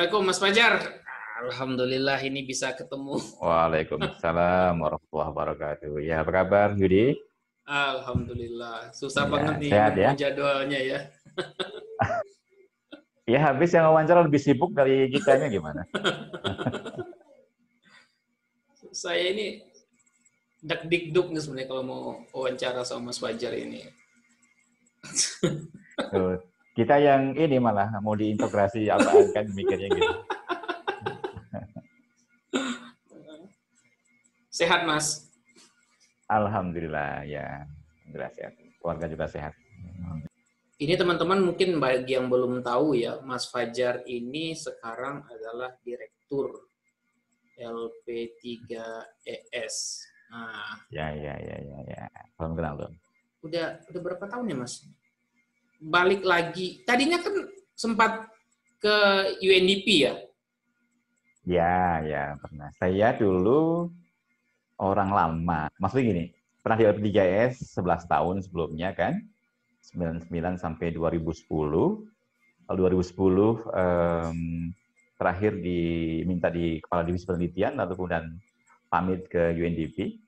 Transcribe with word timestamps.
Assalamualaikum 0.00 0.32
Mas 0.32 0.40
Fajar. 0.40 0.74
Alhamdulillah 1.44 2.16
ini 2.24 2.40
bisa 2.40 2.72
ketemu. 2.72 3.20
Waalaikumsalam 3.36 4.72
warahmatullahi 4.80 5.28
wabarakatuh. 5.28 5.92
Ya, 6.00 6.24
apa 6.24 6.40
kabar 6.40 6.72
Yudi? 6.72 7.20
Alhamdulillah. 7.68 8.96
Susah 8.96 9.28
ya, 9.28 9.28
banget 9.28 9.54
nih 9.60 9.68
sehat, 9.68 9.92
ya? 10.00 10.10
jadwalnya 10.16 10.80
ya. 10.80 10.98
ya 13.36 13.38
habis 13.44 13.76
yang 13.76 13.92
wawancara 13.92 14.24
lebih 14.24 14.40
sibuk 14.40 14.72
dari 14.72 15.12
kitanya 15.12 15.52
gimana? 15.52 15.84
Saya 19.04 19.36
ini 19.36 19.60
dak 20.64 20.88
dikduk 20.88 21.28
nih 21.28 21.44
sebenarnya 21.44 21.68
kalau 21.68 21.84
mau 21.84 22.24
wawancara 22.32 22.88
sama 22.88 23.12
Mas 23.12 23.20
Fajar 23.20 23.52
ini. 23.52 23.84
Kita 26.74 27.02
yang 27.02 27.34
ini 27.34 27.58
malah 27.58 27.90
mau 27.98 28.14
diintegrasi 28.14 28.86
apa 28.90 29.10
kan 29.34 29.46
mikirnya 29.52 29.88
gitu. 29.90 30.14
Sehat 34.50 34.84
Mas. 34.84 35.30
Alhamdulillah 36.30 37.26
ya, 37.26 37.66
Alhamdulillah 38.06 38.32
sehat. 38.36 38.52
Keluarga 38.78 39.06
juga 39.10 39.26
sehat. 39.26 39.54
Ini 40.80 40.96
teman-teman 40.96 41.44
mungkin 41.44 41.76
bagi 41.76 42.16
yang 42.16 42.32
belum 42.32 42.64
tahu 42.64 42.96
ya, 42.96 43.20
Mas 43.20 43.44
Fajar 43.52 44.00
ini 44.08 44.56
sekarang 44.56 45.28
adalah 45.28 45.76
direktur 45.84 46.72
LP3ES. 47.60 49.76
Nah, 50.32 50.80
ya 50.88 51.12
ya 51.12 51.36
ya 51.36 51.56
ya 51.60 51.78
ya. 51.84 52.08
Belum 52.38 52.56
kenal 52.56 52.80
belum. 52.80 52.96
Udah 53.44 53.76
udah 53.92 54.00
berapa 54.00 54.24
tahun 54.24 54.54
ya, 54.54 54.56
Mas? 54.56 54.88
Balik 55.80 56.22
lagi. 56.28 56.84
Tadinya 56.84 57.16
kan 57.24 57.32
sempat 57.72 58.28
ke 58.76 58.96
UNDP 59.40 60.04
ya? 60.04 60.14
Ya, 61.48 62.04
ya 62.04 62.24
pernah. 62.36 62.68
Saya 62.76 63.16
dulu 63.16 63.88
orang 64.76 65.10
lama. 65.12 65.72
Maksudnya 65.80 66.04
gini, 66.12 66.24
pernah 66.60 66.76
di 66.76 66.84
LP3S 66.84 67.80
11 67.80 68.12
tahun 68.12 68.36
sebelumnya 68.44 68.92
kan, 68.92 69.16
99 69.96 70.60
sampai 70.60 70.92
2010. 70.92 71.48
Lalu 72.68 72.78
2010 72.86 73.66
um, 73.72 74.38
terakhir 75.16 75.52
diminta 75.58 76.48
di 76.52 76.78
kepala 76.80 77.02
divisi 77.04 77.24
penelitian, 77.24 77.76
lalu 77.80 77.92
kemudian 77.96 78.24
pamit 78.92 79.26
ke 79.32 79.56
UNDP 79.56 80.20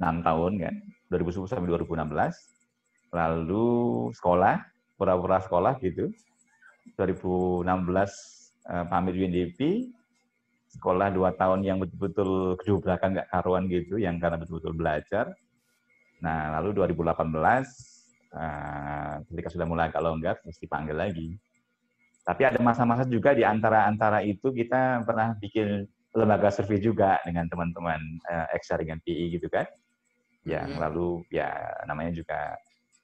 6 0.00 0.26
tahun 0.26 0.52
kan, 0.58 0.74
2010 1.12 1.48
sampai 1.48 1.68
2016. 1.70 3.14
Lalu 3.14 3.66
sekolah, 4.16 4.73
pura-pura 4.94 5.42
sekolah 5.42 5.78
gitu. 5.82 6.10
2016 7.00 7.64
uh, 8.68 8.84
pamit 8.86 9.14
UNDP, 9.16 9.88
sekolah 10.76 11.08
dua 11.14 11.32
tahun 11.32 11.64
yang 11.64 11.78
betul-betul 11.80 12.60
kedua 12.60 12.78
belakang 12.82 13.16
nggak 13.16 13.28
karuan 13.32 13.64
gitu, 13.70 13.96
yang 13.96 14.20
karena 14.20 14.36
betul-betul 14.36 14.74
belajar. 14.76 15.32
Nah, 16.20 16.60
lalu 16.60 16.76
2018 16.84 17.24
uh, 18.34 19.14
ketika 19.32 19.48
sudah 19.52 19.66
mulai 19.66 19.88
agak 19.88 20.02
longgar, 20.04 20.36
mesti 20.44 20.64
panggil 20.68 20.96
lagi. 20.96 21.28
Tapi 22.24 22.42
ada 22.48 22.56
masa-masa 22.64 23.04
juga 23.04 23.36
di 23.36 23.44
antara-antara 23.44 24.24
itu 24.24 24.48
kita 24.48 25.04
pernah 25.04 25.36
bikin 25.36 25.84
lembaga 26.16 26.48
survei 26.48 26.80
juga 26.80 27.20
dengan 27.26 27.44
teman-teman 27.50 28.00
uh, 28.30 28.76
dengan 28.80 28.98
PI 29.04 29.24
gitu 29.36 29.48
kan. 29.52 29.66
Ya, 30.44 30.64
hmm. 30.64 30.76
lalu 30.76 31.24
ya 31.32 31.48
namanya 31.88 32.12
juga 32.12 32.56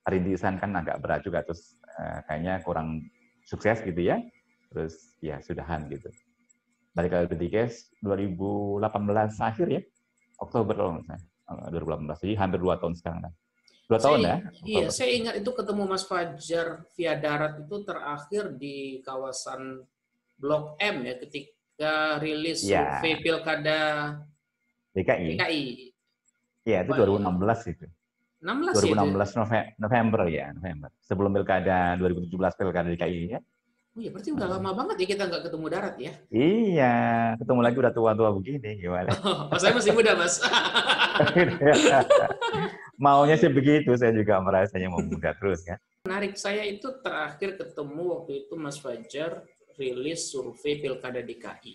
rintisan 0.05 0.57
kan 0.61 0.73
agak 0.77 1.01
berat 1.01 1.21
juga 1.25 1.45
terus 1.45 1.77
uh, 1.99 2.21
kayaknya 2.29 2.63
kurang 2.63 3.09
sukses 3.43 3.83
gitu 3.83 3.99
ya. 3.99 4.23
Terus 4.71 5.19
ya 5.19 5.43
sudahan 5.43 5.91
gitu. 5.91 6.11
Balik 6.95 7.11
ke 7.11 7.19
Detikes 7.35 7.91
2018 8.03 8.87
akhir 9.41 9.67
ya. 9.67 9.83
Oktober 10.41 10.75
kalau 10.79 10.91
nggak 11.01 11.07
salah. 11.09 11.31
2018 11.51 12.23
jadi 12.23 12.35
hampir 12.39 12.61
dua 12.63 12.79
tahun 12.79 12.95
sekarang 12.95 13.21
kan 13.27 13.33
dua 13.91 13.99
saya, 13.99 14.05
tahun 14.07 14.19
ya 14.23 14.37
Oktober. 14.39 14.69
iya 14.71 14.87
saya 14.91 15.11
ingat 15.11 15.35
itu 15.43 15.51
ketemu 15.51 15.83
Mas 15.87 16.05
Fajar 16.07 16.67
via 16.95 17.15
darat 17.19 17.55
itu 17.59 17.77
terakhir 17.83 18.45
di 18.55 18.77
kawasan 19.03 19.83
Blok 20.39 20.79
M 20.79 20.97
ya 21.05 21.15
ketika 21.19 22.23
rilis 22.23 22.63
ya. 22.63 23.03
survei 23.03 23.19
pilkada 23.19 23.81
DKI 24.95 25.27
DKI 25.37 25.65
iya 26.71 26.79
itu 26.87 26.93
2016 26.95 27.75
itu 27.75 27.87
16 28.41 28.97
2016 28.97 29.53
ya, 29.53 29.65
November 29.77 30.21
ya 30.33 30.47
November 30.57 30.89
sebelum 31.05 31.31
pilkada 31.37 31.95
2017 32.01 32.33
pilkada 32.57 32.89
DKI 32.89 33.21
ya 33.37 33.41
Oh 33.91 33.99
iya, 33.99 34.15
berarti 34.15 34.31
udah 34.31 34.47
lama 34.47 34.71
banget 34.71 35.03
ya 35.03 35.07
kita 35.19 35.23
nggak 35.27 35.51
ketemu 35.51 35.67
darat 35.67 35.97
ya? 35.99 36.13
Iya, 36.31 36.95
ketemu 37.43 37.59
lagi 37.59 37.77
udah 37.83 37.91
tua-tua 37.91 38.31
begini, 38.39 38.79
gimana? 38.79 39.11
Oh, 39.51 39.59
saya 39.59 39.75
masih 39.75 39.91
muda, 39.91 40.15
Mas. 40.15 40.39
Maunya 43.03 43.35
sih 43.35 43.51
begitu, 43.51 43.91
saya 43.99 44.15
juga 44.15 44.39
merasanya 44.39 44.95
mau 44.95 45.03
muda 45.03 45.35
terus 45.35 45.67
kan. 45.67 45.83
Menarik, 46.07 46.39
saya 46.39 46.63
itu 46.71 46.87
terakhir 47.03 47.59
ketemu 47.59 48.03
waktu 48.15 48.47
itu 48.47 48.55
Mas 48.55 48.79
Fajar 48.79 49.43
rilis 49.75 50.31
survei 50.31 50.79
Pilkada 50.79 51.19
DKI. 51.19 51.75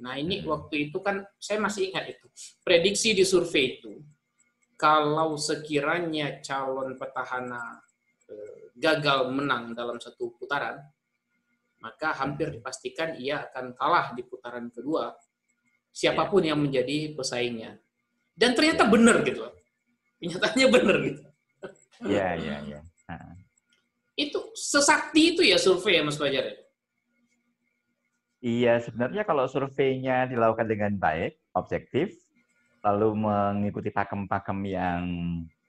Nah 0.00 0.16
ini 0.16 0.40
hmm. 0.40 0.48
waktu 0.48 0.88
itu 0.88 1.04
kan, 1.04 1.20
saya 1.36 1.60
masih 1.60 1.92
ingat 1.92 2.16
itu, 2.16 2.26
prediksi 2.64 3.12
di 3.12 3.28
survei 3.28 3.76
itu, 3.76 4.00
kalau 4.80 5.36
sekiranya 5.36 6.40
calon 6.40 6.96
petahana 6.96 7.84
eh, 8.32 8.72
gagal 8.80 9.28
menang 9.28 9.76
dalam 9.76 10.00
satu 10.00 10.32
putaran, 10.40 10.80
maka 11.84 12.16
hampir 12.16 12.48
dipastikan 12.48 13.20
ia 13.20 13.44
akan 13.44 13.76
kalah 13.76 14.16
di 14.16 14.24
putaran 14.24 14.72
kedua 14.72 15.12
siapa 15.92 16.24
pun 16.32 16.40
yang 16.40 16.56
menjadi 16.56 17.12
pesaingnya. 17.12 17.76
Dan 18.32 18.56
ternyata 18.56 18.88
ya. 18.88 18.90
benar 18.90 19.16
gitu. 19.20 19.42
Kenyataannya 20.16 20.66
benar 20.72 20.96
gitu. 21.04 21.22
Iya, 22.00 22.28
iya, 22.40 22.56
iya. 22.64 22.80
Itu 24.16 24.52
sesakti 24.56 25.36
itu 25.36 25.44
ya 25.44 25.60
survei 25.60 26.00
ya 26.00 26.02
Mas 26.04 26.16
Fajar? 26.16 26.56
Iya, 28.40 28.80
sebenarnya 28.80 29.28
kalau 29.28 29.44
surveinya 29.44 30.24
dilakukan 30.24 30.64
dengan 30.64 30.96
baik, 30.96 31.36
objektif, 31.52 32.19
lalu 32.80 33.08
mengikuti 33.16 33.92
pakem-pakem 33.92 34.58
yang 34.66 35.00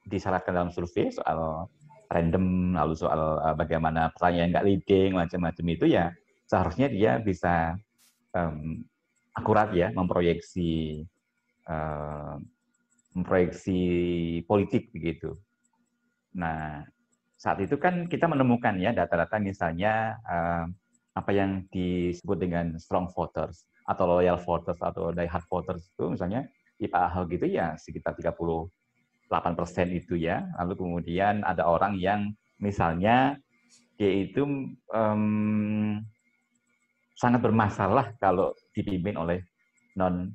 disyaratkan 0.08 0.56
dalam 0.56 0.72
survei 0.72 1.12
soal 1.12 1.68
random, 2.12 2.76
lalu 2.76 2.94
soal 2.96 3.40
uh, 3.40 3.56
bagaimana 3.56 4.12
pertanyaan 4.16 4.52
nggak 4.52 4.68
leading, 4.68 5.10
macam-macam 5.16 5.66
itu 5.72 5.86
ya 5.88 6.12
seharusnya 6.48 6.92
dia 6.92 7.20
bisa 7.24 7.80
um, 8.36 8.84
akurat 9.32 9.72
ya 9.72 9.96
memproyeksi 9.96 11.04
uh, 11.72 12.36
memproyeksi 13.16 13.80
politik 14.44 14.92
begitu. 14.92 15.40
Nah 16.36 16.84
saat 17.40 17.64
itu 17.64 17.80
kan 17.80 18.06
kita 18.06 18.28
menemukan 18.28 18.76
ya 18.78 18.92
data-data 18.92 19.40
misalnya 19.40 20.20
uh, 20.28 20.68
apa 21.12 21.32
yang 21.32 21.68
disebut 21.72 22.38
dengan 22.40 22.76
strong 22.80 23.12
voters 23.12 23.68
atau 23.84 24.08
loyal 24.08 24.40
voters 24.40 24.80
atau 24.80 25.12
die 25.12 25.28
hard 25.28 25.44
voters 25.52 25.92
itu 25.92 26.16
misalnya 26.16 26.48
Pak 26.88 27.12
Ahok 27.12 27.36
gitu 27.36 27.46
ya 27.50 27.78
sekitar 27.78 28.16
30 28.18 28.38
persen 29.56 29.88
itu 29.96 30.20
ya. 30.20 30.44
Lalu 30.60 30.74
kemudian 30.76 31.46
ada 31.48 31.64
orang 31.68 31.96
yang 31.96 32.36
misalnya 32.60 33.40
dia 33.96 34.12
itu 34.12 34.44
um, 34.92 35.24
sangat 37.16 37.40
bermasalah 37.40 38.18
kalau 38.20 38.52
dipimpin 38.76 39.16
oleh 39.16 39.46
non 39.96 40.34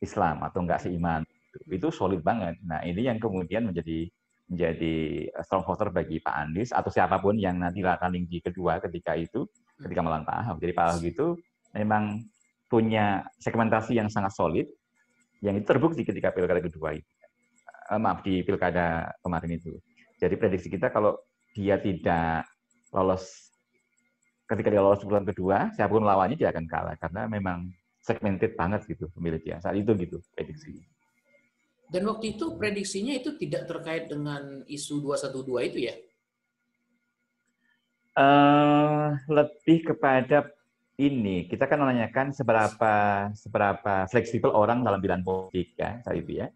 Islam 0.00 0.40
atau 0.46 0.64
enggak 0.64 0.86
seiman. 0.86 1.22
Itu 1.68 1.92
solid 1.92 2.24
banget. 2.24 2.56
Nah, 2.64 2.80
ini 2.86 3.04
yang 3.04 3.20
kemudian 3.20 3.68
menjadi 3.68 4.08
menjadi 4.48 5.28
strong 5.44 5.64
voter 5.64 5.88
bagi 5.88 6.20
Pak 6.20 6.34
Andis 6.34 6.70
atau 6.76 6.92
siapa 6.92 7.20
pun 7.20 7.40
yang 7.40 7.56
nanti 7.56 7.80
running 7.80 8.28
di 8.28 8.40
kedua 8.40 8.80
ketika 8.84 9.16
itu 9.16 9.48
ketika 9.80 10.00
melawan 10.04 10.28
Ahok. 10.28 10.60
Jadi 10.60 10.72
Pak 10.72 10.84
Ahok 10.88 11.04
itu 11.08 11.26
memang 11.72 12.20
punya 12.68 13.24
segmentasi 13.40 13.96
yang 13.96 14.08
sangat 14.08 14.32
solid 14.32 14.66
yang 15.42 15.58
itu 15.58 15.66
terbukti 15.66 16.06
ketika 16.06 16.30
pilkada 16.30 16.62
kedua 16.62 16.94
itu 16.94 17.10
uh, 17.90 18.00
maaf 18.00 18.22
di 18.22 18.40
pilkada 18.46 19.10
kemarin 19.20 19.58
itu. 19.58 19.76
Jadi 20.16 20.34
prediksi 20.38 20.70
kita 20.70 20.94
kalau 20.94 21.18
dia 21.52 21.76
tidak 21.82 22.46
lolos 22.94 23.52
ketika 24.46 24.68
dia 24.70 24.82
lolos 24.84 25.02
putaran 25.02 25.26
kedua, 25.26 25.72
siapa 25.74 25.90
pun 25.90 26.04
lawannya 26.04 26.38
dia 26.38 26.54
akan 26.54 26.64
kalah 26.68 26.96
karena 27.00 27.26
memang 27.26 27.68
segmented 28.00 28.54
banget 28.54 28.86
gitu 28.86 29.10
pemilih 29.12 29.40
dia. 29.42 29.58
Saat 29.58 29.76
itu 29.78 29.90
gitu 29.98 30.22
prediksi. 30.36 30.78
Dan 31.92 32.08
waktu 32.08 32.38
itu 32.38 32.56
prediksinya 32.56 33.12
itu 33.12 33.36
tidak 33.36 33.68
terkait 33.68 34.08
dengan 34.08 34.64
isu 34.64 35.04
212 35.04 35.68
itu 35.68 35.78
ya? 35.92 35.94
Uh, 38.12 39.16
lebih 39.28 39.92
kepada 39.92 40.48
ini 41.02 41.50
kita 41.50 41.66
kan 41.66 41.82
menanyakan 41.82 42.30
seberapa 42.30 42.94
seberapa 43.34 44.06
fleksibel 44.06 44.54
orang 44.54 44.86
dalam 44.86 45.02
bidang 45.02 45.26
politik 45.26 45.74
ya 45.74 45.98
saat 46.04 46.22
itu 46.22 46.42
ya 46.44 46.48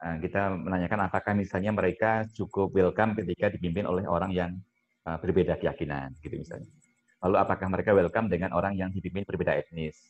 Nah, 0.00 0.16
kita 0.16 0.48
menanyakan 0.56 1.12
apakah 1.12 1.36
misalnya 1.36 1.76
mereka 1.76 2.24
cukup 2.32 2.72
welcome 2.72 3.12
ketika 3.20 3.52
dipimpin 3.52 3.84
oleh 3.84 4.08
orang 4.08 4.32
yang 4.32 4.56
uh, 5.04 5.20
berbeda 5.20 5.60
keyakinan, 5.60 6.16
gitu 6.24 6.40
misalnya. 6.40 6.72
Lalu 7.20 7.36
apakah 7.36 7.68
mereka 7.68 7.92
welcome 7.92 8.32
dengan 8.32 8.56
orang 8.56 8.80
yang 8.80 8.88
dipimpin 8.88 9.28
berbeda 9.28 9.52
etnis? 9.60 10.00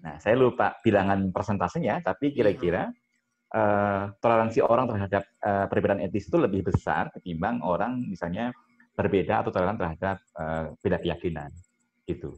Nah, 0.00 0.16
saya 0.16 0.32
lupa 0.32 0.80
bilangan 0.80 1.28
persentasenya, 1.28 2.00
tapi 2.00 2.32
kira-kira 2.32 2.88
uh, 3.52 4.16
toleransi 4.16 4.64
orang 4.64 4.88
terhadap 4.96 5.28
uh, 5.44 5.68
perbedaan 5.68 6.00
etnis 6.00 6.24
itu 6.24 6.40
lebih 6.40 6.64
besar 6.64 7.12
ketimbang 7.12 7.60
orang 7.60 8.00
misalnya 8.08 8.48
berbeda 8.96 9.44
atau 9.44 9.52
toleran 9.52 9.76
terhadap 9.76 10.24
uh, 10.40 10.72
beda 10.80 11.04
keyakinan. 11.04 11.52
Gitu. 12.08 12.32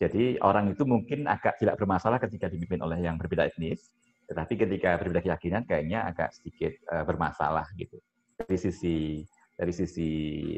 Jadi 0.00 0.40
orang 0.40 0.72
itu 0.72 0.88
mungkin 0.88 1.28
agak 1.28 1.60
tidak 1.60 1.76
bermasalah 1.76 2.16
ketika 2.16 2.48
dipimpin 2.48 2.80
oleh 2.80 3.04
yang 3.04 3.20
berbeda 3.20 3.52
etnis, 3.52 3.92
tetapi 4.24 4.56
ketika 4.56 4.96
berbeda 4.96 5.20
keyakinan 5.20 5.68
kayaknya 5.68 6.08
agak 6.08 6.32
sedikit 6.32 6.72
uh, 6.88 7.04
bermasalah 7.04 7.68
gitu. 7.76 8.00
Dari 8.40 8.56
sisi 8.56 9.20
dari 9.60 9.76
sisi 9.76 10.08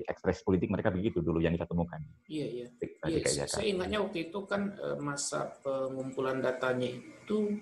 ekspres 0.06 0.46
politik 0.46 0.70
mereka 0.70 0.94
begitu 0.94 1.18
dulu 1.18 1.42
yang 1.42 1.58
kita 1.58 1.66
temukan. 1.66 1.98
Iya 2.30 2.46
iya. 2.46 2.66
iya 3.10 3.46
saya 3.50 3.66
ingatnya 3.66 3.98
waktu 3.98 4.30
itu 4.30 4.46
kan 4.46 4.78
eh, 4.78 4.94
masa 5.02 5.58
pengumpulan 5.58 6.38
datanya 6.38 6.86
itu 6.86 7.58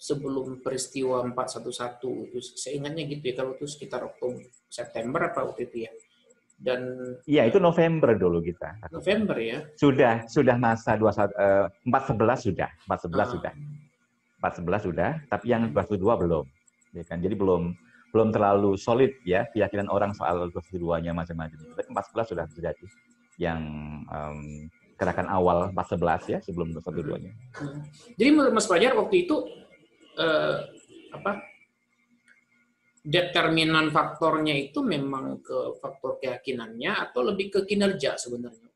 sebelum 0.00 0.64
peristiwa 0.64 1.28
411 1.28 2.32
itu 2.32 2.38
saya 2.56 2.80
ingatnya 2.80 3.04
gitu 3.04 3.20
ya 3.20 3.34
kalau 3.36 3.52
itu 3.58 3.66
sekitar 3.68 4.00
Oktober 4.06 4.48
September 4.70 5.20
apa 5.28 5.44
waktu 5.44 5.68
itu 5.68 5.76
ya 5.84 5.92
dan 6.58 6.80
iya 7.30 7.46
itu 7.46 7.62
November 7.62 8.18
dulu 8.18 8.42
kita 8.42 8.74
November 8.90 9.38
ya 9.38 9.62
sudah 9.78 10.26
sudah 10.26 10.58
masa 10.58 10.98
dua 10.98 11.14
eh, 11.14 11.66
empat 11.86 12.02
sebelas 12.10 12.42
sudah 12.42 12.68
empat 12.86 12.98
sebelas 13.06 13.28
ah. 13.30 13.32
sudah 13.38 13.52
empat 14.42 14.52
sebelas 14.58 14.82
sudah 14.82 15.10
tapi 15.30 15.46
yang 15.54 15.70
dua 15.70 15.86
dua 15.86 16.14
belum 16.18 16.44
ya 16.98 17.04
kan 17.06 17.22
jadi 17.22 17.38
belum 17.38 17.78
belum 18.12 18.32
terlalu 18.32 18.76
solid 18.80 19.12
ya 19.24 19.44
keyakinan 19.52 19.88
orang 19.92 20.16
soal 20.16 20.48
keduanya 20.48 21.12
macam-macam. 21.12 21.60
Tapi 21.76 21.88
14 21.92 22.32
sudah 22.32 22.44
terjadi 22.48 22.86
yang 23.36 23.60
um, 24.08 24.66
gerakan 24.98 25.28
awal 25.30 25.70
14 25.76 26.32
ya 26.32 26.38
sebelum 26.42 26.72
212-nya. 26.74 27.32
Hmm. 27.60 27.84
Jadi 28.16 28.28
menurut 28.32 28.52
Mas 28.56 28.66
Fajar 28.66 28.96
waktu 28.98 29.28
itu 29.28 29.36
eh, 30.18 30.56
apa 31.14 31.38
determinan 33.08 33.88
faktornya 33.88 34.52
itu 34.52 34.84
memang 34.84 35.40
ke 35.40 35.80
faktor 35.80 36.20
keyakinannya 36.20 37.08
atau 37.08 37.24
lebih 37.24 37.48
ke 37.48 37.60
kinerja 37.64 38.20
sebenarnya? 38.20 38.68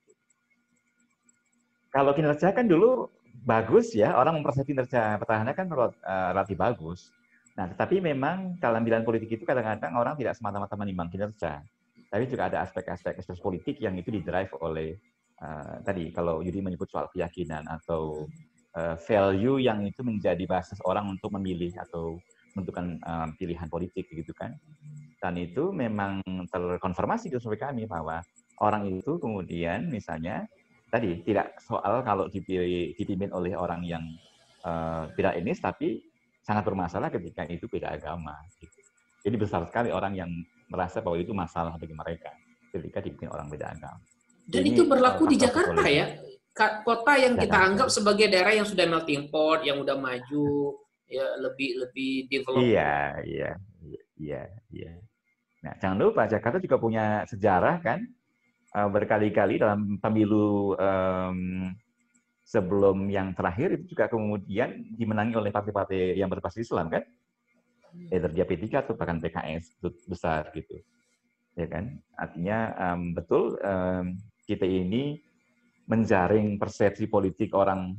Kalau 1.93 2.17
kinerja 2.17 2.57
kan 2.57 2.65
dulu 2.65 3.13
bagus 3.45 3.93
ya, 3.93 4.17
orang 4.17 4.41
mempersepsi 4.41 4.73
kinerja 4.73 5.21
petahana 5.21 5.53
kan 5.53 5.69
uh, 5.69 5.93
relatif 6.33 6.57
bagus. 6.57 7.13
Nah, 7.53 7.69
tetapi 7.69 8.01
memang 8.01 8.57
dalam 8.57 8.81
bidang 8.81 9.05
politik 9.05 9.29
itu 9.29 9.45
kadang-kadang 9.45 9.93
orang 9.93 10.17
tidak 10.17 10.33
semata-mata 10.41 10.73
menimbang 10.81 11.13
kinerja, 11.13 11.61
tapi 12.09 12.25
juga 12.25 12.49
ada 12.49 12.65
aspek-aspek 12.65 13.21
ekspres 13.21 13.45
politik 13.45 13.77
yang 13.77 13.93
itu 14.01 14.09
didrive 14.09 14.49
oleh 14.65 14.97
uh, 15.45 15.85
tadi 15.85 16.09
kalau 16.09 16.41
Yudi 16.41 16.65
menyebut 16.65 16.89
soal 16.89 17.13
keyakinan 17.13 17.69
atau 17.69 18.25
uh, 18.73 18.97
value 19.05 19.61
yang 19.61 19.85
itu 19.85 20.01
menjadi 20.01 20.49
basis 20.49 20.81
orang 20.89 21.13
untuk 21.13 21.29
memilih 21.37 21.77
atau 21.77 22.17
menentukan 22.53 23.01
uh, 23.03 23.29
pilihan 23.37 23.69
politik 23.69 24.09
gitu 24.09 24.33
kan. 24.37 24.57
Dan 25.23 25.39
itu 25.39 25.71
memang 25.71 26.21
terkonfirmasi 26.51 27.31
di 27.31 27.39
survei 27.39 27.61
kami 27.61 27.87
bahwa 27.87 28.21
orang 28.61 28.91
itu 28.91 29.17
kemudian 29.23 29.89
misalnya 29.89 30.45
tadi 30.93 31.23
tidak 31.25 31.57
soal 31.63 32.05
kalau 32.05 32.29
dipilih 32.29 32.93
dipimpin 32.99 33.31
oleh 33.33 33.57
orang 33.57 33.81
yang 33.87 34.05
uh, 34.67 35.09
tidak 35.17 35.39
ini 35.41 35.53
tapi 35.57 35.89
sangat 36.43 36.67
bermasalah 36.67 37.09
ketika 37.09 37.47
itu 37.47 37.71
beda 37.71 37.95
agama. 37.97 38.35
Gitu. 38.59 38.79
Jadi 39.23 39.37
besar 39.39 39.63
sekali 39.71 39.95
orang 39.95 40.19
yang 40.19 40.31
merasa 40.67 40.99
bahwa 40.99 41.17
itu 41.17 41.31
masalah 41.31 41.79
bagi 41.79 41.95
mereka 41.95 42.35
ketika 42.75 42.99
dibikin 42.99 43.31
orang 43.31 43.47
beda 43.47 43.71
agama. 43.71 44.03
Dan 44.43 44.67
Ini, 44.67 44.75
itu 44.75 44.83
berlaku 44.91 45.31
di 45.31 45.37
Jakarta 45.39 45.87
ya, 45.87 46.19
kota 46.83 47.13
yang 47.15 47.39
kita 47.39 47.59
anggap 47.63 47.89
sebagai 47.89 48.27
daerah 48.27 48.59
yang 48.59 48.67
sudah 48.67 48.85
melting 48.91 49.31
pot, 49.31 49.63
yang 49.63 49.79
udah 49.79 49.95
maju, 49.95 50.75
ya 51.09 51.27
lebih 51.39 51.87
lebih 51.87 52.31
develop. 52.31 52.63
Iya, 52.63 53.23
iya, 53.27 53.51
iya, 54.19 54.43
iya. 54.71 54.93
Nah, 55.63 55.75
jangan 55.79 55.99
lupa 55.99 56.27
Jakarta 56.27 56.59
juga 56.59 56.77
punya 56.79 57.23
sejarah 57.31 57.79
kan, 57.79 58.03
eh, 58.75 58.89
berkali-kali 58.91 59.63
dalam 59.63 60.03
pemilu 60.03 60.75
um, 60.75 61.71
sebelum 62.43 63.07
yang 63.09 63.33
terakhir 63.33 63.79
itu 63.79 63.95
juga 63.95 64.11
kemudian 64.11 64.83
dimenangi 64.99 65.39
oleh 65.39 65.55
partai-partai 65.55 66.19
yang 66.19 66.29
berbasis 66.29 66.67
Islam 66.67 66.91
kan? 66.91 67.07
Either 68.11 68.33
dia 68.33 68.49
P3 68.49 68.83
atau 68.83 68.97
bahkan 68.97 69.21
PKS 69.21 69.79
besar 70.09 70.51
gitu. 70.57 70.81
Ya 71.55 71.69
kan? 71.69 72.01
Artinya 72.17 72.59
um, 72.91 73.13
betul 73.13 73.61
um, 73.61 74.17
kita 74.49 74.65
ini 74.65 75.21
menjaring 75.87 76.57
persepsi 76.57 77.07
politik 77.07 77.53
orang 77.53 77.95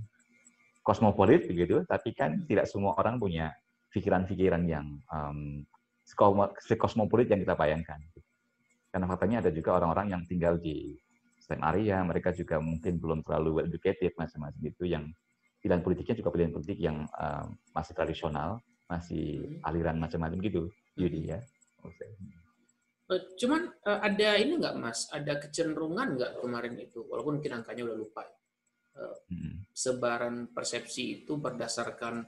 kosmopolit 0.83 1.47
begitu, 1.47 1.87
tapi 1.87 2.11
kan 2.11 2.43
tidak 2.45 2.67
semua 2.67 2.93
orang 2.99 3.17
punya 3.17 3.55
pikiran-pikiran 3.89 4.63
yang 4.67 4.99
um, 5.07 5.63
kosmopolit 6.75 7.31
yang 7.31 7.39
kita 7.39 7.55
bayangkan. 7.55 8.03
Karena 8.91 9.09
faktanya 9.09 9.41
ada 9.41 9.49
juga 9.49 9.79
orang-orang 9.79 10.13
yang 10.13 10.21
tinggal 10.27 10.59
di 10.59 10.93
STEM 11.39 11.63
area, 11.65 12.03
mereka 12.05 12.29
juga 12.35 12.61
mungkin 12.61 13.01
belum 13.01 13.19
terlalu 13.25 13.49
well 13.63 13.67
educated 13.67 14.13
macam-macam 14.15 14.61
itu 14.63 14.83
yang 14.85 15.09
pilihan 15.63 15.79
politiknya 15.79 16.15
juga 16.19 16.29
pilihan 16.35 16.51
politik 16.51 16.77
yang 16.77 17.07
uh, 17.15 17.47
masih 17.71 17.93
tradisional, 17.95 18.59
masih 18.91 19.43
hmm. 19.43 19.67
aliran 19.67 19.97
macam-macam 19.97 20.37
gitu, 20.43 20.67
Yudi 20.99 21.31
ya. 21.31 21.39
Okay. 21.83 22.11
Eh, 23.11 23.21
cuman 23.39 23.71
uh, 23.87 23.99
ada 24.03 24.29
ini 24.39 24.59
nggak 24.59 24.75
Mas, 24.79 25.07
ada 25.11 25.39
kecenderungan 25.39 26.19
nggak 26.19 26.31
kemarin 26.43 26.75
itu, 26.79 27.03
walaupun 27.07 27.39
mungkin 27.39 27.59
angkanya 27.59 27.91
udah 27.91 27.97
lupa, 27.99 28.23
hmm. 28.23 28.42
Sebaran 29.73 30.53
persepsi 30.53 31.25
itu 31.25 31.41
berdasarkan 31.41 32.21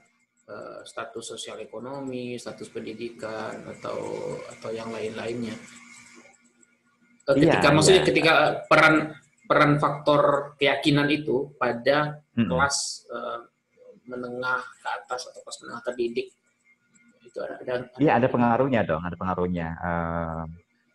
uh, 0.50 0.80
status 0.82 1.24
sosial 1.38 1.62
ekonomi, 1.62 2.34
status 2.36 2.66
pendidikan 2.74 3.62
atau 3.70 3.98
atau 4.50 4.70
yang 4.74 4.90
lain-lainnya. 4.90 5.54
Ketika 7.26 7.58
iya, 7.58 7.74
maksudnya 7.74 8.02
iya. 8.02 8.08
ketika 8.10 8.32
peran 8.66 9.14
peran 9.46 9.78
faktor 9.78 10.54
keyakinan 10.58 11.06
itu 11.10 11.54
pada 11.54 12.18
hmm. 12.34 12.50
kelas 12.50 13.06
uh, 13.14 13.46
menengah 14.06 14.62
ke 14.62 14.88
atas 14.90 15.30
atau 15.30 15.40
kelas 15.42 15.58
menengah 15.62 15.82
terdidik 15.86 16.30
itu 17.26 17.38
ada 17.42 17.58
ada 17.58 17.74
iya 17.98 18.18
ada 18.18 18.26
pengaruhnya 18.30 18.82
dong 18.82 19.02
ada 19.06 19.14
pengaruhnya. 19.14 19.68
Uh, 19.78 20.44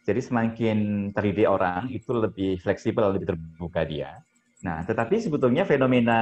jadi 0.03 0.19
semakin 0.19 0.77
terdidik 1.15 1.47
orang 1.47 1.87
itu 1.91 2.11
lebih 2.11 2.59
fleksibel 2.59 3.11
lebih 3.11 3.35
terbuka 3.35 3.87
dia 3.87 4.19
nah 4.61 4.85
tetapi 4.85 5.17
sebetulnya 5.17 5.65
fenomena 5.65 6.19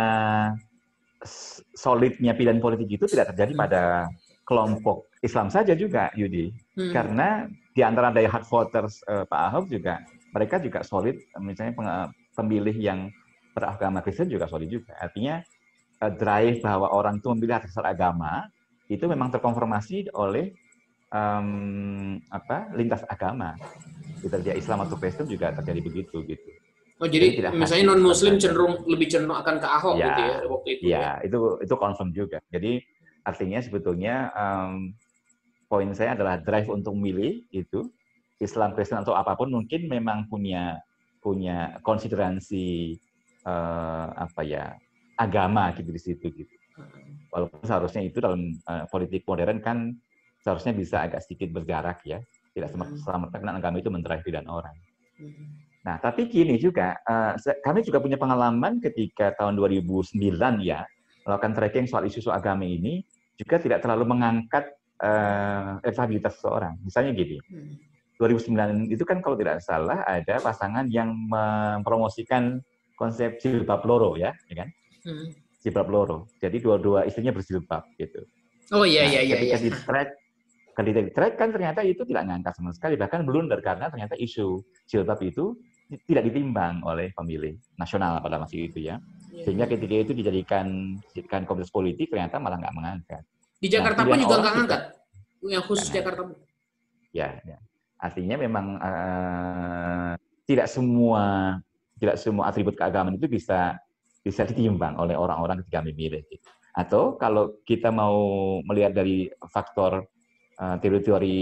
solidnya 1.75 2.31
pilihan 2.35 2.63
politik 2.63 2.87
itu 2.99 3.05
tidak 3.07 3.35
terjadi 3.35 3.53
hmm. 3.55 3.61
pada 3.67 3.83
kelompok 4.47 5.11
Islam 5.19 5.51
saja 5.51 5.75
juga 5.75 6.09
Yudi. 6.15 6.49
Hmm. 6.79 6.91
karena 6.95 7.27
di 7.75 7.81
antara 7.83 8.09
daya 8.11 8.31
hard 8.31 8.47
voters 8.47 9.03
uh, 9.07 9.27
Pak 9.27 9.41
Ahok 9.51 9.65
juga 9.71 10.03
mereka 10.33 10.61
juga 10.61 10.85
solid. 10.85 11.17
Misalnya 11.41 11.73
pemilih 12.37 12.75
yang 12.77 13.09
beragama 13.53 14.03
Kristen 14.05 14.29
juga 14.29 14.45
solid 14.45 14.69
juga. 14.69 14.93
Artinya 14.99 15.41
uh, 16.03 16.11
drive 16.13 16.61
bahwa 16.61 16.91
orang 16.93 17.17
itu 17.17 17.27
memilih 17.33 17.61
atas 17.61 17.75
agama 17.81 18.47
itu 18.89 19.05
memang 19.05 19.29
terkonfirmasi 19.29 20.09
oleh 20.17 20.53
um, 21.13 22.17
apa 22.29 22.73
lintas 22.73 23.05
agama. 23.05 23.53
Kita 24.19 24.41
dia 24.43 24.57
Islam 24.57 24.83
atau 24.83 24.99
Kristen 24.99 25.29
juga 25.29 25.55
terjadi 25.55 25.79
begitu 25.79 26.19
gitu 26.27 26.58
Oh 26.99 27.07
jadi, 27.07 27.31
jadi 27.31 27.55
misalnya 27.55 27.95
non 27.95 28.03
Muslim 28.03 28.35
cenderung 28.35 28.83
lebih 28.83 29.07
cenderung 29.07 29.39
akan 29.39 29.55
ke 29.63 29.67
Ahok 29.71 29.95
ya, 29.95 30.05
gitu 30.11 30.21
ya 30.21 30.37
waktu 30.51 30.69
itu. 30.75 30.83
Ya, 30.83 30.99
ya, 30.99 31.11
itu 31.23 31.39
itu 31.63 31.75
confirm 31.79 32.09
juga. 32.11 32.43
Jadi 32.51 32.83
artinya 33.23 33.59
sebetulnya 33.63 34.15
um, 34.35 34.91
poin 35.71 35.87
saya 35.95 36.19
adalah 36.19 36.35
drive 36.43 36.67
untuk 36.67 36.91
milih 36.99 37.47
itu 37.55 37.87
Islam 38.43 38.75
Kristen 38.75 38.99
atau 38.99 39.15
apa 39.15 39.39
pun 39.39 39.47
mungkin 39.47 39.87
memang 39.87 40.27
punya 40.27 40.75
punya 41.23 41.79
konsideransi 41.87 42.99
uh, 43.47 44.11
apa 44.19 44.43
ya 44.43 44.75
agama 45.15 45.71
gitu 45.79 45.95
di 45.95 46.01
situ 46.03 46.27
gitu. 46.35 46.51
Walaupun 47.31 47.63
seharusnya 47.63 48.03
itu 48.03 48.19
dalam 48.19 48.59
uh, 48.67 48.83
politik 48.91 49.23
modern 49.23 49.63
kan 49.63 49.95
seharusnya 50.43 50.75
bisa 50.75 51.07
agak 51.07 51.23
sedikit 51.23 51.55
berjarak 51.55 52.03
ya. 52.03 52.19
Tidak 52.51 52.75
sama 52.75 53.31
karena 53.31 53.55
agama 53.55 53.79
itu 53.79 53.87
mendrive 53.87 54.27
dan 54.27 54.51
orang. 54.51 54.75
Nah, 55.89 55.97
tapi 55.97 56.29
gini 56.29 56.61
juga, 56.61 56.93
uh, 57.01 57.33
kami 57.65 57.81
juga 57.81 57.97
punya 57.97 58.13
pengalaman 58.13 58.77
ketika 58.77 59.33
tahun 59.33 59.57
2009 59.57 60.13
ya, 60.61 60.85
melakukan 61.25 61.57
tracking 61.57 61.89
soal 61.89 62.05
isu-isu 62.05 62.29
agama 62.29 62.61
ini, 62.61 63.01
juga 63.33 63.57
tidak 63.57 63.81
terlalu 63.81 64.05
mengangkat 64.13 64.69
uh, 65.01 65.81
elektabilitas 65.81 66.37
seseorang. 66.37 66.77
Misalnya 66.85 67.17
gini, 67.17 67.41
2009 68.21 68.53
hmm. 68.53 68.93
itu 68.93 69.01
kan 69.01 69.17
kalau 69.25 69.33
tidak 69.33 69.65
salah 69.65 70.05
ada 70.05 70.37
pasangan 70.37 70.85
yang 70.93 71.09
mempromosikan 71.09 72.61
konsep 72.93 73.41
jilbab 73.41 73.81
loro 73.89 74.13
ya, 74.13 74.29
ya 74.45 74.55
kan? 74.61 74.69
Hmm. 75.09 75.33
Jilbab 75.65 75.89
loro. 75.89 76.29
Jadi 76.37 76.61
dua-dua 76.61 77.09
istrinya 77.09 77.33
berjilbab 77.33 77.81
gitu. 77.97 78.21
Oh 78.77 78.85
iya 78.85 79.09
nah, 79.09 79.11
iya 79.17 79.21
iya. 79.25 79.35
Ketika 79.41 79.57
iya. 79.57 79.65
di 79.65 79.71
track 79.73 80.09
ketika 80.77 80.99
di 81.01 81.11
track 81.11 81.33
kan 81.35 81.49
ternyata 81.49 81.81
itu 81.81 82.05
tidak 82.05 82.29
ngangkat 82.29 82.53
sama 82.55 82.71
sekali 82.71 82.95
bahkan 82.95 83.25
blunder 83.27 83.59
karena 83.59 83.91
ternyata 83.91 84.15
isu 84.15 84.63
jilbab 84.87 85.19
itu 85.25 85.57
tidak 85.89 86.29
ditimbang 86.29 86.85
oleh 86.85 87.09
pemilih 87.17 87.57
nasional 87.73 88.21
pada 88.21 88.37
masa 88.37 88.53
itu 88.53 88.77
ya. 88.77 89.01
Iya, 89.33 89.43
Sehingga 89.45 89.65
ketika 89.65 89.95
itu 90.05 90.13
dijadikan 90.13 90.97
dijadikan 91.13 91.41
komunitas 91.49 91.73
politik 91.73 92.13
ternyata 92.13 92.37
malah 92.37 92.61
nggak 92.61 92.75
mengangkat. 92.77 93.23
Di 93.57 93.67
Jakarta 93.67 94.05
nah, 94.05 94.13
pun 94.13 94.19
juga 94.21 94.35
nggak 94.37 94.53
mengangkat. 94.53 94.81
Yang 95.39 95.63
khusus 95.65 95.87
karena, 95.89 95.97
Jakarta. 95.97 96.21
Ya, 97.09 97.27
ya. 97.41 97.57
Artinya 97.99 98.35
memang 98.37 98.65
uh, 98.77 100.13
tidak 100.45 100.67
semua 100.69 101.57
tidak 101.99 102.15
semua 102.21 102.47
atribut 102.47 102.77
keagamaan 102.77 103.17
itu 103.17 103.27
bisa 103.27 103.75
bisa 104.23 104.45
ditimbang 104.45 104.95
oleh 104.95 105.17
orang-orang 105.17 105.65
ketika 105.65 105.81
memilih. 105.81 106.23
Atau 106.77 107.17
kalau 107.17 107.59
kita 107.65 107.89
mau 107.89 108.15
melihat 108.61 108.93
dari 108.93 109.27
faktor 109.49 110.05
uh, 110.61 110.77
teori-teori 110.77 111.37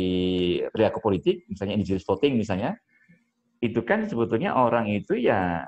perilaku 0.71 0.99
politik, 1.03 1.43
misalnya 1.51 1.75
indigenous 1.75 2.07
voting 2.07 2.39
misalnya, 2.39 2.79
itu 3.63 3.79
kan 3.81 4.05
sebetulnya 4.05 4.53
orang 4.53 4.89
itu 4.89 5.17
ya 5.17 5.65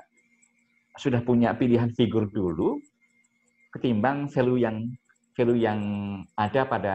sudah 0.98 1.22
punya 1.22 1.54
pilihan 1.54 1.90
figur 1.94 2.30
dulu 2.30 2.78
ketimbang 3.74 4.26
value 4.30 4.60
yang 4.62 4.76
value 5.34 5.58
yang 5.58 5.80
ada 6.34 6.66
pada 6.66 6.94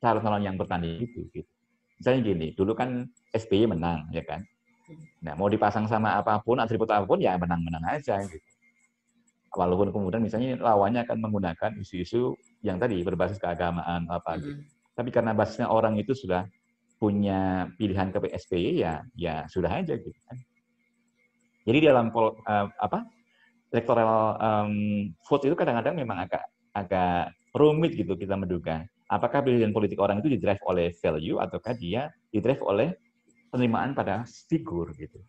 calon-calon 0.00 0.42
yang 0.44 0.56
bertanding 0.56 1.04
itu. 1.04 1.28
Gitu. 1.32 1.48
Misalnya 1.96 2.20
gini, 2.24 2.46
dulu 2.52 2.72
kan 2.76 3.08
SBY 3.32 3.72
menang, 3.72 4.08
ya 4.12 4.20
kan? 4.24 4.44
Nah, 5.24 5.34
mau 5.34 5.48
dipasang 5.48 5.88
sama 5.88 6.20
apa 6.20 6.38
pun, 6.44 6.60
atribut 6.60 6.88
apa 6.92 7.04
pun, 7.08 7.20
ya 7.20 7.36
menang-menang 7.40 7.84
aja. 7.88 8.20
Gitu. 8.20 8.44
Walaupun 9.56 9.88
kemudian 9.88 10.20
misalnya 10.20 10.60
lawannya 10.60 11.08
akan 11.08 11.16
menggunakan 11.16 11.70
isu-isu 11.80 12.36
yang 12.60 12.76
tadi 12.76 13.00
berbasis 13.00 13.40
keagamaan 13.40 14.04
apa 14.12 14.36
gitu. 14.36 14.52
Mm 14.52 14.68
-hmm. 14.68 14.92
Tapi 14.96 15.08
karena 15.12 15.32
basisnya 15.32 15.68
orang 15.72 15.96
itu 15.96 16.12
sudah 16.12 16.44
punya 16.96 17.68
pilihan 17.76 18.08
ke 18.08 18.18
PSBY 18.24 18.80
ya 18.80 19.04
ya 19.12 19.44
sudah 19.52 19.68
aja 19.68 19.94
gitu 19.96 20.16
kan. 20.24 20.36
Jadi 21.66 21.78
dalam 21.82 22.14
pol, 22.14 22.38
uh, 22.46 22.70
apa 22.78 23.04
electoral 23.74 24.38
um, 24.38 24.74
vote 25.26 25.44
itu 25.50 25.56
kadang-kadang 25.58 25.98
memang 25.98 26.24
agak 26.24 26.46
agak 26.72 27.34
rumit 27.52 27.96
gitu 27.96 28.14
kita 28.14 28.38
menduga. 28.38 28.86
Apakah 29.06 29.42
pilihan 29.42 29.70
politik 29.70 29.98
orang 30.02 30.18
itu 30.22 30.32
didrive 30.32 30.62
oleh 30.66 30.90
value 30.98 31.38
ataukah 31.38 31.74
dia 31.74 32.10
didrive 32.30 32.62
oleh 32.62 32.94
penerimaan 33.50 33.94
pada 33.94 34.26
figur 34.50 34.92
gitu. 34.94 35.22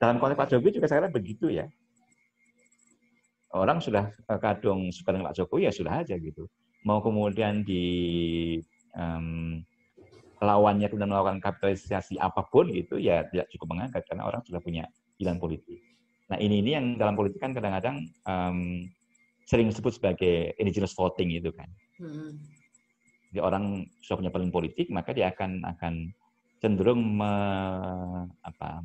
Dalam 0.00 0.16
konteks 0.16 0.38
Pak 0.38 0.48
Jokowi 0.56 0.80
juga 0.80 0.88
sekarang 0.88 1.12
begitu 1.12 1.52
ya. 1.52 1.68
Orang 3.50 3.82
sudah 3.82 4.14
eh, 4.14 4.40
kadung 4.40 4.94
suka 4.94 5.12
dengan 5.12 5.28
Pak 5.28 5.36
Jokowi 5.42 5.68
ya 5.68 5.72
sudah 5.74 6.00
aja 6.00 6.16
gitu. 6.16 6.48
Mau 6.86 7.04
kemudian 7.04 7.60
di 7.60 7.84
um, 8.96 9.60
lawannya 10.40 10.88
kemudian 10.88 11.12
melakukan 11.12 11.38
kapitalisasi 11.44 12.16
apa 12.16 12.48
pun 12.48 12.72
gitu 12.72 12.96
ya 12.96 13.28
tidak 13.28 13.52
cukup 13.52 13.76
mengangkat 13.76 14.02
karena 14.08 14.24
orang 14.24 14.40
sudah 14.48 14.60
punya 14.64 14.88
pilihan 15.20 15.36
politik. 15.36 15.80
Nah 16.32 16.40
ini 16.40 16.64
ini 16.64 16.70
yang 16.72 16.86
dalam 16.96 17.12
politik 17.12 17.44
kan 17.44 17.52
kadang-kadang 17.52 18.08
um, 18.24 18.88
sering 19.44 19.68
disebut 19.68 20.00
sebagai 20.00 20.56
indigenous 20.56 20.96
voting 20.96 21.36
itu 21.36 21.52
kan. 21.52 21.68
Hmm. 22.00 22.40
Jadi 23.30 23.40
orang 23.44 23.84
sudah 24.00 24.16
punya 24.24 24.32
pilihan 24.32 24.54
politik 24.54 24.86
maka 24.88 25.12
dia 25.12 25.28
akan 25.28 25.60
akan 25.76 25.94
cenderung 26.60 27.20
me, 27.20 27.32
apa, 28.40 28.84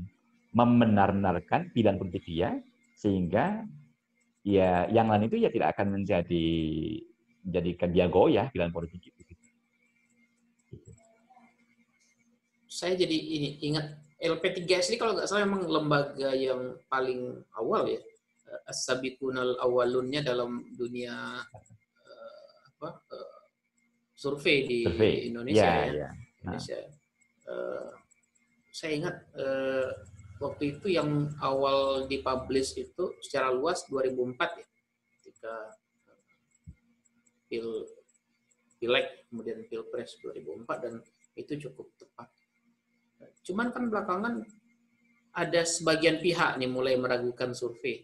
membenar-benarkan 0.52 1.72
pilihan 1.72 1.96
politik 1.96 2.24
dia 2.28 2.60
sehingga 2.96 3.64
ya 4.44 4.88
yang 4.92 5.08
lain 5.08 5.28
itu 5.28 5.40
ya 5.40 5.50
tidak 5.52 5.76
akan 5.76 6.00
menjadi 6.00 6.48
menjadikan 7.46 7.90
dia 7.96 8.06
goyah 8.12 8.48
pilihan 8.52 8.72
politik 8.76 9.15
saya 12.76 13.00
jadi 13.00 13.16
ini 13.16 13.50
ingat 13.72 13.96
LP3S 14.20 14.92
ini 14.92 15.00
kalau 15.00 15.16
nggak 15.16 15.32
salah 15.32 15.48
memang 15.48 15.64
lembaga 15.64 16.36
yang 16.36 16.76
paling 16.92 17.40
awal 17.56 17.88
ya 17.88 18.04
eh, 18.52 18.62
as-sabiqunal 18.68 19.56
awalunnya 19.64 20.20
dalam 20.20 20.68
dunia 20.76 21.40
uh, 21.40 22.58
apa 22.76 23.00
uh, 23.16 23.40
survei 24.12 24.68
di 24.68 24.80
survei. 24.84 25.32
Indonesia 25.32 25.64
ya, 25.64 25.88
ya. 25.88 25.94
ya. 25.96 26.10
Indonesia. 26.44 26.78
Uh, 27.48 27.92
saya 28.76 28.92
ingat 29.00 29.16
uh, 29.40 29.88
waktu 30.44 30.76
itu 30.76 30.92
yang 30.92 31.32
awal 31.40 32.12
dipublish 32.12 32.76
itu 32.76 33.16
secara 33.24 33.56
luas 33.56 33.88
2004 33.88 34.36
ya 34.36 34.68
ketika 35.16 35.54
pil 37.48 37.88
pileg 38.84 39.08
kemudian 39.32 39.64
pilpres 39.72 40.20
2004 40.20 40.84
dan 40.84 40.94
itu 41.40 41.68
cukup 41.68 41.88
tepat 41.96 42.28
Cuman 43.46 43.70
kan 43.70 43.94
belakangan 43.94 44.42
ada 45.36 45.68
sebagian 45.68 46.24
pihak 46.24 46.56
nih 46.58 46.72
mulai 46.72 46.96
meragukan 46.98 47.54
survei. 47.54 48.02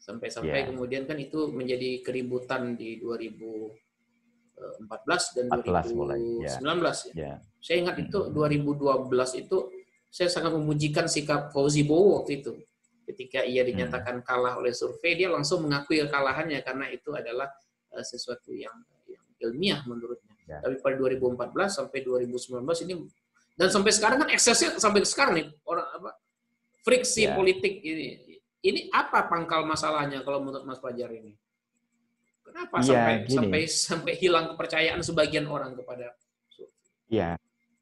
Sampai-sampai 0.00 0.64
yeah. 0.64 0.68
kemudian 0.72 1.04
kan 1.04 1.20
itu 1.20 1.52
menjadi 1.52 2.00
keributan 2.00 2.72
di 2.72 2.96
2014 3.04 3.76
dan 5.36 5.52
14 5.52 5.92
2019 5.92 6.40
yeah. 6.40 6.56
ya. 6.56 6.72
Yeah. 7.12 7.36
Saya 7.60 7.84
ingat 7.84 8.00
itu 8.00 8.32
2012 8.32 9.44
itu 9.44 9.68
saya 10.08 10.32
sangat 10.32 10.56
memujikan 10.56 11.04
sikap 11.06 11.52
Fauzi 11.52 11.84
Bowo 11.84 12.16
waktu 12.22 12.40
itu. 12.40 12.56
Ketika 13.04 13.42
ia 13.42 13.66
dinyatakan 13.66 14.22
kalah 14.22 14.54
oleh 14.56 14.70
survei, 14.70 15.18
dia 15.18 15.26
langsung 15.28 15.66
mengakui 15.66 15.98
kekalahannya 16.06 16.62
karena 16.62 16.86
itu 16.94 17.10
adalah 17.12 17.50
uh, 17.90 18.04
sesuatu 18.06 18.54
yang, 18.54 18.86
yang 19.10 19.26
ilmiah 19.50 19.82
menurutnya. 19.84 20.30
Yeah. 20.46 20.62
Tapi 20.62 20.78
pada 20.80 20.96
2014 20.98 21.68
sampai 21.68 22.00
2019 22.06 22.86
ini 22.86 22.94
dan 23.60 23.68
sampai 23.68 23.92
sekarang 23.92 24.24
kan 24.24 24.32
eksesnya 24.32 24.80
sampai 24.80 25.04
sekarang 25.04 25.34
nih 25.36 25.46
orang 25.68 25.84
apa 25.92 26.16
friksi 26.80 27.28
yeah. 27.28 27.36
politik 27.36 27.84
ini. 27.84 28.40
Ini 28.60 28.88
apa 28.92 29.28
pangkal 29.28 29.68
masalahnya 29.68 30.24
kalau 30.24 30.40
menurut 30.40 30.64
Mas 30.64 30.80
Fajar 30.80 31.12
ini? 31.12 31.36
Kenapa 32.40 32.80
yeah, 32.80 32.88
sampai 32.88 33.14
gini. 33.24 33.36
sampai 33.36 33.60
sampai 33.68 34.12
hilang 34.16 34.56
kepercayaan 34.56 35.00
sebagian 35.04 35.44
orang 35.44 35.76
kepada 35.76 36.16
Ya, 37.10 37.34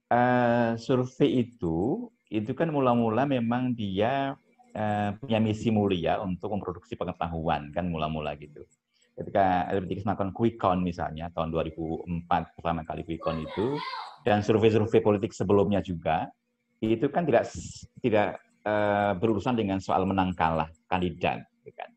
uh, 0.08 0.72
survei 0.80 1.46
itu 1.46 2.08
itu 2.32 2.52
kan 2.56 2.72
mula-mula 2.72 3.28
memang 3.28 3.76
dia 3.76 4.34
uh, 4.72 5.10
punya 5.20 5.38
misi 5.38 5.68
mulia 5.68 6.16
untuk 6.18 6.58
memproduksi 6.58 6.96
pengetahuan 6.96 7.70
kan 7.70 7.86
mula-mula 7.86 8.34
gitu. 8.40 8.66
Ketika 9.14 9.68
LBTX 9.68 10.06
melakukan 10.08 10.32
quick 10.32 10.56
count 10.56 10.80
misalnya 10.80 11.28
tahun 11.34 11.52
2004 11.52 12.56
pertama 12.56 12.82
kali 12.88 13.04
quick 13.04 13.20
count 13.20 13.44
itu 13.44 13.76
dan 14.26 14.42
survei-survei 14.42 15.02
politik 15.02 15.30
sebelumnya 15.34 15.82
juga 15.82 16.30
itu 16.78 17.10
kan 17.10 17.26
tidak 17.26 17.50
tidak 17.98 18.38
uh, 18.62 19.12
berurusan 19.18 19.58
dengan 19.58 19.82
soal 19.82 20.06
menang 20.06 20.34
kalah 20.34 20.70
kandidat, 20.86 21.42
gitu 21.62 21.74
kan. 21.74 21.90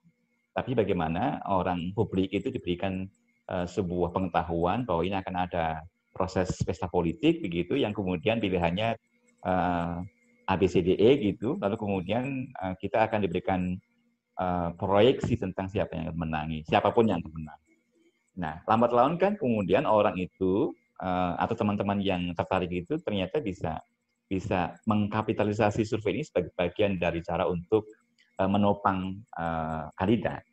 Tapi 0.51 0.75
bagaimana 0.75 1.39
orang 1.47 1.95
publik 1.95 2.33
itu 2.33 2.51
diberikan 2.51 3.07
uh, 3.47 3.63
sebuah 3.69 4.11
pengetahuan 4.11 4.83
bahwa 4.83 5.01
ini 5.05 5.15
akan 5.15 5.35
ada 5.47 5.85
proses 6.11 6.51
pesta 6.65 6.91
politik 6.91 7.39
begitu, 7.39 7.79
yang 7.79 7.95
kemudian 7.95 8.43
pilihannya 8.43 8.99
uh, 9.47 10.03
eh, 10.03 10.51
ABCDE 10.51 11.23
gitu, 11.31 11.55
lalu 11.55 11.79
kemudian 11.79 12.51
uh, 12.59 12.75
kita 12.75 13.07
akan 13.07 13.23
diberikan 13.23 13.79
uh, 14.35 14.75
proyeksi 14.75 15.39
tentang 15.39 15.71
siapa 15.71 15.95
yang 15.95 16.11
akan 16.11 16.19
menangi, 16.19 16.59
siapa 16.67 16.91
pun 16.91 17.07
yang 17.07 17.23
akan 17.23 17.31
menang. 17.31 17.59
Nah, 18.35 18.55
lambat 18.67 18.91
laun 18.91 19.15
kan 19.15 19.39
kemudian 19.39 19.87
orang 19.87 20.19
itu 20.19 20.75
uh, 21.01 21.33
atau 21.41 21.57
teman-teman 21.57 21.97
yang 21.99 22.31
tertarik 22.37 22.69
itu 22.69 23.01
ternyata 23.01 23.41
bisa 23.41 23.81
bisa 24.31 24.79
mengkapitalisasi 24.87 25.83
survei 25.83 26.21
ini 26.21 26.23
sebagai 26.23 26.55
bagian 26.55 26.95
dari 26.95 27.19
cara 27.19 27.49
untuk 27.49 27.83
uh, 28.39 28.47
menopang 28.47 29.19
uh, 29.35 29.91
kandidat. 29.97 30.45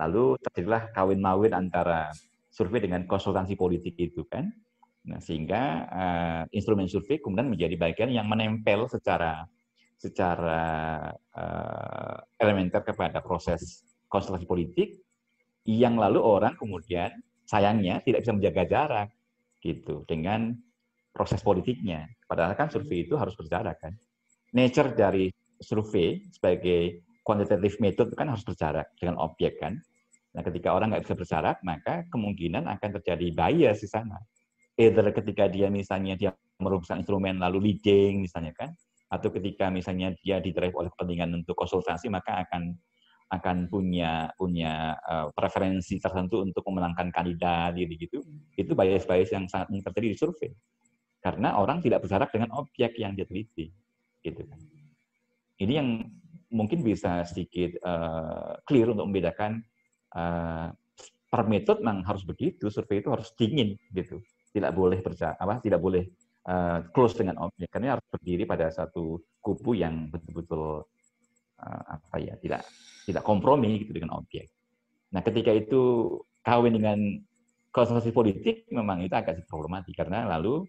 Lalu 0.00 0.40
terjadilah 0.40 0.88
kawin 0.96 1.20
mawin 1.20 1.52
antara 1.52 2.08
survei 2.48 2.80
dengan 2.80 3.04
konsultansi 3.04 3.58
politik 3.58 3.98
itu 4.00 4.24
kan. 4.24 4.48
Nah, 5.04 5.20
sehingga 5.20 5.62
uh, 5.92 6.42
instrumen 6.48 6.88
survei 6.88 7.20
kemudian 7.20 7.52
menjadi 7.52 7.76
bagian 7.76 8.08
yang 8.08 8.24
menempel 8.24 8.88
secara 8.88 9.44
secara 10.00 10.62
uh, 11.36 12.16
elementer 12.40 12.80
kepada 12.80 13.20
proses 13.20 13.84
konsultasi 14.08 14.48
politik 14.48 14.96
yang 15.68 16.00
lalu 16.00 16.20
orang 16.20 16.56
kemudian 16.56 17.12
sayangnya 17.44 18.00
tidak 18.04 18.24
bisa 18.24 18.32
menjaga 18.32 18.62
jarak 18.64 19.08
gitu 19.64 20.04
dengan 20.04 20.52
proses 21.10 21.40
politiknya. 21.40 22.04
Padahal 22.28 22.52
kan 22.52 22.68
survei 22.68 23.08
itu 23.08 23.16
harus 23.16 23.32
berjarak 23.32 23.80
kan. 23.80 23.96
Nature 24.52 24.92
dari 24.92 25.32
survei 25.56 26.20
sebagai 26.28 27.02
quantitative 27.24 27.80
method 27.80 28.12
itu 28.12 28.16
kan 28.18 28.28
harus 28.28 28.44
berjarak 28.44 28.92
dengan 29.00 29.16
objek 29.24 29.56
kan. 29.56 29.80
Nah, 30.34 30.42
ketika 30.42 30.74
orang 30.74 30.92
nggak 30.92 31.08
bisa 31.08 31.16
berjarak, 31.16 31.56
maka 31.64 32.04
kemungkinan 32.10 32.66
akan 32.66 32.90
terjadi 33.00 33.26
bias 33.32 33.80
di 33.80 33.88
sana. 33.88 34.18
Either 34.74 35.06
ketika 35.14 35.46
dia 35.46 35.70
misalnya 35.70 36.18
dia 36.18 36.30
merumuskan 36.58 37.06
instrumen 37.06 37.38
lalu 37.38 37.70
leading 37.70 38.26
misalnya 38.26 38.50
kan, 38.52 38.74
atau 39.06 39.30
ketika 39.30 39.70
misalnya 39.70 40.10
dia 40.18 40.42
didrive 40.42 40.74
oleh 40.74 40.90
kepentingan 40.90 41.30
untuk 41.38 41.54
konsultasi, 41.54 42.10
maka 42.10 42.42
akan 42.42 42.74
akan 43.40 43.66
punya 43.68 44.30
punya 44.38 44.94
uh, 45.02 45.28
preferensi 45.34 45.98
tertentu 45.98 46.42
untuk 46.42 46.62
memenangkan 46.68 47.10
kandidat 47.10 47.74
gitu 47.74 47.92
gitu. 47.98 48.18
Itu 48.54 48.72
bias-bias 48.78 49.30
yang 49.34 49.50
sangat 49.50 49.70
terjadi 49.70 50.06
di 50.12 50.18
survei. 50.18 50.50
Karena 51.24 51.56
orang 51.56 51.80
tidak 51.80 52.04
berjarak 52.04 52.30
dengan 52.30 52.52
objek 52.54 53.00
yang 53.00 53.16
dia 53.16 53.24
teliti 53.24 53.72
gitu 54.20 54.44
kan. 54.44 54.60
Ini 55.60 55.72
yang 55.80 55.88
mungkin 56.52 56.84
bisa 56.84 57.24
sedikit 57.26 57.80
uh, 57.82 58.60
clear 58.68 58.92
untuk 58.92 59.08
membedakan 59.08 59.64
uh, 60.14 60.68
per 61.28 61.42
metode 61.50 61.82
memang 61.82 62.06
harus 62.06 62.22
begitu, 62.22 62.70
survei 62.70 63.02
itu 63.02 63.10
harus 63.10 63.34
dingin 63.34 63.74
gitu. 63.90 64.22
Tidak 64.54 64.70
boleh 64.70 65.02
percaya 65.02 65.34
apa 65.34 65.58
tidak 65.58 65.82
boleh 65.82 66.06
uh, 66.46 66.86
close 66.94 67.18
dengan 67.18 67.42
objek. 67.42 67.72
Karena 67.72 67.98
harus 67.98 68.06
berdiri 68.06 68.46
pada 68.46 68.70
satu 68.70 69.18
kubu 69.42 69.74
yang 69.74 70.12
betul-betul 70.14 70.86
uh, 71.58 71.82
apa 71.88 72.16
ya, 72.22 72.38
tidak 72.38 72.62
tidak 73.04 73.22
kompromi 73.22 73.84
gitu 73.84 73.92
dengan 73.94 74.16
objek. 74.16 74.48
Nah, 75.14 75.20
ketika 75.22 75.52
itu 75.54 76.16
kawin 76.42 76.74
dengan 76.74 76.98
konsentrasi 77.70 78.14
politik 78.14 78.66
memang 78.70 79.02
itu 79.02 79.14
agak 79.14 79.46
problematik 79.50 79.98
karena 79.98 80.26
lalu 80.26 80.66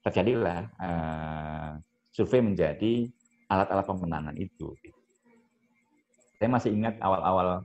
terjadilah 0.00 0.70
uh, 0.78 1.70
survei 2.14 2.40
menjadi 2.40 3.10
alat-alat 3.50 3.84
pemenangan 3.84 4.36
itu. 4.38 4.72
Saya 6.36 6.48
masih 6.52 6.72
ingat 6.76 7.00
awal-awal 7.00 7.64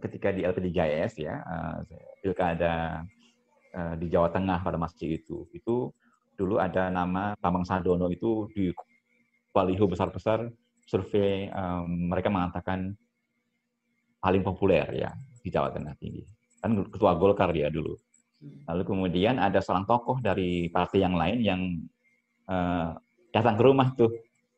ketika 0.00 0.34
di 0.34 0.42
LP3IS 0.42 1.22
ya, 1.22 1.44
uh, 1.44 1.78
pilkada 2.24 3.04
uh, 3.74 3.94
di 3.98 4.10
Jawa 4.10 4.32
Tengah 4.32 4.64
pada 4.64 4.78
masa 4.80 4.98
itu, 5.04 5.46
itu 5.54 5.92
dulu 6.34 6.58
ada 6.58 6.90
nama 6.90 7.38
Bambang 7.38 7.62
Sadono 7.62 8.10
itu 8.10 8.50
di 8.50 8.74
baliho 9.54 9.86
besar-besar 9.86 10.50
survei 10.82 11.46
mereka 11.86 12.26
mengatakan 12.26 12.98
paling 14.24 14.40
populer 14.40 14.88
ya 14.96 15.12
di 15.44 15.52
Jawa 15.52 15.68
Tengah 15.68 15.92
tinggi. 16.00 16.24
Kan 16.64 16.80
ketua 16.88 17.12
Golkar 17.20 17.52
dia 17.52 17.68
dulu. 17.68 17.92
Lalu 18.64 18.82
kemudian 18.88 19.36
ada 19.36 19.60
seorang 19.60 19.84
tokoh 19.84 20.16
dari 20.24 20.72
partai 20.72 21.04
yang 21.04 21.12
lain 21.12 21.38
yang 21.44 21.60
uh, 22.48 22.96
datang 23.28 23.60
ke 23.60 23.62
rumah 23.68 23.92
tuh 23.92 24.08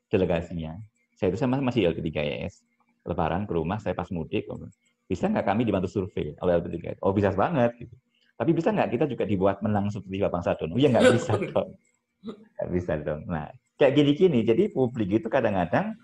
delegasinya. 0.07 0.79
Saya 1.19 1.35
itu 1.35 1.39
sama 1.43 1.59
masih 1.59 1.91
LP3IS. 1.91 2.63
Lebaran 3.07 3.47
ke 3.47 3.53
rumah, 3.55 3.83
saya 3.83 3.99
pas 3.99 4.07
mudik. 4.15 4.47
Bisa 5.07 5.27
nggak 5.27 5.47
kami 5.47 5.67
dibantu 5.67 5.91
survei 5.91 6.39
oleh 6.39 6.63
LP3IS? 6.63 7.03
Oh 7.03 7.11
bisa 7.11 7.35
banget. 7.35 7.75
Gitu. 7.75 7.95
Tapi 8.39 8.51
bisa 8.55 8.71
nggak 8.71 8.89
kita 8.95 9.05
juga 9.11 9.25
dibuat 9.27 9.59
menang 9.67 9.91
seperti 9.91 10.23
Bapak 10.23 10.43
Sadon? 10.47 10.75
Oh 10.75 10.79
iya 10.79 10.95
nggak 10.95 11.11
bisa 11.19 11.33
dong. 11.35 11.71
Nggak 12.23 12.69
bisa 12.71 12.93
dong. 13.03 13.23
Nah, 13.27 13.51
kayak 13.79 13.93
gini-gini. 13.99 14.47
Jadi 14.47 14.71
publik 14.71 15.23
itu 15.23 15.27
kadang-kadang 15.27 15.95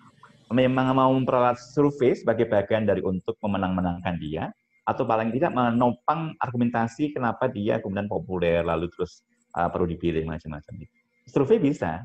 memang 0.52 0.92
mau 0.94 1.10
memperalat 1.12 1.58
survei 1.58 2.14
sebagai 2.14 2.46
bagian 2.46 2.84
dari 2.84 3.00
untuk 3.00 3.36
memenang-menangkan 3.40 4.16
dia, 4.20 4.52
atau 4.82 5.06
paling 5.06 5.30
tidak 5.30 5.54
menopang 5.54 6.34
argumentasi 6.42 7.14
kenapa 7.14 7.46
dia 7.46 7.78
kemudian 7.78 8.10
populer 8.10 8.66
lalu 8.66 8.90
terus 8.90 9.22
uh, 9.54 9.70
perlu 9.70 9.86
dipilih 9.86 10.26
macam-macam 10.26 10.74
itu. 10.82 10.96
Survei 11.30 11.62
bisa 11.62 12.02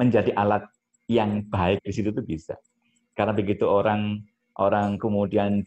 menjadi 0.00 0.32
alat 0.32 0.64
yang 1.06 1.44
baik 1.46 1.84
di 1.84 1.92
situ 1.92 2.10
tuh 2.12 2.24
bisa. 2.24 2.56
Karena 3.12 3.36
begitu 3.36 3.68
orang 3.68 4.24
orang 4.56 4.96
kemudian 4.96 5.60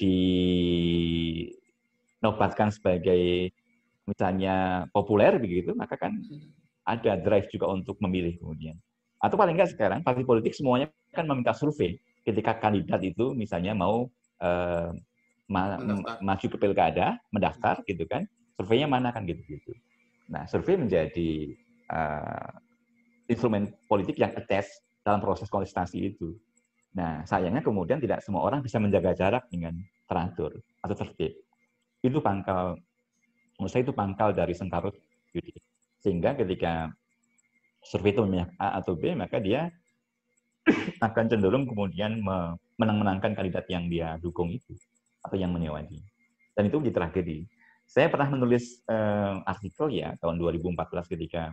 dinobatkan 2.17 2.73
sebagai 2.73 3.53
misalnya 4.09 4.89
populer 4.89 5.37
begitu, 5.37 5.77
maka 5.77 5.93
kan 6.01 6.17
ada 6.81 7.13
drive 7.21 7.45
juga 7.53 7.69
untuk 7.69 8.01
memilih 8.01 8.41
kemudian. 8.41 8.73
Atau 9.21 9.37
paling 9.37 9.53
enggak 9.53 9.77
sekarang 9.77 10.01
partai 10.01 10.25
politik 10.25 10.57
semuanya 10.57 10.89
kan 11.13 11.29
meminta 11.29 11.53
survei 11.53 12.01
ketika 12.29 12.61
kandidat 12.61 13.01
itu 13.01 13.33
misalnya 13.33 13.73
mau 13.73 14.05
uh, 14.45 14.89
ma 15.49 15.81
maju 16.21 16.45
ke 16.45 16.57
pilkada, 16.61 17.17
mendaftar 17.33 17.81
gitu 17.89 18.05
kan, 18.05 18.29
surveinya 18.53 18.85
mana 18.85 19.09
kan 19.09 19.25
gitu-gitu. 19.25 19.73
Nah, 20.29 20.45
survei 20.45 20.77
menjadi 20.77 21.57
uh, 21.89 22.53
instrumen 23.25 23.73
politik 23.89 24.21
yang 24.21 24.29
attach 24.37 24.69
dalam 25.01 25.17
proses 25.17 25.49
kontestasi 25.49 26.13
itu. 26.13 26.37
Nah, 26.93 27.25
sayangnya 27.25 27.65
kemudian 27.65 27.97
tidak 27.97 28.21
semua 28.21 28.45
orang 28.45 28.61
bisa 28.61 28.77
menjaga 28.77 29.17
jarak 29.17 29.49
dengan 29.49 29.73
teratur 30.05 30.61
atau 30.85 30.95
tertib. 30.97 31.33
Itu 32.05 32.21
pangkal, 32.21 32.77
menurut 33.57 33.71
saya 33.73 33.81
itu 33.85 33.93
pangkal 33.93 34.37
dari 34.37 34.53
sengkarut 34.53 34.93
judi. 35.33 35.57
Sehingga 36.01 36.37
ketika 36.37 36.93
survei 37.81 38.13
itu 38.13 38.21
memihak 38.21 38.53
A 38.61 38.77
atau 38.81 38.93
B, 38.93 39.17
maka 39.17 39.41
dia 39.41 39.73
akan 41.05 41.25
cenderung 41.31 41.65
kemudian 41.65 42.19
menang-menangkan 42.79 43.33
kandidat 43.33 43.65
yang 43.71 43.87
dia 43.87 44.19
dukung 44.19 44.51
itu 44.51 44.75
atau 45.23 45.35
yang 45.35 45.51
menyewa 45.51 45.83
dia. 45.83 46.03
Dan 46.55 46.67
itu 46.67 46.79
menjadi 46.79 46.95
tragedi. 47.05 47.47
Saya 47.89 48.05
pernah 48.11 48.29
menulis 48.29 48.85
uh, 48.85 49.41
artikel 49.47 49.89
ya 49.89 50.13
tahun 50.21 50.37
2014 50.37 50.77
ketika 51.09 51.49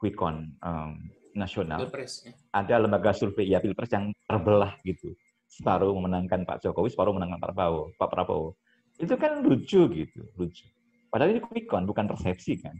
Quickon 0.00 0.56
um, 0.64 0.96
nasional. 1.36 1.84
Pilpres, 1.84 2.24
ya. 2.24 2.32
Ada 2.52 2.80
lembaga 2.80 3.12
survei 3.12 3.52
ya 3.52 3.60
Pilpres 3.60 3.92
yang 3.92 4.12
terbelah 4.24 4.72
gitu. 4.88 5.12
Separuh 5.46 5.92
memenangkan 5.92 6.48
Pak 6.48 6.64
Jokowi, 6.64 6.88
separuh 6.90 7.12
memenangkan 7.12 7.38
Pak 7.38 7.52
Prabowo. 7.52 7.82
Pak 7.96 8.08
Prabowo. 8.08 8.48
Itu 8.96 9.14
kan 9.20 9.44
lucu 9.44 9.84
gitu, 9.92 10.20
lucu. 10.40 10.64
Padahal 11.12 11.36
ini 11.36 11.40
Quickon 11.44 11.84
bukan 11.84 12.08
persepsi 12.08 12.60
kan. 12.60 12.76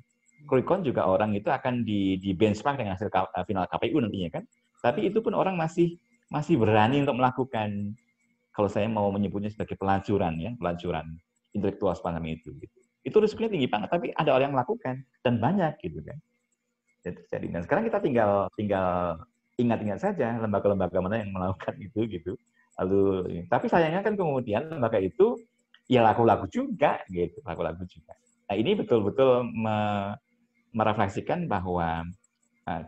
Quickon 0.48 0.80
juga 0.80 1.04
orang 1.04 1.36
itu 1.36 1.52
akan 1.52 1.84
di, 1.84 2.16
di 2.16 2.32
benchmark 2.32 2.80
dengan 2.80 2.96
hasil 2.96 3.12
final 3.44 3.66
KPU 3.68 4.00
nantinya 4.00 4.40
kan. 4.40 4.44
Tapi 4.86 5.10
itu 5.10 5.18
pun 5.18 5.34
orang 5.34 5.58
masih 5.58 5.98
masih 6.30 6.54
berani 6.54 7.02
untuk 7.02 7.18
melakukan 7.18 7.98
kalau 8.54 8.70
saya 8.70 8.86
mau 8.86 9.10
menyebutnya 9.10 9.50
sebagai 9.50 9.74
pelacuran 9.74 10.38
ya, 10.38 10.54
pelacuran 10.54 11.18
intelektual 11.50 11.98
semacam 11.98 12.38
itu. 12.38 12.54
Gitu. 12.54 12.76
Itu 13.02 13.18
risikonya 13.18 13.50
tinggi 13.50 13.68
banget, 13.68 13.88
tapi 13.90 14.14
ada 14.14 14.30
orang 14.30 14.50
yang 14.50 14.56
melakukan 14.56 14.94
dan 15.26 15.34
banyak 15.42 15.74
gitu 15.82 15.98
kan. 16.06 16.18
Terjadi. 17.02 17.46
Dan 17.50 17.60
sekarang 17.66 17.84
kita 17.90 17.98
tinggal 17.98 18.46
tinggal 18.54 19.18
ingat-ingat 19.58 19.98
saja 20.00 20.38
lembaga-lembaga 20.38 20.98
mana 21.02 21.20
yang 21.20 21.34
melakukan 21.34 21.74
itu 21.86 22.06
gitu. 22.06 22.32
Lalu, 22.76 23.02
tapi 23.50 23.66
sayangnya 23.72 24.04
kan 24.04 24.14
kemudian 24.14 24.68
lembaga 24.68 25.00
itu 25.00 25.36
ya 25.88 26.04
laku-laku 26.04 26.46
juga 26.48 27.02
gitu, 27.10 27.40
laku-laku 27.42 27.88
juga. 27.88 28.14
Nah 28.46 28.54
ini 28.54 28.78
betul-betul 28.78 29.48
me 29.52 29.78
merefleksikan 30.76 31.48
bahwa 31.48 32.04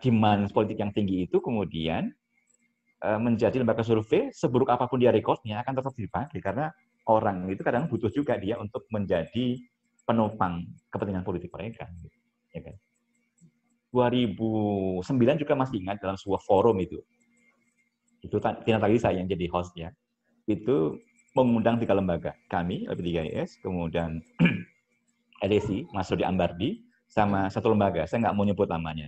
demand 0.02 0.50
politik 0.50 0.82
yang 0.82 0.90
tinggi 0.90 1.30
itu 1.30 1.38
kemudian 1.38 2.10
Eh, 2.98 3.14
menjadi 3.14 3.62
lembaga 3.62 3.86
survei, 3.86 4.34
seburuk 4.34 4.74
apa 4.74 4.90
pun 4.90 4.98
dia 4.98 5.14
rekodnya 5.14 5.62
akan 5.62 5.70
tetap 5.70 5.94
dipakai 5.94 6.42
karena 6.42 6.66
orang 7.06 7.46
itu 7.46 7.62
kadang 7.62 7.86
butuh 7.86 8.10
juga 8.10 8.34
dia 8.34 8.58
untuk 8.58 8.90
menjadi 8.90 9.54
penopang 10.02 10.66
kepentingan 10.90 11.22
politik 11.22 11.46
mereka. 11.54 11.86
Ya 12.50 12.58
kan? 12.66 12.74
2009 13.94 15.38
juga 15.38 15.54
masih 15.54 15.78
ingat 15.78 16.02
dalam 16.02 16.18
sebuah 16.18 16.42
forum 16.42 16.74
itu. 16.82 16.98
Itu 18.18 18.42
tadi 18.42 18.98
saya 18.98 19.22
yang 19.22 19.30
jadi 19.30 19.46
hostnya. 19.46 19.94
Itu 20.50 20.98
mengundang 21.38 21.78
tiga 21.78 21.94
lembaga. 21.94 22.34
Kami, 22.50 22.90
LP3IS, 22.90 23.62
kemudian 23.62 24.18
LSI, 25.46 25.86
Mas 25.94 26.10
Rudi 26.10 26.26
Ambardi, 26.26 26.82
sama 27.06 27.46
satu 27.46 27.70
lembaga. 27.70 28.10
Saya 28.10 28.26
nggak 28.26 28.34
mau 28.34 28.42
nyebut 28.42 28.66
namanya. 28.66 29.06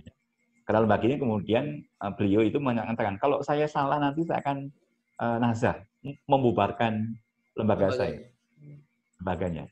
Lembaga 0.79 1.03
ini 1.03 1.17
kemudian 1.19 1.83
uh, 1.99 2.13
beliau 2.15 2.45
itu 2.45 2.61
mengatakan 2.61 3.19
kalau 3.19 3.43
saya 3.43 3.67
salah 3.67 3.99
nanti 3.99 4.23
saya 4.23 4.39
akan 4.39 4.71
uh, 5.19 5.37
nazar 5.41 5.83
membubarkan 6.29 7.11
lembaga 7.59 7.91
Lembaga. 7.91 7.99
saya, 7.99 8.17
lembaganya. 9.19 9.65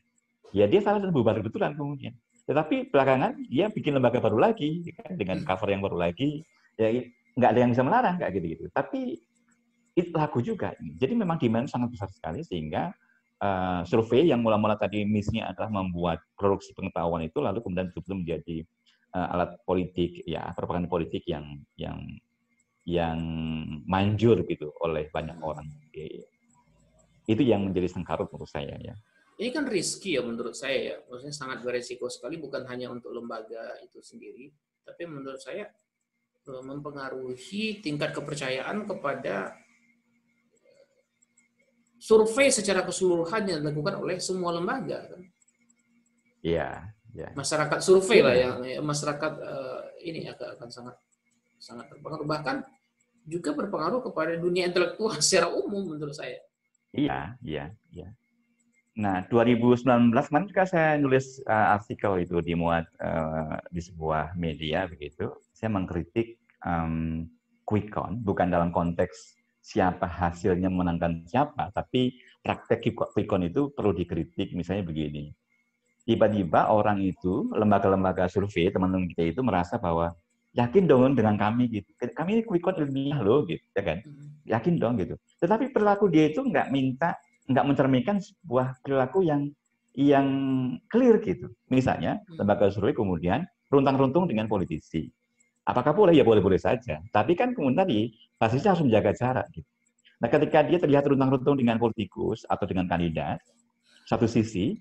Ya 0.50 0.66
dia 0.66 0.82
salah 0.82 1.00
dan 1.00 1.14
bubar 1.14 1.38
kebetulan 1.38 1.78
kemudian. 1.78 2.12
Tetapi 2.44 2.90
belakangan 2.90 3.38
dia 3.46 3.70
bikin 3.70 3.94
lembaga 3.94 4.18
baru 4.18 4.38
lagi 4.38 4.82
kan, 4.98 5.14
dengan 5.14 5.40
hmm. 5.42 5.46
cover 5.46 5.68
yang 5.70 5.82
baru 5.82 5.96
lagi. 5.96 6.42
Ya 6.74 6.90
nggak 7.38 7.50
ada 7.54 7.60
yang 7.62 7.70
bisa 7.70 7.82
melarang 7.86 8.18
kayak 8.18 8.32
gitu-gitu. 8.36 8.64
Tapi 8.74 9.22
itu 9.94 10.10
laku 10.14 10.42
juga. 10.42 10.74
Jadi 10.78 11.14
memang 11.14 11.38
demand 11.38 11.66
sangat 11.70 11.94
besar 11.94 12.10
sekali 12.10 12.42
sehingga 12.42 12.90
uh, 13.42 13.82
survei 13.86 14.30
yang 14.30 14.40
mula-mula 14.44 14.78
tadi 14.78 15.02
misinya 15.02 15.50
adalah 15.50 15.70
membuat 15.70 16.22
produksi 16.38 16.70
pengetahuan 16.76 17.26
itu 17.26 17.38
lalu 17.42 17.58
kemudian 17.64 17.90
betul-betul 17.90 18.16
menjadi 18.22 18.56
uh, 19.14 19.28
alat 19.34 19.60
politik 19.66 20.22
ya 20.26 20.50
propaganda 20.54 20.90
politik 20.90 21.26
yang 21.26 21.62
yang 21.74 21.98
yang 22.88 23.18
manjur 23.84 24.42
gitu 24.48 24.72
oleh 24.82 25.12
banyak 25.12 25.38
orang. 25.38 25.68
Ya, 25.92 26.26
Itu 27.28 27.42
yang 27.44 27.68
menjadi 27.70 27.92
sengkarut 27.92 28.32
menurut 28.32 28.50
saya 28.50 28.74
ya. 28.80 28.94
Ini 29.40 29.56
kan 29.56 29.64
riski 29.68 30.18
ya 30.18 30.22
menurut 30.24 30.52
saya 30.56 30.78
ya. 30.78 30.96
Maksudnya 31.06 31.36
sangat 31.36 31.58
beresiko 31.64 32.10
sekali 32.12 32.36
bukan 32.40 32.66
hanya 32.68 32.92
untuk 32.92 33.14
lembaga 33.14 33.78
itu 33.84 34.02
sendiri, 34.02 34.52
tapi 34.84 35.06
menurut 35.06 35.40
saya 35.40 35.70
eh, 36.48 36.62
mempengaruhi 36.64 37.80
tingkat 37.80 38.12
kepercayaan 38.12 38.84
kepada 38.84 39.54
survei 42.00 42.48
secara 42.48 42.80
keseluruhan 42.84 43.44
yang 43.44 43.58
dilakukan 43.60 44.00
oleh 44.00 44.16
semua 44.18 44.56
lembaga 44.56 45.04
kan. 45.04 45.22
Iya, 46.40 46.88
ya. 47.14 47.28
masyarakat 47.34 47.78
survei 47.82 48.20
lah 48.22 48.36
yang 48.36 48.56
ya, 48.62 48.80
masyarakat 48.80 49.32
uh, 49.40 49.80
ini 50.02 50.28
akan, 50.30 50.48
akan 50.58 50.68
sangat 50.68 50.96
sangat 51.60 51.86
terpengaruh 51.92 52.24
bahkan 52.24 52.64
juga 53.28 53.52
berpengaruh 53.52 54.00
kepada 54.10 54.34
dunia 54.40 54.66
intelektual 54.66 55.14
secara 55.24 55.52
umum 55.52 55.94
menurut 55.94 56.16
saya. 56.16 56.40
Iya, 56.90 57.38
iya, 57.44 57.70
iya. 57.94 58.08
Nah, 58.98 59.22
2019 59.30 60.10
kemarin 60.10 60.50
juga 60.50 60.66
saya 60.66 60.98
nulis 60.98 61.38
uh, 61.46 61.78
artikel 61.78 62.26
itu 62.26 62.42
dimuat 62.42 62.90
uh, 62.98 63.62
di 63.70 63.78
sebuah 63.78 64.34
media 64.34 64.90
begitu. 64.90 65.30
Saya 65.54 65.70
mengkritik 65.70 66.42
um, 66.66 67.24
Quickcon 67.62 68.18
bukan 68.26 68.50
dalam 68.50 68.74
konteks 68.74 69.38
siapa 69.62 70.10
hasilnya 70.10 70.66
menangkan 70.66 71.22
siapa, 71.30 71.70
tapi 71.70 72.18
praktek 72.42 72.90
quick 72.90 73.30
itu 73.46 73.70
perlu 73.70 73.94
dikritik. 73.94 74.56
Misalnya 74.58 74.82
begini, 74.82 75.30
tiba-tiba 76.04 76.70
orang 76.72 77.00
itu, 77.02 77.48
lembaga-lembaga 77.52 78.26
survei, 78.26 78.72
teman-teman 78.72 79.08
kita 79.12 79.36
itu 79.36 79.40
merasa 79.44 79.76
bahwa 79.76 80.12
yakin 80.56 80.84
dong 80.90 81.14
dengan 81.14 81.38
kami 81.38 81.70
gitu. 81.70 81.88
Kami 82.12 82.40
ini 82.40 82.42
quick 82.42 82.66
ilmiah 82.66 83.20
loh 83.22 83.46
gitu, 83.46 83.62
ya 83.76 83.82
kan? 83.82 83.98
Hmm. 84.02 84.28
Yakin 84.48 84.74
dong 84.80 84.98
gitu. 84.98 85.14
Tetapi 85.38 85.70
perilaku 85.70 86.10
dia 86.10 86.32
itu 86.32 86.42
nggak 86.42 86.72
minta, 86.74 87.14
nggak 87.46 87.64
mencerminkan 87.66 88.16
sebuah 88.18 88.82
perilaku 88.82 89.22
yang 89.22 89.50
yang 89.94 90.26
clear 90.86 91.18
gitu. 91.22 91.50
Misalnya, 91.70 92.18
hmm. 92.18 92.42
lembaga 92.42 92.70
survei 92.70 92.94
kemudian 92.94 93.46
runtang-runtung 93.70 94.26
dengan 94.26 94.50
politisi. 94.50 95.06
Apakah 95.62 95.94
boleh? 95.94 96.16
Ya 96.16 96.26
boleh-boleh 96.26 96.58
saja. 96.58 96.98
Tapi 97.14 97.38
kan 97.38 97.54
kemudian 97.54 97.86
tadi, 97.86 98.10
basisnya 98.40 98.74
harus 98.74 98.82
menjaga 98.82 99.14
jarak 99.14 99.46
gitu. 99.54 99.68
Nah, 100.20 100.28
ketika 100.28 100.60
dia 100.66 100.76
terlihat 100.76 101.08
runtang-runtung 101.08 101.56
dengan 101.56 101.80
politikus 101.80 102.44
atau 102.44 102.68
dengan 102.68 102.84
kandidat, 102.84 103.40
satu 104.04 104.28
sisi, 104.28 104.76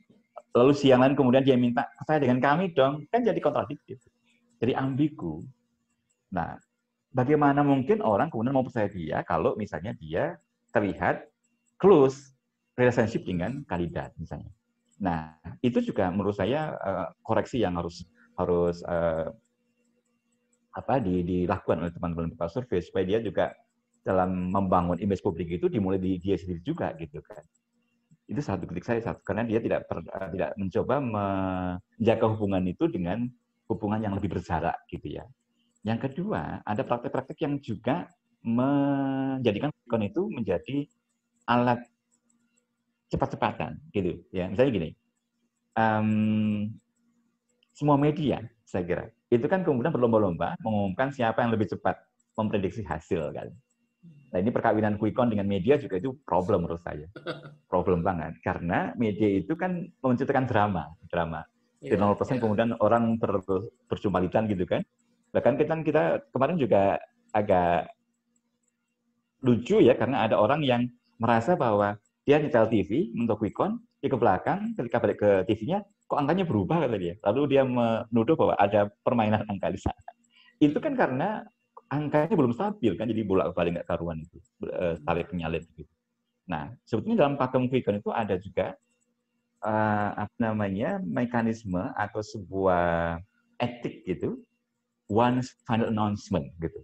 lalu 0.55 0.73
siang 0.73 1.05
lain 1.05 1.13
kemudian 1.13 1.45
dia 1.45 1.55
minta 1.55 1.85
saya 2.05 2.21
dengan 2.21 2.41
kami 2.41 2.73
dong, 2.73 3.05
kan 3.09 3.21
jadi 3.21 3.37
kontradiktif. 3.37 4.01
Jadi 4.59 4.75
ambigu. 4.75 5.45
Nah, 6.33 6.57
bagaimana 7.13 7.61
mungkin 7.61 8.01
orang 8.01 8.29
kemudian 8.29 8.53
mau 8.53 8.65
percaya 8.65 8.89
dia 8.89 9.21
kalau 9.25 9.55
misalnya 9.55 9.95
dia 9.97 10.37
terlihat 10.73 11.25
close 11.79 12.35
relationship 12.75 13.23
dengan 13.25 13.63
kandidat 13.65 14.13
misalnya. 14.19 14.51
Nah, 14.99 15.39
itu 15.63 15.79
juga 15.79 16.11
menurut 16.11 16.35
saya 16.35 16.75
uh, 16.75 17.07
koreksi 17.23 17.63
yang 17.63 17.79
harus 17.79 18.03
harus 18.35 18.83
uh, 18.83 19.31
apa 20.75 21.01
dilakukan 21.01 21.81
oleh 21.81 21.91
teman-teman 21.91 22.31
survei 22.47 22.79
supaya 22.79 23.03
dia 23.03 23.19
juga 23.19 23.51
dalam 24.05 24.53
membangun 24.53 24.95
image 25.01 25.19
publik 25.19 25.49
itu 25.59 25.67
dimulai 25.67 25.99
di 25.99 26.15
dia 26.21 26.39
sendiri 26.39 26.63
juga 26.63 26.95
gitu 26.95 27.19
kan 27.19 27.43
itu 28.29 28.41
satu 28.45 28.69
kritik 28.69 28.85
saya 28.85 29.01
satu 29.01 29.25
karena 29.25 29.41
dia 29.49 29.57
tidak 29.57 29.89
uh, 29.89 30.29
tidak 30.29 30.53
mencoba 30.53 30.95
menjaga 31.01 32.25
hubungan 32.29 32.63
itu 32.69 32.85
dengan 32.85 33.25
hubungan 33.65 34.05
yang 34.05 34.13
lebih 34.13 34.37
berjarak 34.37 34.77
gitu 34.85 35.17
ya. 35.17 35.25
Yang 35.81 36.09
kedua 36.09 36.61
ada 36.61 36.85
praktek-praktek 36.85 37.37
yang 37.41 37.57
juga 37.57 38.05
menjadikan 38.45 39.73
ikon 39.89 40.05
itu 40.05 40.21
menjadi 40.29 40.85
alat 41.49 41.81
cepat-cepatan 43.09 43.81
gitu 43.89 44.21
ya. 44.29 44.45
Misalnya 44.45 44.71
gini 44.77 44.89
um, 45.73 46.09
semua 47.73 47.97
media 47.97 48.43
saya 48.67 48.83
kira 48.85 49.05
itu 49.33 49.45
kan 49.49 49.65
kemudian 49.65 49.93
berlomba-lomba 49.93 50.53
mengumumkan 50.61 51.09
siapa 51.09 51.41
yang 51.41 51.53
lebih 51.53 51.69
cepat 51.69 51.97
memprediksi 52.37 52.85
hasil 52.85 53.33
kan 53.33 53.49
Nah 54.29 54.37
ini 54.37 54.49
perkawinan 54.53 55.01
quick 55.01 55.17
dengan 55.17 55.47
media 55.49 55.75
juga 55.81 55.97
itu 55.97 56.13
problem 56.25 56.65
menurut 56.65 56.81
saya. 56.81 57.09
Problem 57.71 58.05
banget. 58.05 58.37
Karena 58.45 58.93
media 58.97 59.29
itu 59.41 59.53
kan 59.57 59.89
menciptakan 60.01 60.45
drama. 60.45 60.89
drama. 61.09 61.41
Di 61.79 61.95
yeah, 61.95 62.01
0% 62.01 62.13
yeah. 62.13 62.37
kemudian 62.37 62.69
orang 62.83 63.17
ber, 63.17 63.41
berjumpalitan 63.89 64.45
gitu 64.51 64.67
kan. 64.67 64.85
Bahkan 65.33 65.53
kita, 65.57 65.73
kita 65.85 66.03
kemarin 66.33 66.57
juga 66.57 67.01
agak 67.33 67.89
lucu 69.45 69.79
ya 69.79 69.95
karena 69.95 70.27
ada 70.27 70.35
orang 70.35 70.61
yang 70.65 70.85
merasa 71.21 71.55
bahwa 71.55 71.95
dia 72.27 72.37
nyetel 72.37 72.67
TV 72.67 73.15
untuk 73.15 73.41
quick 73.41 73.55
dia 73.99 74.07
ke 74.07 74.15
belakang, 74.15 74.71
ketika 74.79 74.97
balik 75.03 75.17
ke 75.19 75.31
TV-nya, 75.43 75.83
kok 76.07 76.15
angkanya 76.15 76.47
berubah 76.47 76.87
kata 76.87 76.95
dia. 76.95 77.19
Lalu 77.19 77.41
dia 77.51 77.63
menuduh 77.67 78.35
bahwa 78.39 78.55
ada 78.55 78.87
permainan 79.03 79.43
angka 79.43 79.67
di 79.75 79.79
sana. 79.79 80.11
Itu 80.59 80.79
kan 80.79 80.95
karena 80.95 81.43
angkanya 81.89 82.35
belum 82.37 82.53
stabil 82.53 82.93
kan 82.95 83.09
jadi 83.09 83.21
bolak 83.25 83.53
balik 83.57 83.81
nggak 83.81 83.89
karuan 83.89 84.21
itu 84.21 84.37
tarik 85.03 85.25
eh, 85.25 85.29
penyalip 85.29 85.63
gitu. 85.73 85.91
Nah 86.45 86.73
sebetulnya 86.85 87.25
dalam 87.25 87.35
pakem 87.35 87.65
quick 87.69 87.89
itu 87.89 88.09
ada 88.13 88.37
juga 88.37 88.77
uh, 89.65 90.09
apa 90.15 90.35
namanya 90.37 91.01
mekanisme 91.01 91.81
atau 91.97 92.21
sebuah 92.21 93.17
etik 93.59 94.05
gitu 94.05 94.39
one 95.09 95.41
final 95.65 95.89
announcement 95.89 96.47
gitu 96.61 96.79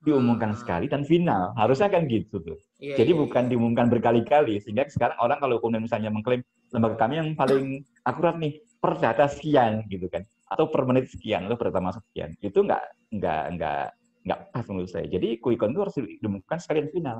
diumumkan 0.00 0.56
hmm. 0.56 0.60
sekali 0.64 0.86
dan 0.88 1.04
final 1.04 1.52
harusnya 1.60 1.92
kan 1.92 2.08
gitu 2.08 2.40
tuh. 2.40 2.56
Iya, 2.80 3.04
Jadi 3.04 3.12
iya, 3.12 3.20
bukan 3.20 3.44
diumumkan 3.52 3.92
berkali-kali 3.92 4.56
sehingga 4.64 4.88
sekarang 4.88 5.20
orang 5.20 5.36
kalau 5.36 5.60
kemudian 5.60 5.84
misalnya 5.84 6.08
mengklaim 6.08 6.40
lembaga 6.72 6.96
kami 6.96 7.20
yang 7.20 7.36
paling 7.36 7.84
akurat 8.08 8.40
nih 8.40 8.64
per 8.80 8.96
data 8.96 9.28
sekian 9.28 9.84
gitu 9.92 10.08
kan 10.08 10.24
atau 10.48 10.72
per 10.72 10.88
menit 10.88 11.12
sekian 11.12 11.46
lo 11.46 11.54
pertama 11.60 11.92
sekian 11.92 12.32
itu 12.40 12.64
nggak 12.64 12.80
nggak 13.12 13.44
nggak 13.60 13.86
nggak 14.24 14.40
pas 14.52 14.64
menurut 14.68 14.90
saya. 14.90 15.06
Jadi 15.08 15.40
kuikon 15.40 15.72
itu 15.72 15.80
harus 15.80 15.96
diumumkan 15.96 16.58
sekalian 16.60 16.88
final. 16.92 17.18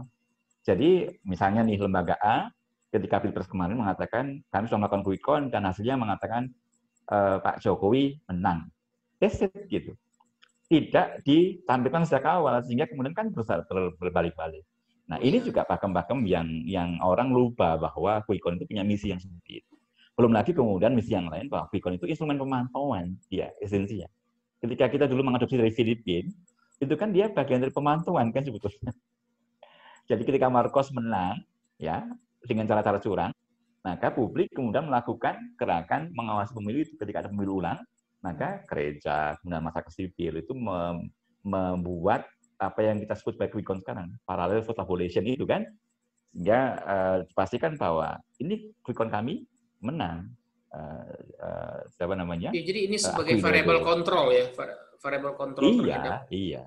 Jadi 0.60 1.08
misalnya 1.24 1.64
nih 1.64 1.80
lembaga 1.80 2.20
A 2.20 2.52
ketika 2.92 3.22
pilpres 3.22 3.48
kemarin 3.48 3.80
mengatakan 3.80 4.44
kami 4.52 4.64
sudah 4.68 4.80
melakukan 4.84 5.04
kuikon 5.06 5.42
dan 5.48 5.64
hasilnya 5.64 5.96
mengatakan 5.96 6.52
e, 7.08 7.18
Pak 7.40 7.64
Jokowi 7.64 8.20
menang. 8.28 8.68
That's 9.16 9.40
it, 9.40 9.52
gitu. 9.72 9.96
Tidak 10.68 11.24
ditampilkan 11.24 12.04
sejak 12.06 12.24
awal 12.28 12.60
sehingga 12.62 12.86
kemudian 12.86 13.16
kan 13.16 13.32
berbalik-balik. 13.98 14.64
Nah 15.10 15.18
ini 15.18 15.42
juga 15.42 15.66
pakem-pakem 15.66 16.22
yang 16.28 16.46
yang 16.68 17.02
orang 17.02 17.34
lupa 17.34 17.74
bahwa 17.74 18.22
kuikon 18.28 18.60
itu 18.60 18.70
punya 18.70 18.84
misi 18.86 19.10
yang 19.10 19.18
seperti 19.18 19.64
itu. 19.64 19.74
Belum 20.14 20.30
lagi 20.30 20.52
kemudian 20.54 20.94
misi 20.94 21.16
yang 21.16 21.26
lain 21.26 21.50
bahwa 21.50 21.66
kuikon 21.72 21.98
itu 21.98 22.06
instrumen 22.06 22.38
pemantauan, 22.38 23.18
ya 23.32 23.50
esensinya. 23.58 24.06
Ketika 24.60 24.92
kita 24.92 25.04
dulu 25.08 25.26
mengadopsi 25.26 25.56
dari 25.56 25.72
Filipina, 25.72 26.28
itu 26.80 26.94
kan 26.96 27.12
dia 27.12 27.28
bagian 27.28 27.60
dari 27.60 27.72
pemantauan 27.72 28.32
kan 28.32 28.42
sebetulnya. 28.42 28.92
Jadi 30.10 30.22
ketika 30.26 30.48
Marcos 30.48 30.90
menang, 30.90 31.44
ya 31.76 32.02
dengan 32.42 32.66
cara-cara 32.66 32.98
curang, 32.98 33.32
maka 33.84 34.12
publik 34.12 34.52
kemudian 34.52 34.88
melakukan 34.88 35.36
gerakan 35.56 36.12
mengawasi 36.16 36.52
pemilu 36.56 36.84
itu 36.84 36.96
ketika 36.96 37.24
ada 37.24 37.30
pemilu 37.32 37.60
ulang, 37.64 37.78
maka 38.20 38.64
gereja, 38.68 39.36
kemudian 39.40 39.64
masyarakat 39.64 39.92
sipil 39.92 40.40
itu 40.40 40.52
membuat 41.44 42.28
apa 42.60 42.80
yang 42.84 43.00
kita 43.00 43.16
sebut 43.16 43.40
sebagai 43.40 43.56
quick 43.56 43.68
sekarang, 43.80 44.12
parallel 44.28 44.60
vote 44.60 44.80
abolition 44.80 45.24
itu 45.24 45.48
kan, 45.48 45.64
sehingga 46.32 46.60
uh, 46.84 47.16
dipastikan 47.24 47.74
bahwa 47.80 48.20
ini 48.36 48.72
quick 48.84 49.00
kami 49.00 49.48
menang. 49.80 50.28
Uh, 50.70 51.16
uh, 51.40 51.80
siapa 51.96 52.14
namanya? 52.14 52.52
Ya, 52.52 52.62
jadi 52.62 52.86
ini 52.86 52.96
sebagai 53.00 53.36
uh, 53.36 53.42
variable 53.42 53.80
control 53.82 54.26
ya, 54.32 54.44
variable 55.00 55.34
control 55.34 55.64
iya, 55.66 55.76
terhadap... 55.80 56.20
Iya, 56.28 56.64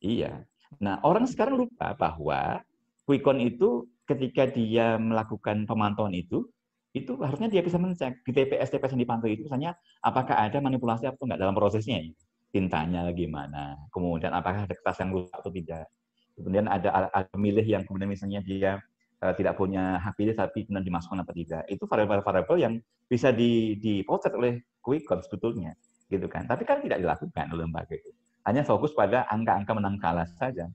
iya. 0.00 0.32
Nah, 0.78 1.02
orang 1.02 1.26
sekarang 1.26 1.58
lupa 1.58 1.98
bahwa 1.98 2.62
Quickon 3.04 3.42
itu 3.42 3.90
ketika 4.06 4.46
dia 4.46 4.94
melakukan 4.98 5.66
pemantauan 5.66 6.14
itu, 6.14 6.46
itu 6.90 7.14
harusnya 7.22 7.46
dia 7.46 7.62
bisa 7.62 7.78
mengecek 7.78 8.22
di 8.26 8.32
TPS-TPS 8.34 8.98
yang 8.98 9.02
dipantau 9.06 9.30
itu 9.30 9.46
misalnya 9.46 9.78
apakah 10.02 10.34
ada 10.34 10.58
manipulasi 10.58 11.06
atau 11.06 11.22
enggak 11.22 11.38
dalam 11.38 11.54
prosesnya 11.54 12.02
tintanya 12.50 13.06
gimana 13.14 13.78
kemudian 13.94 14.34
apakah 14.34 14.66
ada 14.66 14.74
kertas 14.74 14.98
yang 14.98 15.14
rusak 15.14 15.38
atau 15.38 15.54
tidak 15.54 15.86
kemudian 16.34 16.66
ada, 16.66 17.14
ada 17.14 17.36
milih 17.38 17.62
yang 17.62 17.86
kemudian 17.86 18.10
misalnya 18.10 18.42
dia 18.42 18.82
uh, 19.20 19.34
tidak 19.36 19.54
punya 19.56 20.00
hak 20.00 20.16
pilih 20.16 20.34
tapi 20.34 20.64
kemudian 20.64 20.86
dimasukkan 20.86 21.22
apa 21.22 21.32
tidak 21.36 21.62
itu 21.68 21.84
variabel-variabel 21.84 22.56
yang 22.60 22.74
bisa 23.06 23.30
di, 23.30 23.76
dipotret 23.76 24.32
oleh 24.34 24.64
Quickon 24.80 25.20
sebetulnya 25.20 25.76
gitu 26.10 26.26
kan. 26.26 26.44
Tapi 26.44 26.66
kan 26.66 26.82
tidak 26.82 26.98
dilakukan 26.98 27.54
oleh 27.54 27.64
lembaga 27.64 27.94
itu. 27.94 28.10
Hanya 28.42 28.66
fokus 28.66 28.90
pada 28.92 29.24
angka-angka 29.30 29.72
menang 29.72 29.96
kalah 30.02 30.26
saja. 30.26 30.66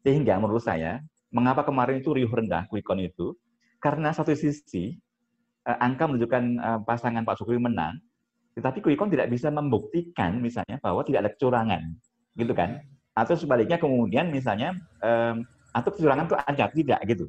Sehingga 0.00 0.40
menurut 0.40 0.64
saya, 0.64 1.04
mengapa 1.28 1.62
kemarin 1.68 2.00
itu 2.00 2.16
riuh 2.16 2.32
rendah 2.32 2.64
Quickon 2.72 3.04
itu? 3.04 3.36
Karena 3.76 4.16
satu 4.16 4.32
sisi 4.32 4.96
eh, 5.68 5.78
angka 5.84 6.08
menunjukkan 6.08 6.42
eh, 6.56 6.80
pasangan 6.88 7.22
Pak 7.28 7.44
Jokowi 7.44 7.60
menang, 7.60 8.00
tetapi 8.56 8.80
Quickon 8.80 9.12
tidak 9.12 9.28
bisa 9.28 9.52
membuktikan 9.52 10.40
misalnya 10.40 10.80
bahwa 10.80 11.04
tidak 11.04 11.28
ada 11.28 11.30
kecurangan, 11.36 11.82
gitu 12.40 12.52
kan? 12.56 12.80
Atau 13.12 13.36
sebaliknya 13.36 13.76
kemudian 13.76 14.32
misalnya 14.32 14.72
atau 15.74 15.90
kecurangan 15.92 16.24
itu 16.30 16.36
ada 16.38 16.64
tidak 16.72 17.00
gitu. 17.04 17.26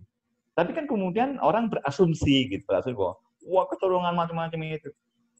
Tapi 0.52 0.72
kan 0.76 0.86
kemudian 0.86 1.40
orang 1.40 1.72
berasumsi 1.72 2.52
gitu, 2.52 2.68
asumsi 2.72 2.98
bahwa 2.98 3.16
wah 3.48 3.66
kecurangan 3.72 4.14
macam-macam 4.14 4.60
itu. 4.68 4.90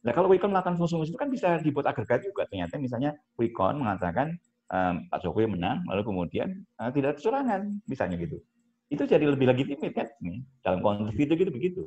Nah 0.02 0.10
kalau 0.10 0.26
Wikon 0.32 0.50
melakukan 0.50 0.74
fungsi-fungsi 0.74 1.14
itu 1.14 1.20
kan 1.20 1.30
bisa 1.30 1.62
dibuat 1.62 1.86
agregat 1.86 2.26
juga. 2.26 2.48
Ternyata 2.50 2.74
misalnya 2.80 3.14
Wikon 3.38 3.84
mengatakan 3.84 4.34
um, 4.72 5.06
Pak 5.06 5.22
Jokowi 5.22 5.46
menang, 5.52 5.86
lalu 5.86 6.02
kemudian 6.02 6.48
uh, 6.82 6.90
tidak 6.90 7.20
kecurangan, 7.20 7.70
misalnya 7.86 8.18
gitu. 8.18 8.42
Itu 8.90 9.06
jadi 9.06 9.24
lebih 9.24 9.48
legitimit 9.48 9.92
kan 9.94 10.08
nih 10.20 10.42
dalam 10.60 10.82
konteks 10.82 11.16
itu 11.16 11.32
gitu 11.38 11.50
begitu, 11.54 11.82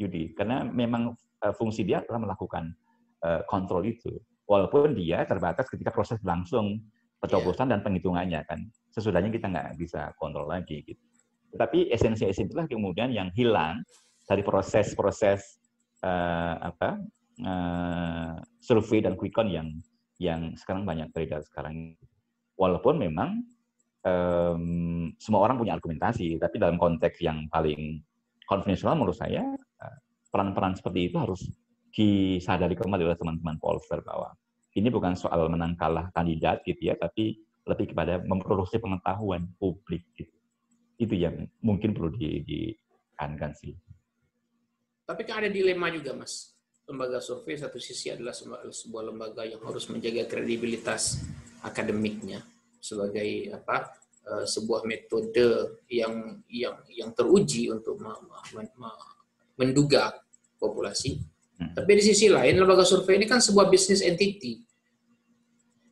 Yudi. 0.00 0.32
Karena 0.32 0.64
memang 0.64 1.12
uh, 1.44 1.54
fungsi 1.54 1.84
dia 1.84 2.00
adalah 2.00 2.24
melakukan 2.24 2.72
uh, 3.26 3.44
kontrol 3.46 3.84
itu. 3.84 4.16
Walaupun 4.48 4.96
dia 4.96 5.28
terbatas 5.28 5.68
ketika 5.68 5.92
proses 5.92 6.16
berlangsung 6.24 6.80
pencoblosan 7.20 7.68
yeah. 7.68 7.72
dan 7.76 7.80
penghitungannya 7.84 8.40
kan. 8.48 8.64
Sesudahnya 8.94 9.28
kita 9.28 9.50
nggak 9.50 9.76
bisa 9.76 10.16
kontrol 10.16 10.48
lagi 10.48 10.82
gitu. 10.88 11.02
Tetapi 11.58 11.90
esensi-esensi 11.90 12.54
itulah 12.54 12.70
kemudian 12.70 13.10
yang 13.10 13.34
hilang 13.34 13.82
dari 14.30 14.46
proses-proses 14.46 15.58
uh, 16.06 16.54
apa 16.62 17.02
uh, 17.42 18.38
survei 18.62 19.02
dan 19.02 19.18
quick 19.18 19.34
count 19.34 19.50
yang 19.50 19.74
yang 20.22 20.54
sekarang 20.54 20.86
banyak 20.86 21.10
beredar 21.10 21.42
sekarang. 21.42 21.98
Walaupun 22.54 23.02
memang 23.02 23.42
um, 24.06 25.10
semua 25.18 25.50
orang 25.50 25.58
punya 25.58 25.74
argumentasi, 25.74 26.38
tapi 26.38 26.62
dalam 26.62 26.78
konteks 26.78 27.18
yang 27.26 27.50
paling 27.50 28.02
konvensional 28.46 28.94
menurut 28.94 29.18
saya 29.18 29.42
eh, 29.58 29.96
peran-peran 30.30 30.74
seperti 30.74 31.10
itu 31.10 31.18
harus 31.18 31.42
disadari 31.90 32.74
kembali 32.74 33.02
oleh 33.02 33.18
teman-teman 33.18 33.58
polster 33.62 34.02
bahwa 34.02 34.34
ini 34.74 34.90
bukan 34.90 35.14
soal 35.14 35.50
menang 35.50 35.74
kalah 35.74 36.10
kandidat 36.14 36.62
gitu 36.62 36.90
ya, 36.90 36.94
tapi 36.94 37.38
lebih 37.66 37.94
kepada 37.94 38.22
memproduksi 38.22 38.78
pengetahuan 38.78 39.50
publik 39.58 40.06
gitu. 40.14 40.37
Itu 40.98 41.14
yang 41.14 41.46
mungkin 41.62 41.94
perlu 41.94 42.10
di, 42.12 42.42
ditekankan 42.42 43.54
sih. 43.54 43.72
Tapi 45.08 45.22
kan 45.24 45.40
ada 45.40 45.48
dilema 45.48 45.88
juga, 45.88 46.12
Mas. 46.12 46.52
Lembaga 46.84 47.20
survei 47.20 47.56
satu 47.56 47.80
sisi 47.80 48.12
adalah 48.12 48.32
sebuah 48.34 49.12
lembaga 49.12 49.44
yang 49.44 49.60
harus 49.64 49.88
menjaga 49.92 50.24
kredibilitas 50.24 51.20
akademiknya 51.60 52.40
sebagai 52.80 53.52
apa 53.52 53.92
eh, 54.24 54.46
sebuah 54.48 54.88
metode 54.88 55.76
yang 55.92 56.40
yang 56.48 56.76
yang 56.88 57.10
teruji 57.12 57.68
untuk 57.68 58.00
menduga 59.56 60.16
populasi. 60.56 61.20
Hmm. 61.60 61.74
Tapi 61.76 61.90
di 61.98 62.02
sisi 62.08 62.32
lain 62.32 62.56
lembaga 62.56 62.88
survei 62.88 63.20
ini 63.20 63.26
kan 63.28 63.42
sebuah 63.42 63.68
bisnis 63.68 64.00
entity 64.00 64.67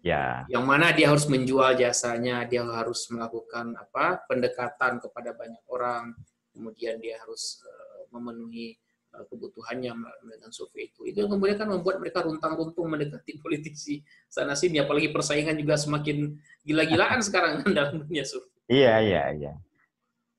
Ya. 0.06 0.46
Yang 0.46 0.64
mana 0.70 0.94
dia 0.94 1.10
harus 1.10 1.26
menjual 1.26 1.74
jasanya, 1.74 2.46
dia 2.46 2.62
harus 2.62 3.10
melakukan 3.10 3.74
apa 3.74 4.22
pendekatan 4.30 5.02
kepada 5.02 5.34
banyak 5.34 5.62
orang, 5.66 6.14
kemudian 6.54 7.02
dia 7.02 7.18
harus 7.18 7.58
uh, 7.66 8.06
memenuhi 8.14 8.78
uh, 9.18 9.26
kebutuhannya 9.26 9.90
dengan 9.98 10.50
survei 10.54 10.94
itu. 10.94 11.10
Itu 11.10 11.26
yang 11.26 11.34
kemudian 11.34 11.58
kan 11.58 11.74
membuat 11.74 11.98
mereka 11.98 12.22
runtang-runtung 12.22 12.86
mendekati 12.86 13.34
politisi 13.44 13.98
sana 14.30 14.54
sini, 14.54 14.78
apalagi 14.78 15.10
persaingan 15.10 15.58
juga 15.58 15.74
semakin 15.74 16.38
gila-gilaan 16.62 17.18
sekarang 17.26 17.66
dalam 17.74 18.06
dunia 18.06 18.22
survei. 18.22 18.54
Iya, 18.70 18.94
iya, 19.02 19.22
iya. 19.34 19.52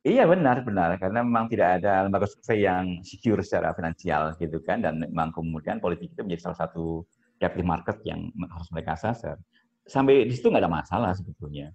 Iya 0.08 0.24
benar 0.24 0.64
benar 0.64 0.96
karena 0.96 1.20
memang 1.20 1.52
tidak 1.52 1.84
ada 1.84 2.08
lembaga 2.08 2.32
survei 2.32 2.64
yang 2.64 3.04
secure 3.04 3.44
secara 3.44 3.76
finansial 3.76 4.40
gitu 4.40 4.64
kan 4.64 4.80
dan 4.80 5.04
memang 5.04 5.36
kemudian 5.36 5.84
politik 5.84 6.16
itu 6.16 6.24
menjadi 6.24 6.48
salah 6.48 6.64
satu 6.64 7.04
captive 7.38 7.66
market 7.66 7.98
yang 8.04 8.30
harus 8.36 8.70
mereka 8.74 8.98
sasar 8.98 9.38
sampai 9.88 10.28
di 10.28 10.34
situ 10.36 10.52
nggak 10.52 10.68
ada 10.68 10.72
masalah 10.72 11.12
sebetulnya. 11.16 11.72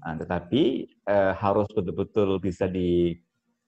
Nah, 0.00 0.14
tetapi 0.14 0.86
eh, 0.86 1.32
harus 1.34 1.66
betul-betul 1.74 2.38
bisa 2.38 2.70
di, 2.70 3.18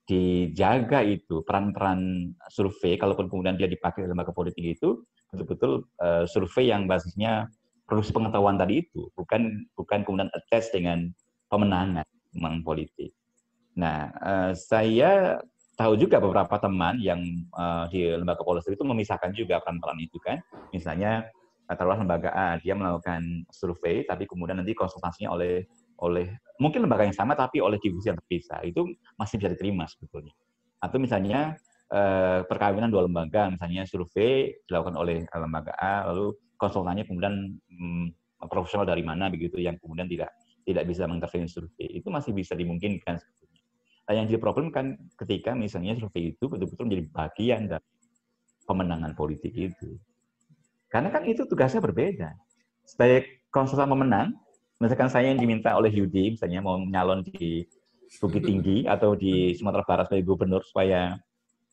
dijaga 0.06 1.02
itu 1.02 1.42
peran-peran 1.42 2.32
survei, 2.48 2.96
kalaupun 2.96 3.26
kemudian 3.26 3.58
dia 3.58 3.66
dipakai 3.66 4.06
dalam 4.06 4.16
lembaga 4.16 4.32
politik 4.32 4.78
itu 4.78 5.02
betul-betul 5.34 5.84
eh, 6.00 6.24
survei 6.30 6.70
yang 6.70 6.86
basisnya 6.86 7.50
produksi 7.84 8.14
pengetahuan 8.14 8.56
tadi 8.56 8.86
itu, 8.86 9.10
bukan 9.18 9.66
bukan 9.74 10.06
kemudian 10.06 10.30
attach 10.32 10.70
dengan 10.70 11.10
pemenangan 11.50 12.06
memang 12.32 12.62
politik. 12.62 13.10
Nah, 13.74 14.12
eh, 14.14 14.52
saya 14.54 15.42
tahu 15.78 15.94
juga 15.94 16.18
beberapa 16.18 16.58
teman 16.58 16.98
yang 16.98 17.22
uh, 17.54 17.86
di 17.86 18.02
lembaga 18.02 18.42
politik 18.42 18.74
itu 18.74 18.82
memisahkan 18.82 19.30
juga 19.30 19.62
peran-peran 19.62 20.02
itu 20.02 20.18
kan. 20.18 20.42
Misalnya 20.74 21.30
taruhlah 21.76 22.00
lembaga 22.00 22.30
A 22.32 22.56
dia 22.56 22.72
melakukan 22.72 23.44
survei 23.52 24.06
tapi 24.08 24.24
kemudian 24.24 24.62
nanti 24.62 24.72
konsultasinya 24.72 25.36
oleh 25.36 25.68
oleh 26.00 26.40
mungkin 26.62 26.86
lembaga 26.86 27.04
yang 27.04 27.16
sama 27.16 27.36
tapi 27.36 27.60
oleh 27.60 27.76
divisi 27.76 28.08
yang 28.08 28.16
terpisah 28.16 28.64
itu 28.64 28.86
masih 29.20 29.36
bisa 29.36 29.52
diterima 29.52 29.84
sebetulnya 29.84 30.32
atau 30.80 30.96
misalnya 30.96 31.58
eh, 31.90 32.40
perkawinan 32.46 32.88
dua 32.88 33.04
lembaga 33.04 33.52
misalnya 33.52 33.84
survei 33.84 34.56
dilakukan 34.64 34.96
oleh 34.96 35.26
lembaga 35.28 35.76
A 35.76 36.08
lalu 36.08 36.32
konsultannya 36.56 37.04
kemudian 37.04 37.34
hmm, 37.68 38.06
profesional 38.46 38.86
dari 38.86 39.02
mana 39.02 39.26
begitu 39.28 39.58
yang 39.58 39.74
kemudian 39.76 40.06
tidak 40.06 40.30
tidak 40.68 40.84
bisa 40.84 41.08
mengintervensi 41.08 41.48
survei 41.48 41.88
itu 41.96 42.08
masih 42.12 42.36
bisa 42.36 42.52
dimungkinkan 42.52 43.16
sebetulnya. 43.16 43.62
Nah, 44.04 44.12
yang 44.20 44.24
jadi 44.28 44.36
problem 44.36 44.68
kan 44.68 45.00
ketika 45.16 45.56
misalnya 45.56 45.96
survei 45.96 46.36
itu 46.36 46.44
betul-betul 46.44 46.84
menjadi 46.84 47.04
bagian 47.08 47.60
dari 47.72 47.88
pemenangan 48.68 49.16
politik 49.16 49.52
itu. 49.56 49.96
Karena 50.88 51.12
kan 51.12 51.22
itu 51.28 51.44
tugasnya 51.44 51.84
berbeda. 51.84 52.32
Sebagai 52.88 53.44
konsultan 53.52 53.88
pemenang, 53.92 54.28
misalkan 54.80 55.12
saya 55.12 55.28
yang 55.28 55.40
diminta 55.40 55.76
oleh 55.76 55.92
Yudi, 55.92 56.36
misalnya 56.36 56.64
mau 56.64 56.80
nyalon 56.80 57.20
di 57.24 57.64
Bukit 58.08 58.40
Tinggi 58.40 58.88
atau 58.88 59.12
di 59.12 59.52
Sumatera 59.52 59.84
Barat 59.84 60.08
sebagai 60.08 60.24
gubernur 60.32 60.64
supaya 60.64 61.20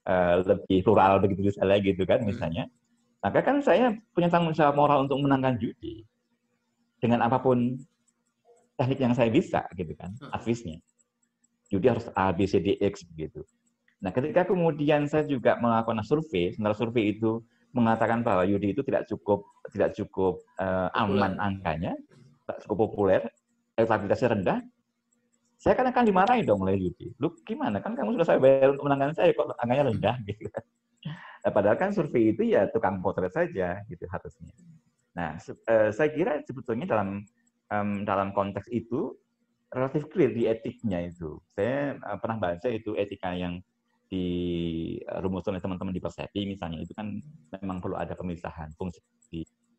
uh, 0.04 0.43
lebih 0.43 0.84
plural 0.84 1.23
begitu 1.23 1.47
misalnya 1.47 1.78
gitu 1.80 2.04
kan 2.04 2.19
misalnya. 2.28 2.67
Maka 3.23 3.39
kan 3.41 3.63
saya 3.63 3.95
punya 4.12 4.28
tanggung 4.28 4.51
jawab 4.51 4.75
moral 4.75 5.08
untuk 5.08 5.17
menangkan 5.23 5.56
Yudi 5.63 6.04
dengan 6.99 7.23
apa 7.23 7.39
pun 7.39 7.80
teknik 8.75 8.99
yang 8.99 9.15
saya 9.15 9.32
bisa 9.32 9.63
gitu 9.73 9.95
kan, 9.95 10.12
hmm. 10.19 10.36
advisnya. 10.36 10.78
Yudi 11.71 11.88
harus 11.89 12.06
A, 12.13 12.30
B, 12.36 12.45
C, 12.45 12.60
D, 12.62 12.78
X 12.78 13.08
begitu. 13.08 13.41
Nah, 14.04 14.13
ketika 14.13 14.45
kemudian 14.45 15.10
saya 15.10 15.25
juga 15.25 15.58
melakukan 15.58 16.04
survei, 16.06 16.54
sementara 16.54 16.78
survei 16.78 17.15
itu 17.17 17.41
mengatakan 17.76 18.24
bahwa 18.24 18.48
Yudi 18.48 18.72
itu 18.72 18.82
tidak 18.88 19.06
cukup 19.12 19.44
tidak 19.70 19.92
cukup 20.00 20.40
uh, 20.64 20.88
aman 20.96 21.36
angkanya, 21.38 21.92
tidak 22.48 22.58
cukup 22.64 22.78
populer, 22.88 23.22
elektabilitasnya 23.76 24.30
rendah, 24.32 24.60
saya 25.60 25.74
kan 25.76 25.88
akan 25.92 26.04
dimarahi 26.08 26.42
dong 26.48 26.64
oleh 26.64 26.80
Yudi. 26.80 27.12
Lu 27.20 27.36
gimana? 27.44 27.84
Kan 27.84 27.96
kamu 27.96 28.16
sudah 28.20 28.28
saya 28.28 28.40
bayar 28.40 28.76
untuk 28.76 28.86
menangkan 28.88 29.12
saya, 29.16 29.30
kok 29.36 29.56
angkanya 29.60 29.84
rendah 29.92 30.16
gitu 30.30 30.48
kan. 30.52 30.66
Nah, 31.46 31.52
padahal 31.54 31.78
kan 31.78 31.94
survei 31.94 32.34
itu 32.34 32.42
ya 32.58 32.66
tukang 32.74 33.00
potret 33.06 33.30
saja 33.30 33.84
gitu 33.86 34.04
harusnya. 34.10 34.50
Nah, 35.14 35.38
uh, 35.38 35.90
saya 35.94 36.10
kira 36.12 36.42
sebetulnya 36.42 36.90
dalam 36.90 37.22
um, 37.70 37.90
dalam 38.04 38.34
konteks 38.34 38.68
itu 38.74 39.14
relatif 39.70 40.10
clear 40.10 40.34
di 40.34 40.50
etiknya 40.50 41.06
itu. 41.06 41.38
Saya 41.54 42.02
uh, 42.02 42.18
pernah 42.18 42.38
baca 42.42 42.68
itu 42.68 42.98
etika 42.98 43.38
yang 43.38 43.62
dirumuskan 44.10 45.58
oleh 45.58 45.63
teman-teman 45.63 45.94
di 45.94 46.02
Persepi 46.02 46.41
misalnya 46.46 46.80
itu 46.82 46.94
kan 46.94 47.18
memang 47.58 47.82
perlu 47.82 47.98
ada 47.98 48.13
pemisahan 48.13 48.70
fungsi 48.78 49.02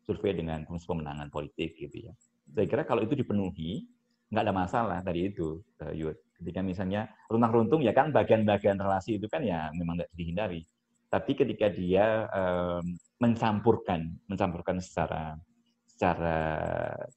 survei 0.03 0.35
dengan 0.35 0.63
fungsi 0.63 0.87
pemenangan 0.87 1.27
politik 1.27 1.75
gitu 1.75 2.11
ya. 2.11 2.13
Saya 2.47 2.67
kira 2.67 2.83
kalau 2.87 3.03
itu 3.03 3.15
dipenuhi 3.15 3.83
nggak 4.31 4.43
ada 4.43 4.55
masalah 4.55 4.97
tadi 5.03 5.31
itu 5.31 5.59
uh, 5.83 5.91
Yud. 5.91 6.15
Ketika 6.39 6.63
misalnya 6.63 7.11
runtang-runtung 7.27 7.83
ya 7.83 7.91
kan 7.91 8.15
bagian-bagian 8.15 8.79
relasi 8.79 9.19
itu 9.19 9.27
kan 9.27 9.43
ya 9.43 9.71
memang 9.75 9.99
tidak 9.99 10.11
dihindari. 10.15 10.61
Tapi 11.07 11.31
ketika 11.39 11.71
dia 11.71 12.27
um, 12.31 12.83
mencampurkan 13.19 14.11
mencampurkan 14.27 14.79
secara 14.83 15.39
secara 15.87 16.37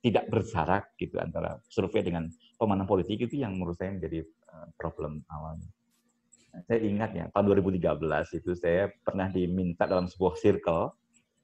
tidak 0.01 0.25
bersarak 0.33 0.94
gitu 0.96 1.20
antara 1.20 1.59
survei 1.68 2.01
dengan 2.01 2.31
pemenang 2.57 2.88
politik 2.88 3.29
itu 3.29 3.42
yang 3.42 3.59
menurut 3.59 3.77
saya 3.77 3.92
menjadi 3.92 4.25
uh, 4.51 4.73
problem 4.81 5.20
awalnya 5.29 5.68
saya 6.67 6.81
ingat 6.83 7.11
ya 7.15 7.25
tahun 7.31 7.63
2013 7.63 8.39
itu 8.43 8.51
saya 8.59 8.91
pernah 9.03 9.31
diminta 9.31 9.87
dalam 9.87 10.11
sebuah 10.11 10.35
circle 10.39 10.91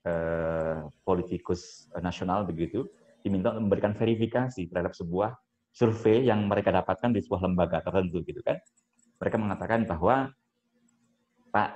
eh, 0.07 0.83
politikus 1.07 1.87
nasional 2.03 2.47
begitu 2.47 2.87
diminta 3.23 3.55
memberikan 3.55 3.95
verifikasi 3.95 4.71
terhadap 4.71 4.95
sebuah 4.95 5.35
survei 5.75 6.25
yang 6.25 6.47
mereka 6.47 6.71
dapatkan 6.71 7.11
di 7.11 7.21
sebuah 7.21 7.42
lembaga 7.45 7.83
tertentu 7.83 8.23
gitu 8.23 8.40
kan. 8.40 8.57
Mereka 9.19 9.37
mengatakan 9.37 9.85
bahwa 9.85 10.31
Pak 11.51 11.71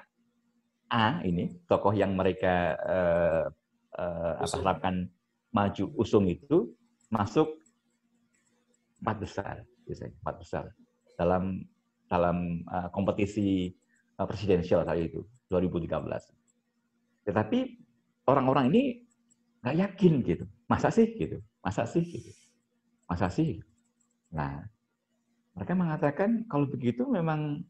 A 0.90 1.22
ini 1.26 1.50
tokoh 1.66 1.94
yang 1.94 2.14
mereka 2.14 2.78
eh, 2.78 3.44
eh, 3.98 4.34
apa, 4.40 4.56
harapkan 4.62 5.10
maju 5.50 5.84
usung 5.98 6.30
itu 6.30 6.70
masuk 7.10 7.58
empat 9.02 9.16
besar, 9.18 9.54
empat 9.90 10.34
besar 10.38 10.64
dalam 11.18 11.66
dalam 12.10 12.66
uh, 12.66 12.90
kompetisi 12.90 13.70
uh, 14.18 14.26
presidensial 14.26 14.82
kali 14.82 15.06
itu 15.06 15.22
2013. 15.46 15.94
Tetapi 17.30 17.58
orang-orang 18.26 18.74
ini 18.74 18.82
nggak 19.62 19.76
yakin 19.78 20.12
gitu, 20.26 20.44
masa 20.66 20.90
sih 20.90 21.06
gitu, 21.14 21.38
masa 21.62 21.86
sih 21.86 22.02
gitu, 22.02 22.30
masa 23.06 23.30
sih. 23.30 23.62
Nah, 24.34 24.66
mereka 25.54 25.72
mengatakan 25.78 26.42
kalau 26.50 26.66
begitu 26.66 27.06
memang 27.06 27.62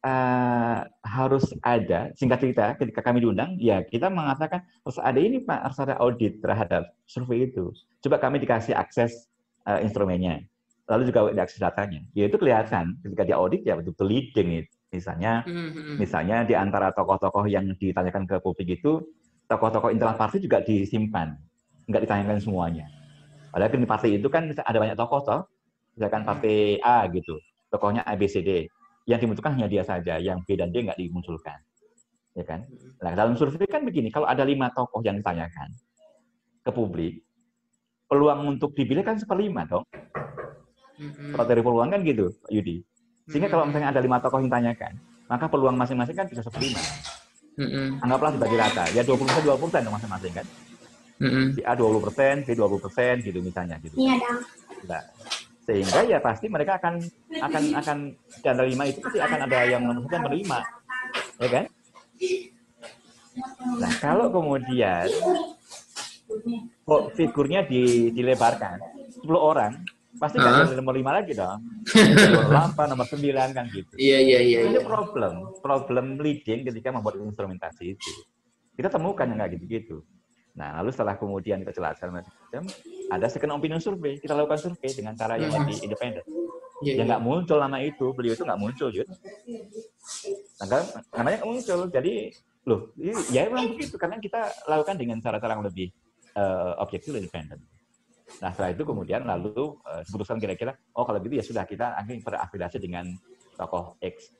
uh, 0.00 0.80
harus 1.04 1.44
ada 1.60 2.14
singkat 2.16 2.40
cerita 2.40 2.72
ketika 2.80 3.02
kami 3.04 3.20
diundang 3.20 3.58
ya 3.60 3.82
kita 3.82 4.06
mengatakan 4.06 4.62
harus 4.86 4.98
ada 5.02 5.18
ini 5.18 5.42
pak 5.42 5.60
harus 5.66 5.78
ada 5.82 5.94
audit 6.00 6.40
terhadap 6.40 6.88
survei 7.04 7.50
itu. 7.52 7.74
Coba 8.00 8.16
kami 8.22 8.40
dikasih 8.40 8.72
akses 8.72 9.28
uh, 9.66 9.82
instrumennya 9.82 10.46
lalu 10.86 11.02
juga 11.10 11.34
akses 11.42 11.58
datanya. 11.58 12.00
Ya 12.14 12.30
itu 12.30 12.38
kelihatan 12.38 12.98
ketika 13.02 13.22
dia 13.26 13.36
audit 13.36 13.66
ya 13.66 13.74
betul-betul 13.74 14.06
leading 14.06 14.62
itu. 14.62 14.74
Misalnya, 14.94 15.42
mm-hmm. 15.42 15.98
misalnya 15.98 16.36
di 16.46 16.54
antara 16.54 16.94
tokoh-tokoh 16.94 17.50
yang 17.50 17.66
ditanyakan 17.74 18.24
ke 18.24 18.38
publik 18.38 18.78
itu, 18.80 19.02
tokoh-tokoh 19.50 19.90
internal 19.90 20.14
partai 20.14 20.38
juga 20.38 20.62
disimpan, 20.62 21.34
nggak 21.90 22.02
ditanyakan 22.06 22.38
semuanya. 22.38 22.86
Padahal 23.50 23.70
kan 23.74 23.80
di 23.82 23.88
partai 23.88 24.08
itu 24.14 24.28
kan 24.30 24.46
ada 24.54 24.78
banyak 24.78 24.96
tokoh 24.96 25.20
toh, 25.26 25.40
misalkan 25.98 26.22
partai 26.22 26.78
A 26.80 27.02
gitu, 27.10 27.34
tokohnya 27.68 28.06
A, 28.06 28.14
B, 28.14 28.30
C, 28.30 28.40
D. 28.46 28.70
Yang 29.06 29.26
dimunculkan 29.26 29.58
hanya 29.58 29.68
dia 29.70 29.82
saja, 29.82 30.18
yang 30.22 30.42
B 30.46 30.54
dan 30.54 30.70
D 30.70 30.86
nggak 30.86 30.98
dimunculkan. 30.98 31.58
Ya 32.38 32.44
kan? 32.46 32.62
Nah, 33.02 33.12
dalam 33.14 33.34
survei 33.34 33.66
kan 33.66 33.82
begini, 33.82 34.10
kalau 34.14 34.28
ada 34.28 34.46
lima 34.46 34.70
tokoh 34.70 35.02
yang 35.02 35.18
ditanyakan 35.18 35.72
ke 36.62 36.70
publik, 36.70 37.26
peluang 38.06 38.54
untuk 38.54 38.70
dipilih 38.74 39.02
kan 39.02 39.18
seperlima 39.18 39.66
dong 39.66 39.82
Mm-hmm. 40.96 41.30
Kalau 41.36 41.44
dari 41.44 41.60
peluang 41.60 41.88
kan 41.92 42.00
gitu, 42.02 42.32
Pak 42.40 42.50
Yudi. 42.52 42.76
Sehingga 43.28 43.48
kalau 43.52 43.68
misalnya 43.68 43.92
ada 43.92 44.00
lima 44.00 44.16
tokoh 44.22 44.40
yang 44.40 44.52
tanyakan, 44.52 44.92
maka 45.28 45.44
peluang 45.50 45.76
masing-masing 45.76 46.16
kan 46.16 46.26
bisa 46.30 46.42
seperlima. 46.44 46.80
Mm-hmm. 47.56 48.04
Anggaplah 48.04 48.30
dibagi 48.36 48.56
rata, 48.56 48.84
ya 48.92 49.02
20 49.04 49.16
persen, 49.26 49.42
20 49.44 49.64
persen 49.64 49.82
masing-masing 49.88 50.32
kan. 50.32 50.46
Mm-hmm. 51.16 51.44
Si 51.56 51.60
A 51.64 51.72
20 51.72 52.04
persen, 52.04 52.34
B 52.44 52.48
20 52.52 52.84
persen, 52.84 53.14
gitu 53.24 53.38
misalnya. 53.40 53.76
Gitu. 53.80 53.96
Iya 53.96 54.14
dong. 54.20 54.40
Nah, 54.84 55.02
sehingga 55.66 56.00
ya 56.06 56.18
pasti 56.22 56.46
mereka 56.46 56.78
akan 56.78 57.02
akan 57.42 57.62
akan 57.82 57.98
di 58.14 58.46
antara 58.46 58.68
lima 58.70 58.84
itu 58.86 59.02
pasti 59.02 59.18
akan 59.18 59.38
ada 59.50 59.58
yang 59.66 59.82
menemukan 59.82 60.20
menerima, 60.22 60.58
ya 61.42 61.48
kan? 61.50 61.64
Nah 63.82 63.92
kalau 63.98 64.30
kemudian 64.30 65.10
kok 66.86 67.02
figurnya 67.18 67.66
di, 67.66 68.14
dilebarkan 68.14 68.78
10 69.26 69.26
orang, 69.34 69.72
pasti 70.16 70.36
nggak 70.40 70.52
uh-huh. 70.72 70.76
nomor 70.80 70.94
lima 70.96 71.10
lagi 71.20 71.32
dong. 71.36 71.60
nomor 72.32 72.46
delapan, 72.48 72.86
nomor 72.92 73.06
sembilan 73.06 73.48
kan 73.52 73.64
gitu. 73.70 73.94
Iya 73.96 74.18
iya 74.20 74.40
iya. 74.40 74.58
Ini 74.68 74.80
iya. 74.80 74.82
problem, 74.82 75.56
problem 75.60 76.16
leading 76.18 76.64
ketika 76.66 76.92
membuat 76.92 77.20
instrumentasi 77.20 77.96
itu. 77.96 78.10
Kita 78.76 78.92
temukan 78.92 79.24
yang 79.28 79.38
nggak 79.40 79.56
gitu-gitu. 79.56 80.04
Nah, 80.56 80.80
lalu 80.80 80.88
setelah 80.88 81.20
kemudian 81.20 81.60
kita 81.60 81.76
jelaskan 81.76 82.16
macam 82.16 82.64
ada 83.12 83.26
second 83.28 83.52
opinion 83.60 83.80
survey. 83.80 84.16
Kita 84.16 84.32
lakukan 84.32 84.72
survei 84.72 84.90
dengan 84.92 85.12
cara 85.12 85.36
yang 85.36 85.52
lebih 85.52 85.84
independen. 85.84 86.24
Yeah, 86.84 87.00
ya 87.00 87.04
nggak 87.08 87.22
yeah. 87.24 87.28
muncul 87.28 87.56
nama 87.56 87.80
itu, 87.80 88.12
beliau 88.12 88.36
itu 88.36 88.44
nggak 88.44 88.60
muncul, 88.60 88.88
Jud. 88.92 89.08
Nah, 90.60 90.66
kan, 90.68 90.82
namanya 91.16 91.36
nggak 91.40 91.48
muncul. 91.48 91.78
Jadi, 91.88 92.12
loh, 92.68 92.80
ya 93.32 93.48
memang 93.48 93.76
begitu. 93.76 93.96
Karena 93.96 94.20
kita 94.20 94.52
lakukan 94.68 94.96
dengan 95.00 95.16
cara-cara 95.24 95.56
yang 95.56 95.64
lebih 95.64 95.88
uh, 96.36 96.76
objektif 96.80 97.16
dan 97.16 97.24
independen. 97.24 97.60
Nah, 98.42 98.50
setelah 98.50 98.74
itu 98.74 98.82
kemudian 98.82 99.22
lalu 99.22 99.78
uh, 99.86 100.02
diputuskan 100.02 100.42
kira-kira, 100.42 100.74
oh 100.98 101.06
kalau 101.06 101.22
gitu 101.22 101.38
ya 101.38 101.44
sudah 101.46 101.64
kita 101.64 101.94
akhirnya 101.94 102.22
berafiliasi 102.26 102.78
dengan 102.82 103.06
tokoh 103.54 103.94
X 104.02 104.34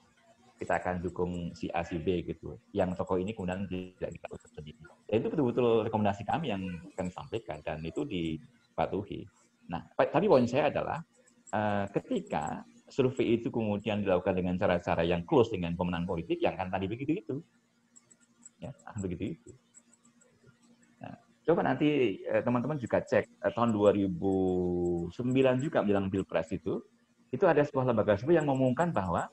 kita 0.56 0.80
akan 0.80 1.04
dukung 1.04 1.52
si 1.52 1.68
A, 1.68 1.84
si 1.84 2.00
B 2.00 2.24
gitu. 2.24 2.56
Yang 2.72 2.96
tokoh 2.96 3.20
ini 3.20 3.36
kemudian 3.36 3.68
tidak 3.68 4.10
dikatakan 4.16 4.50
sendiri. 4.56 4.80
Ya, 5.04 5.20
itu 5.20 5.28
betul-betul 5.28 5.84
rekomendasi 5.86 6.24
kami 6.24 6.48
yang 6.48 6.62
kami 6.96 7.12
sampaikan 7.12 7.60
dan 7.60 7.84
itu 7.84 8.08
dipatuhi. 8.08 9.28
Nah, 9.68 9.84
tapi 9.92 10.26
poin 10.26 10.48
saya 10.48 10.72
adalah 10.72 10.98
uh, 11.52 11.84
ketika 11.92 12.64
survei 12.88 13.36
itu 13.36 13.52
kemudian 13.52 14.00
dilakukan 14.00 14.32
dengan 14.32 14.56
cara-cara 14.56 15.04
yang 15.04 15.28
close 15.28 15.52
dengan 15.52 15.76
pemenang 15.76 16.08
politik, 16.08 16.40
yang 16.40 16.56
kan 16.56 16.72
tadi 16.72 16.88
begitu 16.88 17.12
itu. 17.20 17.36
Ya, 18.56 18.72
akan 18.88 19.00
begitu 19.04 19.36
itu. 19.36 19.50
Coba 21.46 21.62
nanti 21.62 22.20
eh, 22.26 22.42
teman-teman 22.42 22.76
juga 22.76 22.98
cek 23.00 23.24
eh, 23.24 23.52
tahun 23.54 23.70
2009 23.70 25.14
juga 25.62 25.86
menjelang 25.86 26.10
Pilpres 26.10 26.50
itu, 26.50 26.82
itu 27.30 27.44
ada 27.46 27.62
sebuah 27.62 27.94
lembaga 27.94 28.18
survei 28.18 28.38
yang 28.38 28.50
mengumumkan 28.50 28.90
bahwa 28.90 29.30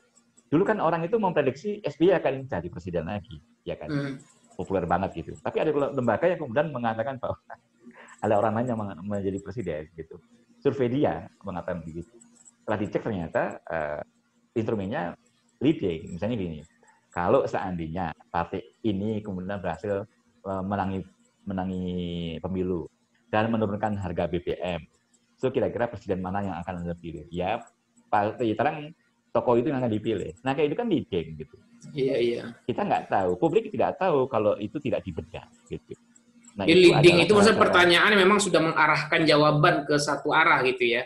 Dulu 0.54 0.70
kan 0.70 0.78
orang 0.78 1.02
itu 1.02 1.18
memprediksi 1.18 1.82
SBY 1.82 2.22
akan 2.22 2.46
jadi 2.46 2.70
presiden 2.70 3.10
lagi, 3.10 3.42
ya 3.66 3.74
kan? 3.74 3.90
Hmm. 3.90 4.22
Populer 4.54 4.86
banget 4.86 5.18
gitu. 5.18 5.34
Tapi 5.42 5.58
ada 5.66 5.74
lembaga 5.74 6.30
yang 6.30 6.46
kemudian 6.46 6.70
mengatakan 6.70 7.18
bahwa 7.18 7.42
ada 8.24 8.38
orang 8.38 8.62
lain 8.62 8.68
yang 8.70 8.80
menjadi 9.02 9.42
presiden 9.42 9.90
gitu. 9.98 10.22
Survei 10.62 10.94
dia 10.94 11.26
mengatakan 11.42 11.82
begitu. 11.82 12.14
Setelah 12.62 12.78
dicek 12.86 13.02
ternyata 13.02 13.58
uh, 13.66 14.06
instrumennya 14.54 15.18
leading. 15.58 16.22
Misalnya 16.22 16.38
gini, 16.38 16.62
kalau 17.10 17.50
seandainya 17.50 18.14
partai 18.30 18.78
ini 18.86 19.26
kemudian 19.26 19.58
berhasil 19.58 20.06
uh, 20.46 20.62
menangi 20.62 21.02
menangi 21.44 22.38
pemilu 22.40 22.88
dan 23.28 23.50
menurunkan 23.50 23.98
harga 24.00 24.30
BBM, 24.30 24.84
so 25.38 25.50
kira-kira 25.50 25.90
presiden 25.90 26.24
mana 26.24 26.44
yang 26.46 26.56
akan 26.62 26.86
anda 26.86 26.96
pilih? 26.96 27.28
Ya, 27.34 27.64
partai 28.08 28.54
terang 28.54 28.94
tokoh 29.34 29.58
itu 29.58 29.74
yang 29.74 29.82
akan 29.82 29.92
dipilih. 29.92 30.38
Nah 30.46 30.54
kayak 30.54 30.68
itu 30.72 30.78
kan 30.78 30.88
leading 30.88 31.28
gitu. 31.42 31.56
Iya 31.92 32.16
iya. 32.22 32.42
Kita 32.64 32.86
nggak 32.86 33.10
tahu, 33.10 33.36
publik 33.42 33.74
tidak 33.74 33.98
tahu 33.98 34.30
kalau 34.30 34.56
itu 34.62 34.78
tidak 34.78 35.02
dibedah 35.02 35.50
gitu. 35.68 35.98
Nah, 36.54 36.70
Jadi 36.70 36.80
itu 36.86 36.90
leading 36.94 37.18
itu 37.26 37.32
maksudnya 37.34 37.58
pertanyaan 37.58 38.14
memang 38.14 38.38
sudah 38.38 38.62
mengarahkan 38.62 39.26
jawaban 39.26 39.90
ke 39.90 39.98
satu 39.98 40.30
arah 40.30 40.62
gitu 40.62 40.86
ya? 40.86 41.04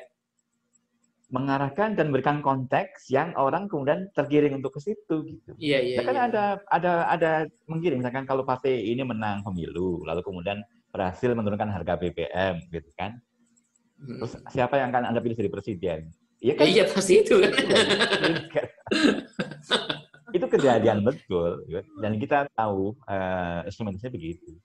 Mengarahkan 1.27 1.99
dan 1.99 2.07
berikan 2.15 2.39
konteks 2.39 3.11
yang 3.11 3.35
orang 3.35 3.67
kemudian 3.67 4.07
tergiring 4.15 4.63
untuk 4.63 4.79
ke 4.79 4.79
situ 4.79 5.27
gitu. 5.27 5.51
Iya 5.59 5.79
iya. 5.83 5.97
Ya 5.99 6.03
kan 6.07 6.15
iya. 6.15 6.23
ada 6.31 6.43
ada 6.71 6.93
ada 7.11 7.31
menggiring 7.67 7.99
misalkan 7.99 8.23
kalau 8.23 8.47
partai 8.47 8.79
ini 8.79 9.03
menang 9.03 9.43
pemilu 9.43 10.07
lalu 10.07 10.23
kemudian 10.23 10.63
berhasil 10.95 11.35
menurunkan 11.35 11.67
harga 11.67 11.99
BBM 11.99 12.71
gitu 12.71 12.89
kan. 12.95 13.19
Hmm. 13.99 14.23
Terus 14.23 14.33
siapa 14.55 14.79
yang 14.79 14.93
akan 14.95 15.11
Anda 15.11 15.19
pilih 15.19 15.35
jadi 15.35 15.51
presiden? 15.51 16.15
Iya 16.37 16.53
kan? 16.53 16.65
Iya 16.69 16.83
pasti 16.87 17.13
itu 17.25 17.35
kan. 17.41 17.53
itu 20.35 20.43
kejadian 20.43 21.07
betul 21.07 21.63
ya. 21.71 21.81
dan 22.03 22.19
kita 22.19 22.51
tahu 22.51 22.93
uh, 23.07 23.63
instrumennya 23.65 24.11
begitu. 24.11 24.59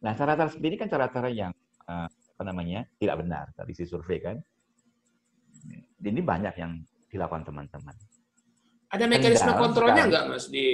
Nah 0.00 0.14
cara-cara 0.16 0.48
seperti 0.48 0.68
ini 0.70 0.78
kan 0.80 0.88
cara-cara 0.88 1.28
yang 1.28 1.52
uh, 1.84 2.08
apa 2.08 2.42
namanya 2.46 2.88
tidak 2.96 3.20
benar 3.20 3.52
dari 3.52 3.72
si 3.76 3.84
survei 3.84 4.22
kan. 4.22 4.40
Ini 6.00 6.20
banyak 6.24 6.54
yang 6.56 6.72
dilakukan 7.12 7.44
teman-teman. 7.44 7.94
Ada 8.90 9.04
mekanisme 9.06 9.52
Kendal, 9.54 9.62
kontrolnya 9.62 10.02
nggak 10.10 10.24
mas 10.26 10.50
di 10.50 10.66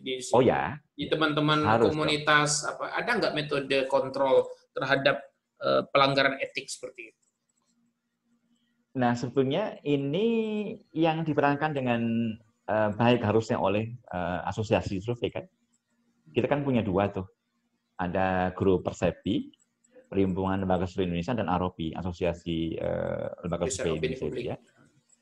di 0.00 0.18
oh 0.32 0.42
ya 0.42 0.74
di 0.96 1.06
teman-teman 1.06 1.60
komunitas 1.78 2.64
dong. 2.64 2.74
apa 2.74 2.84
ada 2.98 3.10
nggak 3.20 3.34
metode 3.36 3.78
kontrol 3.86 4.48
terhadap 4.74 5.22
uh, 5.62 5.86
pelanggaran 5.92 6.40
etik 6.40 6.66
seperti 6.66 7.14
itu? 7.14 7.20
Nah, 8.98 9.14
sebetulnya 9.14 9.78
ini 9.86 10.26
yang 10.90 11.22
diperankan 11.22 11.70
dengan 11.70 12.02
uh, 12.66 12.90
baik 12.90 13.22
harusnya 13.22 13.62
oleh 13.62 13.94
uh, 14.10 14.42
asosiasi 14.50 14.98
survei 14.98 15.30
kan. 15.30 15.46
Kita 16.34 16.50
kan 16.50 16.66
punya 16.66 16.82
dua 16.82 17.06
tuh. 17.06 17.26
Ada 18.00 18.50
grup 18.56 18.82
Persepi, 18.82 19.52
Perhimpunan 20.10 20.66
Lembaga 20.66 20.90
Survei 20.90 21.06
Indonesia 21.06 21.38
dan 21.38 21.46
AROPI, 21.46 21.94
Asosiasi 21.94 22.74
uh, 22.82 23.30
Lembaga 23.46 23.70
Survei 23.70 23.94
Indonesia 23.96 24.56
ya. 24.56 24.58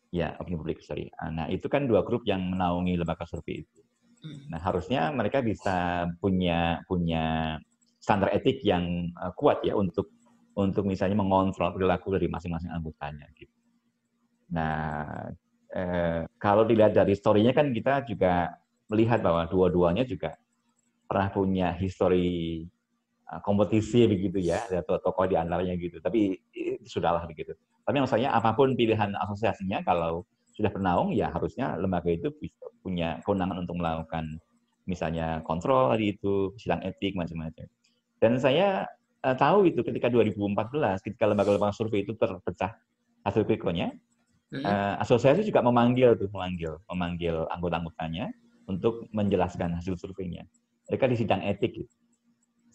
Ya, 0.09 0.33
opini 0.40 0.57
publik, 0.57 0.81
sorry. 0.81 1.12
Nah, 1.20 1.53
itu 1.53 1.68
kan 1.68 1.85
dua 1.85 2.01
grup 2.01 2.24
yang 2.24 2.40
menaungi 2.40 2.96
lembaga 2.96 3.29
survei 3.29 3.61
itu. 3.61 3.81
Hmm. 4.24 4.57
Nah, 4.57 4.61
harusnya 4.64 5.12
mereka 5.12 5.44
bisa 5.44 6.09
punya 6.16 6.81
punya 6.88 7.57
standar 8.01 8.33
etik 8.33 8.64
yang 8.64 9.12
uh, 9.20 9.37
kuat 9.37 9.61
ya 9.68 9.77
untuk 9.77 10.09
untuk 10.57 10.88
misalnya 10.88 11.14
mengontrol 11.14 11.70
perilaku 11.77 12.16
dari 12.16 12.27
masing-masing 12.27 12.72
anggotanya 12.72 13.31
gitu. 13.38 13.53
Nah, 14.51 15.29
eh, 15.70 16.27
kalau 16.35 16.66
dilihat 16.66 16.98
dari 16.98 17.14
historinya 17.14 17.55
kan 17.55 17.70
kita 17.70 18.03
juga 18.11 18.59
melihat 18.90 19.22
bahwa 19.22 19.46
dua-duanya 19.46 20.03
juga 20.03 20.35
pernah 21.07 21.31
punya 21.31 21.79
histori 21.79 22.66
kompetisi 23.45 24.09
begitu 24.09 24.41
ya, 24.41 24.64
ada 24.69 24.81
tokoh 24.85 25.29
di 25.29 25.37
antaranya 25.37 25.77
gitu. 25.77 26.01
Tapi 26.01 26.41
sudahlah 26.88 27.29
begitu. 27.29 27.53
Tapi 27.85 27.97
maksudnya 28.01 28.33
apa 28.33 28.57
pun 28.57 28.73
pilihan 28.73 29.12
asosiasinya, 29.17 29.85
kalau 29.85 30.25
sudah 30.57 30.73
bernaung 30.73 31.14
ya 31.14 31.31
harusnya 31.31 31.79
lembaga 31.79 32.11
itu 32.11 32.33
punya 32.83 33.23
kewenangan 33.23 33.62
untuk 33.62 33.79
melakukan 33.79 34.41
misalnya 34.88 35.45
kontrol 35.45 35.93
tadi 35.93 36.17
itu, 36.17 36.57
sidang 36.57 36.81
etik 36.81 37.14
macam-macam. 37.14 37.69
Dan 38.19 38.41
saya 38.41 38.88
uh, 39.23 39.37
tahu 39.37 39.69
itu 39.69 39.85
ketika 39.85 40.09
2014 40.09 41.05
ketika 41.05 41.29
lembaga-lembaga 41.29 41.77
survei 41.77 42.03
itu 42.03 42.17
terpecah 42.17 42.75
hasil 43.23 43.45
quick-count-nya, 43.45 43.93
Uh, 44.49 44.97
asosiasi 45.05 45.45
juga 45.45 45.61
memanggil 45.61 46.17
tuh, 46.17 46.33
memanggil, 46.33 46.81
memanggil 46.88 47.45
anggota-anggotanya 47.53 48.33
untuk 48.64 49.05
menjelaskan 49.12 49.77
hasil 49.77 50.01
surveinya. 50.01 50.49
Mereka 50.88 51.05
di 51.05 51.17
sidang 51.21 51.45
etik 51.45 51.77
gitu. 51.77 51.95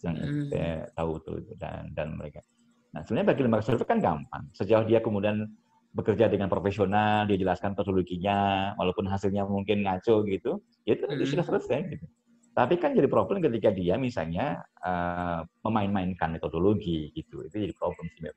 Sidang 0.04 0.20
hmm. 0.20 0.52
saya 0.52 0.84
tahu 0.92 1.16
itu 1.16 1.32
dan 1.56 1.88
dan 1.96 2.12
mereka. 2.20 2.44
Nah, 2.92 3.00
sebenarnya 3.08 3.28
bagi 3.32 3.42
lembaga 3.48 3.64
survei 3.64 3.88
kan 3.88 3.98
gampang. 4.04 4.44
Sejauh 4.52 4.84
dia 4.84 5.00
kemudian 5.00 5.48
bekerja 5.96 6.28
dengan 6.28 6.52
profesional, 6.52 7.24
dia 7.24 7.40
jelaskan 7.40 7.72
metodologinya, 7.72 8.74
walaupun 8.76 9.08
hasilnya 9.08 9.48
mungkin 9.48 9.88
ngaco 9.88 10.28
gitu, 10.28 10.60
ya 10.84 10.92
itu 10.92 11.08
hmm. 11.08 11.24
sudah 11.24 11.44
selesai 11.48 11.80
gitu. 11.88 12.04
Tapi 12.52 12.78
kan 12.78 12.92
jadi 12.92 13.08
problem 13.08 13.40
ketika 13.40 13.72
dia 13.72 13.96
misalnya 13.96 14.60
uh, 14.84 15.42
memain-mainkan 15.66 16.36
metodologi 16.36 17.10
gitu, 17.16 17.42
itu 17.48 17.56
jadi 17.64 17.74
problem 17.74 18.06
sih. 18.12 18.28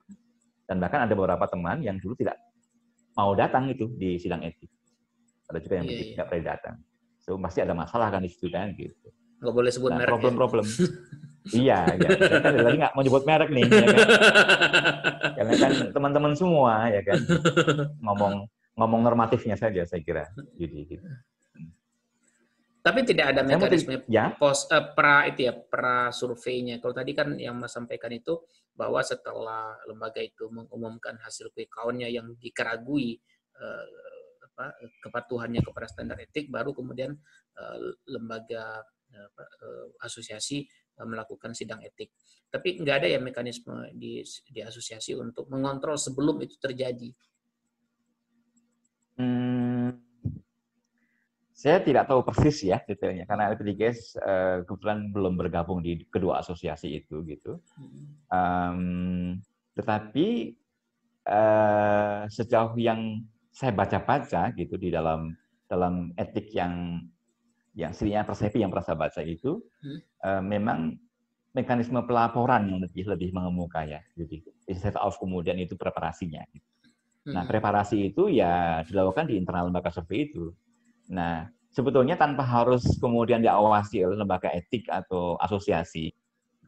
Dan 0.65 0.79
bahkan 0.79 1.03
ada 1.03 1.13
beberapa 1.13 1.45
teman 1.51 1.83
yang 1.83 1.99
dulu 1.99 2.15
tidak 2.15 2.39
mau 3.13 3.35
datang 3.35 3.69
itu 3.69 3.91
di 3.93 4.15
sidang 4.15 4.41
etik. 4.41 4.71
Ada 5.51 5.59
juga 5.59 5.75
yang 5.83 5.87
yeah, 5.91 5.97
yeah. 5.97 6.09
tidak 6.15 6.25
pernah 6.31 6.45
datang. 6.55 6.75
So 7.21 7.35
pasti 7.37 7.59
ada 7.59 7.75
masalah 7.75 8.07
kan 8.07 8.23
di 8.23 8.29
situ 8.31 8.47
kan 8.47 8.71
gitu. 8.73 9.11
Nggak 9.43 9.53
boleh 9.53 9.71
sebut 9.73 9.91
nah, 9.93 9.97
merek. 10.01 10.11
Problem-problem. 10.17 10.65
Ya? 10.65 10.87
iya, 11.53 11.85
iya. 11.95 12.09
Kan 12.43 12.51
tadi 12.57 12.77
nggak 12.79 12.93
mau 12.97 13.03
nyebut 13.05 13.23
merek 13.23 13.49
nih, 13.53 13.63
ya 13.67 13.85
kan? 13.87 14.05
Karena 15.37 15.53
kan 15.55 15.71
teman-teman 15.93 16.33
semua 16.33 16.89
ya 16.89 17.01
kan 17.05 17.19
ngomong 18.01 18.33
ngomong 18.77 19.01
normatifnya 19.05 19.55
saja 19.57 19.85
saya 19.85 20.01
kira. 20.01 20.25
Jadi 20.57 20.77
gitu. 20.87 21.07
Tapi 22.87 23.03
tidak 23.03 23.35
ada 23.35 23.43
mekanisme 23.43 23.99
ya? 24.07 24.31
pos 24.39 24.63
uh, 24.71 24.95
pra 24.95 25.27
itu 25.27 25.43
ya 25.43 25.51
pra 25.51 26.07
surveinya. 26.15 26.79
Kalau 26.79 26.95
tadi 26.95 27.11
kan 27.11 27.35
yang 27.35 27.59
Mas 27.59 27.75
sampaikan 27.75 28.07
itu 28.15 28.39
bahwa 28.77 29.03
setelah 29.03 29.75
lembaga 29.89 30.23
itu 30.23 30.47
mengumumkan 30.47 31.19
hasil 31.19 31.51
quick 31.51 31.67
count-nya 31.67 32.07
yang 32.07 32.31
dikeragui 32.39 33.19
uh, 33.59 33.85
apa, 34.47 34.71
kepatuhannya 35.03 35.59
kepada 35.59 35.87
standar 35.91 36.15
etik, 36.23 36.47
baru 36.47 36.71
kemudian 36.71 37.11
uh, 37.59 37.77
lembaga 38.07 38.79
apa, 39.11 39.43
uh, 39.43 39.91
asosiasi 40.07 40.63
melakukan 41.05 41.53
sidang 41.53 41.83
etik. 41.85 42.09
Tapi 42.47 42.81
nggak 42.81 42.95
ada 43.03 43.07
ya 43.11 43.19
mekanisme 43.21 43.91
di, 43.93 44.23
di 44.49 44.61
asosiasi 44.63 45.13
untuk 45.13 45.51
mengontrol 45.51 45.99
sebelum 45.99 46.41
itu 46.41 46.55
terjadi. 46.57 47.11
Hmm, 49.17 49.97
saya 51.57 51.81
tidak 51.81 52.05
tahu 52.05 52.21
persis 52.21 52.69
ya 52.69 52.77
detailnya 52.85 53.25
karena 53.25 53.49
LPDGS 53.57 54.21
uh, 54.21 54.57
kebetulan 54.61 55.09
belum 55.09 55.33
bergabung 55.41 55.81
di 55.81 56.05
kedua 56.05 56.45
asosiasi 56.45 57.01
itu 57.01 57.25
gitu. 57.25 57.57
Um, 58.29 59.41
tetapi 59.73 60.53
uh, 61.25 62.29
sejauh 62.29 62.77
yang 62.77 63.25
saya 63.49 63.73
baca-baca 63.73 64.53
gitu 64.53 64.77
di 64.77 64.93
dalam 64.93 65.33
dalam 65.65 66.13
etik 66.13 66.53
yang 66.53 67.01
yang 67.73 67.89
sirinya 67.89 68.21
persepi 68.21 68.61
yang 68.61 68.69
pernah 68.69 68.85
saya 68.85 68.97
baca 68.97 69.21
itu 69.25 69.57
hmm. 69.81 69.99
Uh, 70.23 70.41
memang 70.41 70.95
mekanisme 71.53 71.97
pelaporan 72.05 72.69
yang 72.69 72.79
lebih 72.81 73.09
lebih 73.09 73.29
mengemuka 73.33 73.81
ya. 73.83 74.01
Jadi 74.13 74.45
instead 74.69 74.95
of 74.97 75.17
kemudian 75.17 75.57
itu 75.57 75.73
preparasinya. 75.73 76.45
Nah 77.27 77.43
preparasi 77.43 78.13
itu 78.13 78.31
ya 78.31 78.85
dilakukan 78.87 79.27
di 79.27 79.35
internal 79.35 79.67
lembaga 79.67 79.91
survei 79.91 80.31
itu 80.31 80.53
Nah, 81.11 81.47
sebetulnya 81.71 82.19
tanpa 82.19 82.43
harus 82.43 82.83
kemudian 82.99 83.39
diawasi 83.39 84.03
oleh 84.03 84.17
lembaga 84.19 84.51
etik 84.51 84.87
atau 84.91 85.39
asosiasi, 85.39 86.11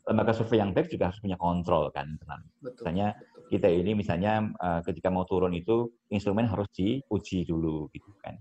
lembaga 0.07 0.31
survei 0.31 0.63
yang 0.63 0.71
baik 0.71 0.87
juga 0.91 1.11
harus 1.11 1.19
punya 1.19 1.35
kontrol 1.35 1.91
kan. 1.91 2.15
Betul, 2.63 2.71
misalnya 2.79 3.07
betul. 3.19 3.47
kita 3.51 3.67
ini 3.67 3.91
misalnya 3.95 4.47
uh, 4.59 4.81
ketika 4.83 5.11
mau 5.11 5.27
turun 5.27 5.51
itu 5.51 5.91
instrumen 6.07 6.47
harus 6.47 6.67
diuji 6.71 7.43
dulu 7.43 7.91
gitu 7.91 8.11
kan 8.23 8.39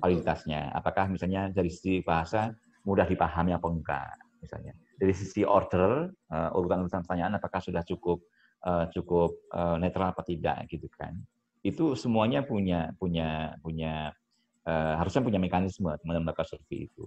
kualitasnya. 0.00 0.70
Apakah 0.72 1.10
misalnya 1.10 1.50
dari 1.50 1.68
sisi 1.68 2.00
bahasa 2.00 2.54
mudah 2.86 3.04
dipahami 3.04 3.52
apa 3.52 3.68
enggak 3.68 4.16
misalnya. 4.40 4.72
Dari 4.96 5.14
sisi 5.16 5.44
order 5.44 6.08
uh, 6.32 6.50
urutan-urutan 6.56 7.04
pertanyaan 7.04 7.36
apakah 7.36 7.60
sudah 7.60 7.84
cukup 7.86 8.24
uh, 8.66 8.88
cukup 8.92 9.36
uh, 9.52 9.76
netral 9.76 10.12
apa 10.12 10.24
tidak 10.24 10.66
gitu 10.68 10.88
kan. 10.92 11.16
Itu 11.60 11.96
semuanya 11.96 12.44
punya 12.44 12.92
punya 12.96 13.54
punya 13.60 14.12
uh, 14.64 14.94
harusnya 14.96 15.20
punya 15.20 15.38
mekanisme 15.40 15.88
teman-teman 16.00 16.24
lembaga 16.24 16.44
survei 16.48 16.88
itu. 16.88 17.04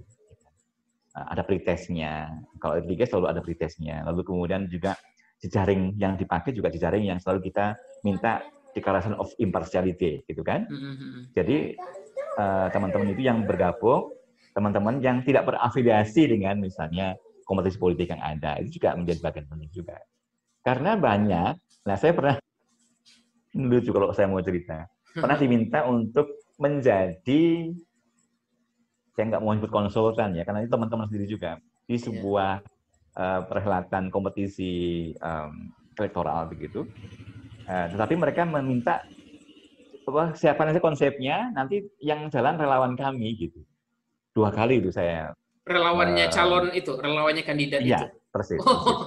Uh, 1.14 1.26
ada 1.30 1.42
pretestnya. 1.46 2.30
Kalau 2.58 2.78
LPG 2.78 3.10
selalu 3.10 3.28
ada 3.30 3.42
pretestnya. 3.42 4.02
Lalu 4.06 4.22
kemudian 4.26 4.66
juga 4.70 4.98
jejaring 5.44 6.00
yang 6.00 6.16
dipakai 6.16 6.56
juga 6.56 6.72
jejaring 6.72 7.12
yang 7.12 7.20
selalu 7.20 7.52
kita 7.52 7.76
minta 8.08 8.40
declaration 8.74 9.14
of 9.20 9.30
impartiality, 9.38 10.26
gitu 10.26 10.42
kan? 10.42 10.66
Mm-hmm. 10.66 11.36
Jadi 11.36 11.58
uh, 12.40 12.68
teman-teman 12.74 13.14
itu 13.14 13.22
yang 13.22 13.46
bergabung, 13.46 14.10
teman-teman 14.54 15.01
yang 15.01 15.26
tidak 15.26 15.49
berafiliasi 15.49 16.30
dengan 16.30 16.62
misalnya 16.62 17.18
kompetisi 17.43 17.78
politik 17.78 18.14
yang 18.14 18.24
ada, 18.24 18.62
itu 18.62 18.80
juga 18.80 18.95
menjadi 18.95 19.20
bagian 19.20 19.45
penting 19.49 19.72
juga. 19.74 19.97
Karena 20.64 20.95
banyak, 20.95 21.54
nah 21.84 21.95
saya 21.99 22.14
pernah 22.16 22.36
lucu 23.70 23.91
kalau 23.91 24.14
saya 24.16 24.32
mau 24.32 24.39
cerita, 24.39 24.88
pernah 25.14 25.38
diminta 25.38 25.86
untuk 25.86 26.30
menjadi 26.58 27.74
saya 29.14 29.26
nggak 29.30 29.43
mau 29.45 29.54
sebut 29.54 29.72
konsultan 29.72 30.34
ya 30.34 30.41
karena 30.41 30.66
itu 30.66 30.74
teman-teman 30.74 31.06
sendiri 31.06 31.28
juga 31.30 31.62
di 31.86 32.01
iya. 32.01 32.01
sebuah 32.01 32.54
uh, 33.14 33.41
perhelatan 33.45 34.10
kompetisi 34.10 35.14
um, 35.22 35.70
elektoral 35.97 36.49
begitu. 36.49 36.89
Uh, 37.70 37.88
tetapi 37.93 38.18
mereka 38.18 38.43
meminta 38.43 39.06
apa 40.04 40.36
siapa 40.36 40.68
nanti 40.68 40.84
konsepnya 40.84 41.54
nanti 41.56 41.88
yang 42.01 42.28
jalan 42.34 42.58
relawan 42.58 42.97
kami 42.97 43.38
gitu. 43.38 43.62
Dua 44.34 44.50
kali 44.50 44.82
itu 44.82 44.90
saya 44.90 45.32
relawannya 45.64 46.28
uh, 46.28 46.32
calon 46.34 46.66
itu, 46.76 46.92
relawannya 47.00 47.44
kandidat 47.46 47.80
iya, 47.86 48.04
itu. 48.04 48.08
persis. 48.34 48.60
persis. 48.60 49.00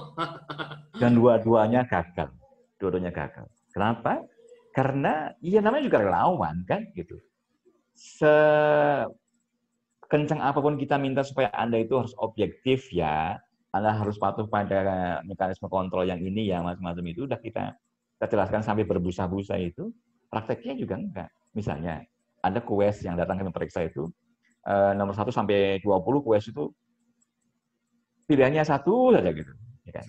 Dan 1.01 1.13
dua-duanya 1.19 1.85
gagal. 1.85 2.33
Dua-duanya 2.81 3.13
gagal. 3.13 3.45
Kenapa? 3.69 4.25
Karena 4.73 5.29
iya 5.43 5.61
namanya 5.61 5.85
juga 5.85 6.01
relawan 6.01 6.65
kan 6.65 6.81
gitu 6.97 7.19
sekencang 7.97 9.17
apa 10.37 10.61
pun 10.61 10.77
kita 10.77 11.01
minta 11.01 11.25
supaya 11.25 11.49
Anda 11.49 11.81
itu 11.81 11.97
harus 11.97 12.13
objektif 12.21 12.93
ya, 12.93 13.41
Anda 13.73 13.97
harus 13.97 14.21
patuh 14.21 14.45
pada 14.45 15.19
mekanisme 15.25 15.65
kontrol 15.67 16.05
yang 16.05 16.21
ini 16.21 16.45
ya, 16.53 16.61
macam-macam 16.61 17.05
itu 17.09 17.25
udah 17.25 17.41
kita 17.41 17.73
kita 18.17 18.25
jelaskan 18.33 18.61
sampai 18.65 18.85
berbusa-busa 18.85 19.57
itu, 19.61 19.93
prakteknya 20.29 20.73
juga 20.77 20.95
enggak. 20.97 21.29
Misalnya, 21.53 22.01
ada 22.41 22.61
kues 22.61 23.01
yang 23.05 23.17
datang 23.17 23.37
ke 23.41 23.45
memeriksa 23.45 23.85
itu, 23.85 24.09
eh, 24.67 24.91
nomor 24.93 25.15
1 25.15 25.31
sampai 25.31 25.79
20 25.79 26.25
kues 26.27 26.45
itu 26.51 26.63
pilihannya 28.27 28.67
satu 28.67 29.15
saja 29.15 29.31
gitu. 29.31 29.51
Ya 29.87 29.91
kan? 30.03 30.05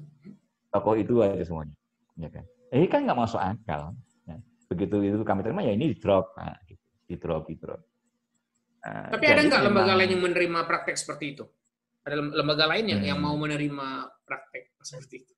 Toko 0.72 0.96
itu 0.96 1.20
aja 1.20 1.44
semuanya. 1.44 1.76
Ya 2.16 2.32
kan? 2.32 2.44
Eh 2.72 2.88
kan 2.88 3.04
nggak 3.04 3.20
masuk 3.20 3.38
akal. 3.38 3.92
Ya. 4.24 4.40
Begitu 4.72 4.96
itu 5.04 5.20
kami 5.22 5.44
terima, 5.44 5.60
ya 5.60 5.76
ini 5.76 5.92
di 5.92 5.96
drop. 6.00 6.32
Nah, 6.40 6.56
gitu 6.64 6.84
di 7.04 7.16
drop 7.20 7.44
di 7.46 7.56
drop. 7.60 7.80
Nah, 8.84 9.08
Tapi 9.12 9.24
ada 9.28 9.40
nggak 9.44 9.62
lembaga 9.64 9.92
lain 9.96 10.10
yang 10.16 10.22
menerima 10.24 10.60
praktek 10.68 10.96
seperti 10.96 11.24
itu? 11.36 11.44
Ada 12.04 12.20
lembaga 12.20 12.64
lain 12.68 12.84
yang 12.84 13.00
hmm. 13.00 13.10
yang 13.12 13.18
mau 13.20 13.36
menerima 13.36 13.86
praktek 14.28 14.76
seperti 14.84 15.14
itu? 15.24 15.33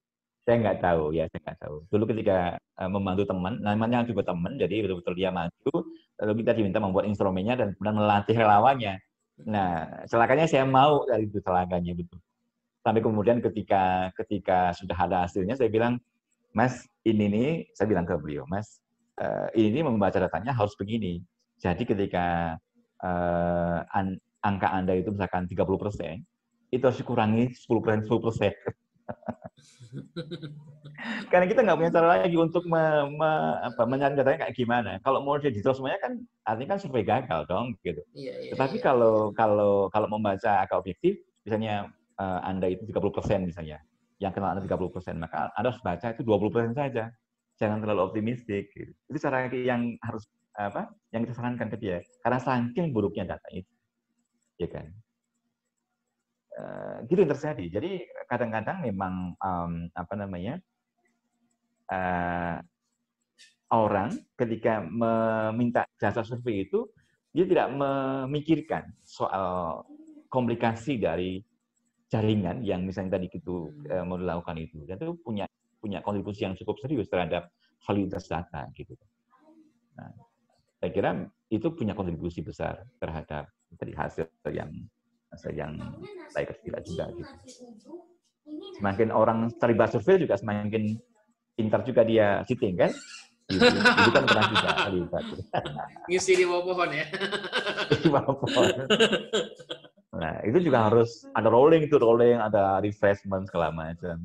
Saya 0.47 0.57
nggak 0.63 0.79
tahu 0.79 1.11
ya, 1.11 1.27
saya 1.27 1.43
nggak 1.43 1.59
tahu. 1.59 1.77
Dulu 1.91 2.05
ketika 2.15 2.55
uh, 2.79 2.87
membantu 2.87 3.27
teman, 3.27 3.59
namanya 3.59 4.07
juga 4.07 4.31
teman, 4.31 4.55
jadi 4.55 4.87
betul-betul 4.87 5.15
dia 5.19 5.35
maju, 5.35 5.75
lalu 6.23 6.33
kita 6.47 6.53
diminta 6.55 6.79
membuat 6.79 7.11
instrumennya 7.11 7.59
dan 7.59 7.69
kemudian 7.75 7.99
melatih 7.99 8.37
relawannya. 8.39 8.95
Nah, 9.43 10.07
celakanya 10.07 10.47
saya 10.47 10.63
mau 10.63 11.03
dari 11.03 11.27
itu 11.27 11.43
celakanya 11.43 11.93
betul. 11.99 12.23
Sampai 12.87 13.03
kemudian 13.03 13.43
ketika 13.43 14.15
ketika 14.15 14.71
sudah 14.79 14.95
ada 14.95 15.27
hasilnya, 15.27 15.59
saya 15.59 15.67
bilang, 15.67 15.99
Mas, 16.55 16.87
ini 17.03 17.27
nih, 17.27 17.51
saya 17.75 17.91
bilang 17.91 18.07
ke 18.07 18.15
beliau, 18.15 18.47
Mas, 18.47 18.79
uh, 19.19 19.51
ini 19.59 19.83
membaca 19.83 20.23
datanya 20.23 20.55
harus 20.55 20.79
begini 20.79 21.27
jadi 21.57 21.83
ketika 21.89 22.57
uh, 23.01 23.79
an 23.89 24.21
angka 24.45 24.69
Anda 24.69 25.01
itu 25.01 25.09
misalkan 25.13 25.49
30 25.49 25.65
persen, 25.81 26.15
itu 26.69 26.83
harus 26.85 27.01
dikurangi 27.01 27.57
10 27.57 27.81
persen, 27.81 28.01
10 28.05 28.25
persen. 28.25 28.53
Karena 31.31 31.47
kita 31.49 31.61
nggak 31.63 31.79
punya 31.79 31.93
cara 31.93 32.07
lagi 32.19 32.37
untuk 32.37 32.65
me, 32.69 33.11
me, 33.15 33.31
apa, 33.65 33.83
mencari 33.87 34.15
datanya 34.19 34.39
kayak 34.47 34.57
gimana. 34.57 34.91
Kalau 35.01 35.21
mau 35.23 35.39
digital 35.39 35.75
semuanya 35.77 36.01
kan 36.03 36.13
artinya 36.45 36.77
kan 36.77 36.81
survei 36.83 37.05
gagal 37.07 37.47
dong, 37.49 37.77
gitu. 37.85 38.03
Iya, 38.13 38.35
iya, 38.43 38.51
Tetapi 38.55 38.77
iya. 38.81 38.85
kalau 38.85 39.33
kalau 39.33 39.89
kalau 39.93 40.09
membaca 40.11 40.65
agak 40.65 40.79
objektif, 40.81 41.17
misalnya 41.47 41.93
uh, 42.19 42.41
Anda 42.45 42.69
itu 42.73 42.85
30 42.89 43.15
persen 43.15 43.47
misalnya, 43.47 43.79
yang 44.19 44.33
kenal 44.35 44.57
Anda 44.57 44.65
30 44.65 44.95
persen, 44.95 45.15
maka 45.21 45.53
Anda 45.55 45.71
harus 45.73 45.83
baca 45.83 46.07
itu 46.13 46.23
20 46.25 46.55
persen 46.55 46.75
saja. 46.75 47.05
Jangan 47.57 47.81
terlalu 47.81 48.01
optimistik. 48.13 48.69
Gitu. 48.75 48.93
Itu 49.09 49.17
cara 49.17 49.49
yang 49.49 49.97
harus 50.05 50.29
apa 50.57 50.89
yang 51.13 51.29
kita 51.29 51.37
sarankan 51.37 51.69
ke 51.69 51.77
dia 51.77 52.01
karena 52.25 52.41
saking 52.41 52.97
buruknya 52.97 53.37
data 53.37 53.45
itu 53.53 53.69
ya 54.57 54.69
kan 54.73 54.89
uh, 56.59 56.97
gitu 57.07 57.23
yang 57.23 57.33
terjadi. 57.33 57.65
Jadi 57.79 57.91
kadang-kadang 58.27 58.83
memang 58.85 59.37
um, 59.39 59.73
apa 59.93 60.15
namanya 60.17 60.59
uh, 61.93 62.59
orang 63.73 64.15
ketika 64.39 64.83
meminta 64.83 65.85
jasa 65.99 66.23
survei 66.23 66.67
itu 66.67 66.87
dia 67.37 67.45
tidak 67.45 67.69
memikirkan 67.75 68.89
soal 69.05 69.85
komplikasi 70.33 70.97
dari 70.97 71.45
jaringan 72.09 72.63
yang 72.63 72.87
misalnya 72.87 73.21
tadi 73.21 73.29
itu 73.29 73.71
uh, 73.93 74.05
mau 74.07 74.17
dilakukan 74.17 74.57
itu. 74.57 74.87
Dan 74.89 74.97
itu 74.97 75.15
punya 75.21 75.45
punya 75.77 76.01
kontribusi 76.01 76.49
yang 76.49 76.57
cukup 76.57 76.81
serius 76.81 77.07
terhadap 77.13 77.53
validitas 77.85 78.27
data 78.27 78.67
gitu. 78.75 78.97
Nah, 79.97 80.11
saya 80.81 80.91
kira 80.91 81.11
itu 81.53 81.69
punya 81.73 81.95
kontribusi 81.95 82.43
besar 82.43 82.83
terhadap 82.99 83.49
dari 83.77 83.93
hasil 83.95 84.27
yang 84.51 84.73
hasil 85.37 85.53
yang 85.53 85.77
baik 86.33 86.57
atau 86.57 86.63
tidak 86.65 86.83
juga 86.89 87.05
gitu. 87.13 87.35
Semakin 88.81 89.09
orang 89.13 89.53
terlibat 89.61 89.93
survei 89.93 90.25
juga 90.25 90.41
semakin 90.41 90.97
pintar 91.53 91.85
juga 91.85 92.03
dia 92.03 92.41
sitting 92.49 92.81
kan. 92.81 92.91
Gitu. 93.47 93.63
Itu 93.63 94.11
kan 94.11 94.25
pernah 94.27 94.47
juga 94.49 94.69
terlibat. 94.89 95.25
Ngisi 96.11 96.33
di 96.41 96.45
bawah 96.49 96.65
pohon 96.73 96.91
ya. 96.91 97.07
di 98.03 98.09
bawah 98.09 98.35
pohon. 98.41 98.75
Nah, 100.17 100.35
itu 100.49 100.59
juga 100.65 100.89
harus 100.89 101.29
ada 101.37 101.53
rolling 101.53 101.85
itu 101.87 102.01
rolling, 102.01 102.41
ada 102.41 102.81
refreshment 102.81 103.47
segala 103.47 103.69
macam. 103.69 104.25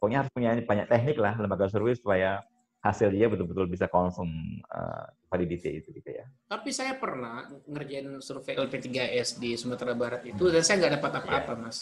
Pokoknya 0.00 0.26
harus 0.26 0.32
punya 0.34 0.50
banyak 0.58 0.86
teknik 0.90 1.16
lah 1.20 1.38
lembaga 1.38 1.70
survei 1.70 1.94
supaya 1.94 2.42
hasil 2.82 3.14
dia 3.14 3.30
betul-betul 3.30 3.70
bisa 3.70 3.86
confirm 3.86 4.58
uh, 4.66 5.06
validity 5.30 5.78
itu 5.78 5.94
gitu 5.94 6.10
ya. 6.10 6.26
Tapi 6.50 6.74
saya 6.74 6.98
pernah 6.98 7.46
ngerjain 7.70 8.18
survei 8.18 8.58
LP3S 8.58 9.38
di 9.38 9.54
Sumatera 9.54 9.94
Barat 9.94 10.26
itu 10.26 10.50
dan 10.50 10.66
saya 10.66 10.82
nggak 10.82 10.94
dapat 10.98 11.10
apa-apa, 11.22 11.52
yeah. 11.54 11.62
Mas. 11.62 11.78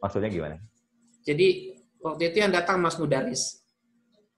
Maksudnya 0.00 0.32
gimana? 0.32 0.56
Jadi 1.20 1.76
waktu 2.00 2.32
itu 2.32 2.36
yang 2.40 2.52
datang 2.52 2.80
Mas 2.80 2.96
Mudaris. 2.96 3.60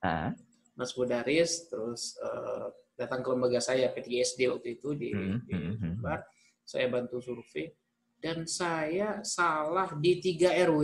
Uh. 0.02 0.34
Mas 0.74 0.90
Mudaris, 0.98 1.70
terus 1.70 2.18
uh, 2.18 2.66
datang 2.98 3.22
ke 3.22 3.28
lembaga 3.30 3.62
saya 3.62 3.86
PTSD 3.94 4.50
waktu 4.50 4.82
itu 4.82 4.98
di, 4.98 5.14
Hmm, 5.14 5.38
di 5.46 5.54
hmm, 5.54 5.74
hmm. 5.78 5.94
Sumbar. 6.02 6.20
Saya 6.66 6.90
bantu 6.90 7.22
survei 7.22 7.70
dan 8.18 8.42
saya 8.50 9.22
salah 9.22 9.94
di 9.94 10.18
3 10.18 10.58
RW. 10.66 10.82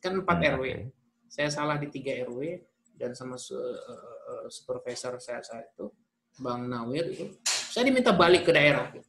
Kan 0.00 0.24
4 0.24 0.24
Hmm, 0.24 0.44
RW. 0.56 0.64
oke. 0.64 0.84
Saya 1.28 1.52
salah 1.52 1.76
di 1.76 1.92
3 1.92 2.24
RW 2.24 2.40
dan 2.98 3.14
sama 3.14 3.38
su- 3.38 3.54
eh, 3.54 4.46
supervisor 4.48 5.16
saya 5.16 5.38
saat 5.40 5.70
itu 5.70 5.86
Bang 6.36 6.66
Nawir 6.66 7.06
itu 7.08 7.24
saya 7.46 7.86
diminta 7.86 8.10
balik 8.10 8.42
ke 8.42 8.50
daerah 8.50 8.90
gitu, 8.90 9.06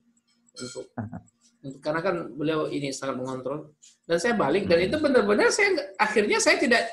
untuk 0.55 0.85
untuk- 1.59 1.81
karena 1.81 1.99
kan 1.99 2.15
beliau 2.31 2.69
ini 2.69 2.89
sangat 2.89 3.17
mengontrol 3.17 3.73
dan 4.05 4.17
saya 4.17 4.33
balik 4.33 4.63
dan 4.63 4.79
itu 4.79 4.95
benar-benar 4.95 5.49
saya 5.49 5.73
akhirnya 5.95 6.37
saya 6.37 6.55
tidak 6.55 6.85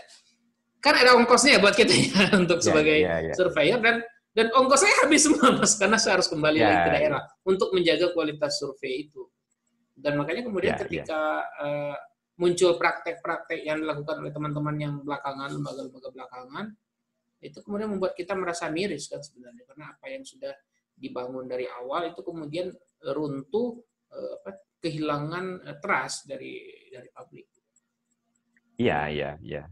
kan 0.80 0.94
ada 0.94 1.14
ongkosnya 1.14 1.58
buat 1.58 1.72
kita 1.72 1.92
ya 1.92 2.24
untuk 2.40 2.58
Ya, 2.58 2.64
sebagai 2.64 2.96
ya, 2.98 3.14
ya. 3.22 3.34
surveyor 3.34 3.78
dan 3.78 3.96
dan 4.32 4.52
ongkos 4.52 4.84
saya 4.84 4.94
habis 5.00 5.24
semua 5.24 5.48
mas 5.50 5.72
karena 5.74 5.96
saya 5.96 6.20
harus 6.20 6.28
kembali 6.28 6.58
Ya, 6.58 6.66
lagi 6.66 6.76
ke 6.76 6.88
ya. 6.88 6.94
daerah 6.94 7.22
untuk 7.42 7.68
menjaga 7.72 8.12
kualitas 8.12 8.56
survei 8.56 9.08
itu 9.08 9.24
dan 9.94 10.16
makanya 10.16 10.44
kemudian 10.44 10.72
Ya, 10.72 10.76
ya. 10.76 10.82
ketika 10.84 11.20
eh, 11.58 11.96
muncul 12.36 12.76
praktek-praktek 12.76 13.64
yang 13.64 13.80
dilakukan 13.80 14.20
oleh 14.20 14.28
teman-teman 14.28 14.76
yang 14.76 14.94
belakangan 15.00 15.48
lembaga-lembaga 15.50 16.08
belakangan 16.12 16.66
itu 17.48 17.58
kemudian 17.62 17.94
membuat 17.94 18.18
kita 18.18 18.34
merasa 18.34 18.66
miris 18.68 19.06
kan 19.06 19.22
sebenarnya 19.22 19.62
karena 19.68 19.94
apa 19.94 20.06
yang 20.10 20.24
sudah 20.26 20.52
dibangun 20.96 21.44
dari 21.46 21.68
awal 21.68 22.10
itu 22.10 22.20
kemudian 22.24 22.72
runtuh 23.12 23.78
eh, 24.10 24.34
apa, 24.42 24.50
kehilangan 24.80 25.44
eh, 25.66 25.78
trust 25.78 26.26
dari 26.26 26.54
dari 26.90 27.08
publik. 27.12 27.46
Iya, 28.76 29.08
iya, 29.08 29.30
iya. 29.40 29.62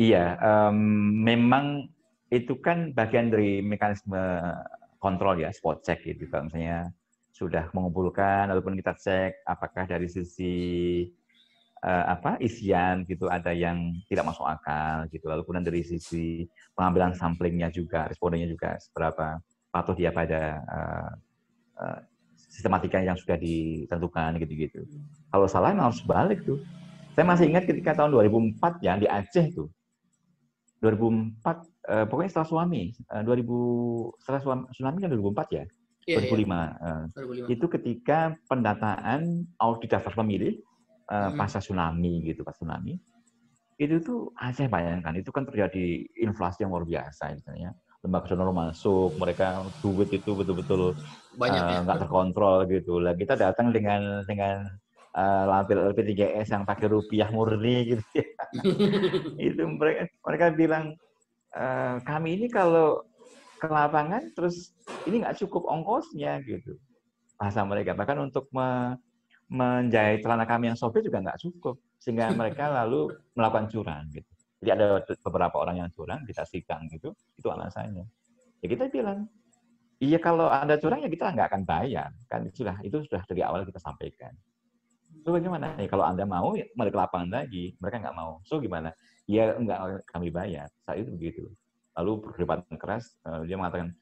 Iya, 0.00 0.24
em, 0.40 0.78
memang 1.22 1.86
itu 2.32 2.56
kan 2.58 2.90
bagian 2.96 3.28
dari 3.28 3.60
mekanisme 3.60 4.18
kontrol 4.96 5.38
ya, 5.38 5.52
spot 5.52 5.84
check 5.84 6.02
gitu. 6.02 6.24
Kalau 6.26 6.48
misalnya 6.48 6.88
sudah 7.30 7.68
mengumpulkan, 7.76 8.48
walaupun 8.48 8.80
kita 8.80 8.96
cek 8.96 9.44
apakah 9.44 9.84
dari 9.84 10.08
sisi 10.08 10.54
eh, 11.80 12.04
apa 12.06 12.36
isian 12.40 13.08
gitu 13.08 13.26
ada 13.26 13.52
yang 13.56 13.96
tidak 14.06 14.28
masuk 14.28 14.44
akal 14.44 15.08
gitu. 15.08 15.24
Lalu 15.28 15.42
kemudian 15.44 15.66
dari 15.66 15.82
sisi 15.84 16.44
pengambilan 16.76 17.16
samplingnya 17.16 17.72
juga, 17.72 18.08
respondennya 18.08 18.48
juga 18.48 18.76
seberapa 18.80 19.40
patuh 19.72 19.96
dia 19.96 20.12
pada 20.12 20.60
eh, 20.60 21.12
eh, 21.80 21.98
sistematika 22.50 23.00
yang 23.00 23.16
sudah 23.16 23.38
ditentukan 23.40 24.36
gitu-gitu. 24.42 24.84
Kalau 25.30 25.46
salah 25.48 25.72
memang 25.72 25.92
harus 25.92 26.02
balik 26.04 26.44
tuh. 26.44 26.60
Saya 27.14 27.26
masih 27.26 27.50
ingat 27.50 27.66
ketika 27.66 27.92
tahun 27.98 28.14
2004 28.14 28.86
ya 28.86 28.94
di 28.96 29.06
Aceh 29.10 29.46
tuh. 29.54 29.68
2004 30.80 31.44
eh, 31.92 32.04
pokoknya 32.08 32.30
setelah 32.32 32.48
suami 32.48 32.92
eh, 32.92 33.22
2000 33.24 34.22
setelah 34.24 34.40
suami, 34.40 34.62
tsunami 34.72 34.98
kan 35.04 35.10
2004 35.12 35.56
ya. 35.56 35.64
Iya, 36.08 36.16
2005. 36.26 36.32
iya, 36.32 36.60
eh, 36.80 37.02
2005. 37.46 37.54
itu 37.54 37.66
ketika 37.68 38.18
pendataan 38.48 39.20
audit 39.60 39.90
daftar 39.92 40.16
pemilih 40.16 40.58
eh, 41.10 41.30
Hmm. 41.30 41.36
pasca 41.38 41.58
tsunami 41.58 42.22
gitu, 42.24 42.46
pas 42.46 42.54
tsunami. 42.54 42.94
Itu 43.80 43.96
tuh 44.04 44.20
Aceh 44.36 44.68
bayangkan, 44.68 45.16
itu 45.16 45.32
kan 45.32 45.48
terjadi 45.48 46.04
inflasi 46.20 46.62
yang 46.64 46.70
luar 46.76 46.84
biasa 46.84 47.32
misalnya. 47.32 47.72
Lembaga 48.04 48.32
donor 48.32 48.52
masuk, 48.52 49.16
mereka 49.20 49.60
duit 49.84 50.08
itu 50.12 50.30
betul-betul 50.32 50.96
Banyak 51.36 51.62
eh, 51.64 51.72
ya. 51.76 51.78
nggak 51.84 51.98
terkontrol 52.06 52.56
gitu. 52.68 53.00
Lah 53.00 53.12
kita 53.16 53.36
datang 53.36 53.72
dengan 53.72 54.24
dengan 54.28 54.68
eh, 55.16 55.44
lampir 55.48 55.76
LP3S 55.80 56.52
yang 56.52 56.64
pakai 56.68 56.86
rupiah 56.92 57.28
murni 57.32 57.96
gitu. 57.96 58.04
ya. 58.14 58.28
itu 59.48 59.62
mereka 59.64 60.02
mereka 60.26 60.46
bilang 60.52 60.84
"Eh, 61.56 61.96
kami 62.04 62.36
ini 62.40 62.46
kalau 62.52 63.02
ke 63.60 63.68
lapangan 63.68 64.32
terus 64.36 64.72
ini 65.08 65.20
nggak 65.24 65.36
cukup 65.44 65.68
ongkosnya 65.68 66.40
gitu 66.44 66.76
bahasa 67.36 67.64
mereka 67.64 67.92
bahkan 67.96 68.20
untuk 68.20 68.48
me- 68.52 68.96
menjahit 69.50 70.22
celana 70.22 70.46
kami 70.46 70.70
yang 70.70 70.78
sobek 70.78 71.02
juga 71.02 71.18
nggak 71.20 71.38
cukup. 71.42 71.76
Sehingga 71.98 72.30
mereka 72.38 72.70
lalu 72.70 73.10
melakukan 73.34 73.66
curang 73.66 74.06
gitu. 74.14 74.30
Jadi 74.62 74.70
ada 74.76 75.00
beberapa 75.26 75.56
orang 75.58 75.76
yang 75.84 75.90
curang 75.90 76.22
kita 76.24 76.46
sidang 76.46 76.86
gitu 76.92 77.16
itu 77.34 77.48
alasannya. 77.50 78.06
Ya 78.60 78.66
kita 78.68 78.92
bilang 78.92 79.26
iya 79.98 80.20
kalau 80.20 80.52
ada 80.52 80.76
curang 80.78 81.02
ya 81.02 81.10
kita 81.10 81.34
nggak 81.34 81.48
akan 81.50 81.62
bayar. 81.66 82.14
Kan 82.30 82.46
itu 82.46 82.62
sudah 82.64 82.76
itu 82.86 82.96
sudah 83.04 83.26
dari 83.26 83.42
awal 83.42 83.66
kita 83.66 83.82
sampaikan. 83.82 84.30
So 85.26 85.34
bagaimana? 85.34 85.74
Ya 85.76 85.88
kalau 85.90 86.06
anda 86.06 86.22
mau 86.24 86.54
ya 86.54 86.64
ke 86.70 86.96
lapangan 86.96 87.42
lagi. 87.42 87.74
Mereka 87.82 87.96
nggak 88.04 88.16
mau. 88.16 88.38
So 88.46 88.62
gimana? 88.62 88.94
Ya 89.26 89.56
nggak 89.56 90.06
kami 90.06 90.30
bayar. 90.30 90.70
Saat 90.86 91.02
itu 91.02 91.10
begitu. 91.16 91.44
Lalu 91.98 92.22
perdebatan 92.22 92.76
keras 92.78 93.18
eh, 93.26 93.50
dia 93.50 93.56
mengatakan 93.58 93.96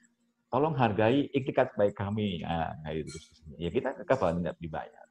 tolong 0.50 0.74
hargai 0.74 1.30
ikhtikat 1.32 1.72
baik 1.78 1.94
kami. 1.94 2.42
Ya 2.42 2.74
kayak 2.82 3.06
gitu. 3.06 3.18
Ya 3.62 3.70
kita 3.70 3.94
kapan 4.04 4.42
tidak 4.42 4.58
dibayar 4.58 5.07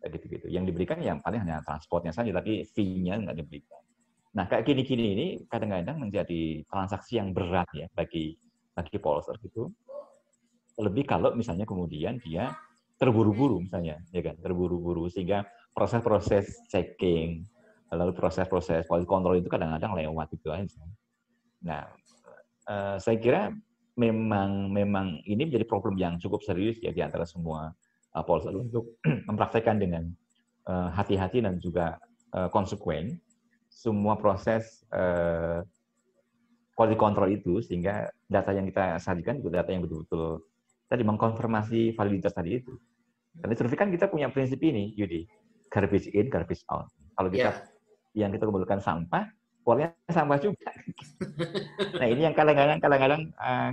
kayak 0.00 0.12
gitu 0.16 0.26
gitu 0.40 0.46
yang 0.48 0.64
diberikan 0.64 0.96
yang 1.04 1.20
paling 1.20 1.44
hanya 1.44 1.60
transportnya 1.60 2.10
saja 2.10 2.32
tapi 2.32 2.64
fee-nya 2.64 3.20
nggak 3.20 3.36
diberikan. 3.36 3.82
Nah 4.32 4.48
kayak 4.48 4.64
gini-gini 4.64 5.04
ini 5.12 5.26
kadang-kadang 5.44 6.00
menjadi 6.00 6.64
transaksi 6.64 7.20
yang 7.20 7.36
berat 7.36 7.68
ya 7.76 7.86
bagi 7.92 8.34
bagi 8.72 8.96
polster 8.96 9.36
gitu. 9.44 9.68
Lebih 10.80 11.04
kalau 11.04 11.36
misalnya 11.36 11.68
kemudian 11.68 12.16
dia 12.24 12.56
terburu-buru 12.96 13.60
misalnya 13.60 14.00
ya 14.08 14.24
kan? 14.24 14.40
Terburu-buru 14.40 15.12
sehingga 15.12 15.44
proses-proses 15.76 16.64
checking 16.72 17.44
lalu 17.90 18.14
proses-proses 18.14 18.86
quality 18.86 19.04
control 19.06 19.36
itu 19.36 19.50
kadang-kadang 19.50 19.92
lewat 19.98 20.32
itu 20.32 20.48
aja. 20.48 20.82
Nah 21.60 21.84
eh, 22.70 22.96
saya 22.96 23.18
kira 23.20 23.52
memang 23.98 24.72
memang 24.72 25.20
ini 25.26 25.44
menjadi 25.44 25.66
problem 25.68 25.98
yang 26.00 26.16
cukup 26.16 26.40
serius 26.40 26.80
ya 26.80 26.94
di 26.94 27.02
antara 27.04 27.26
semua 27.26 27.74
uh, 28.14 28.24
polster 28.24 28.54
untuk 28.54 28.98
mempraktekkan 29.28 29.78
dengan 29.78 30.06
eh, 30.68 30.88
hati-hati 30.94 31.42
dan 31.42 31.58
juga 31.62 31.98
eh, 32.34 32.48
konsekuen 32.50 33.18
semua 33.70 34.18
proses 34.18 34.84
eh, 34.90 35.62
quality 36.74 36.96
control 36.98 37.28
itu 37.32 37.60
sehingga 37.60 38.08
data 38.26 38.56
yang 38.56 38.66
kita 38.68 38.98
sajikan 38.98 39.38
juga 39.38 39.62
data 39.62 39.70
yang 39.72 39.84
betul-betul 39.84 40.42
tadi 40.90 41.02
mengkonfirmasi 41.06 41.94
validitas 41.94 42.34
tadi 42.34 42.58
itu. 42.58 42.74
Karena 43.38 43.54
survei 43.54 43.78
kan 43.78 43.94
kita 43.94 44.10
punya 44.10 44.26
prinsip 44.26 44.58
ini, 44.58 44.90
Yudi, 44.98 45.22
garbage 45.70 46.10
in, 46.10 46.26
garbage 46.26 46.66
out. 46.66 46.90
Kalau 47.14 47.30
kita 47.30 47.54
Ya. 47.54 48.26
yang 48.26 48.34
kita 48.34 48.42
kumpulkan 48.48 48.82
sampah, 48.82 49.30
keluarnya 49.62 49.94
sampah 50.10 50.38
juga. 50.42 50.66
nah 52.00 52.06
ini 52.10 52.26
yang 52.26 52.34
kadang-kadang 52.34 52.82
kadang-kadang 52.82 53.22
eh, 53.30 53.70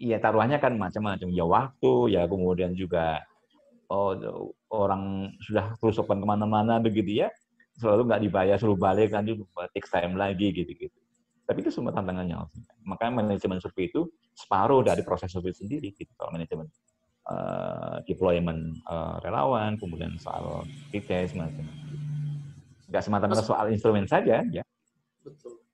ya 0.00 0.16
taruhannya 0.16 0.56
kan 0.56 0.72
macam-macam 0.80 1.28
ya 1.28 1.44
waktu 1.44 1.92
ya 2.16 2.22
kemudian 2.24 2.72
juga 2.72 3.20
oh, 3.90 4.50
orang 4.70 5.32
sudah 5.42 5.74
terusupan 5.78 6.18
ke 6.22 6.26
mana-mana 6.26 6.78
begitu 6.82 7.26
ya 7.26 7.28
selalu 7.76 8.08
nggak 8.08 8.22
dibayar 8.24 8.56
suruh 8.56 8.78
balik 8.78 9.12
nanti 9.12 9.36
takes 9.76 9.92
time 9.92 10.16
lagi 10.16 10.48
gitu-gitu. 10.52 10.96
Tapi 11.46 11.62
itu 11.62 11.70
semua 11.70 11.94
tantangannya 11.94 12.48
makanya 12.82 13.22
manajemen 13.22 13.60
survei 13.62 13.86
itu 13.86 14.08
separuh 14.34 14.82
dari 14.82 15.04
proses 15.04 15.30
survei 15.30 15.52
sendiri 15.52 15.92
gitu. 15.92 16.10
Kalau 16.16 16.32
manajemen 16.32 16.66
eh, 17.28 17.96
deployment 18.08 18.80
eh, 18.80 19.16
relawan 19.22 19.76
kemudian 19.76 20.16
soal 20.16 20.64
test 20.90 21.36
macam 21.36 21.68
nggak 22.86 23.02
semata-mata 23.02 23.42
soal 23.44 23.68
instrumen 23.68 24.08
saja 24.08 24.40
ya. 24.48 24.64
Betul. 25.20 25.65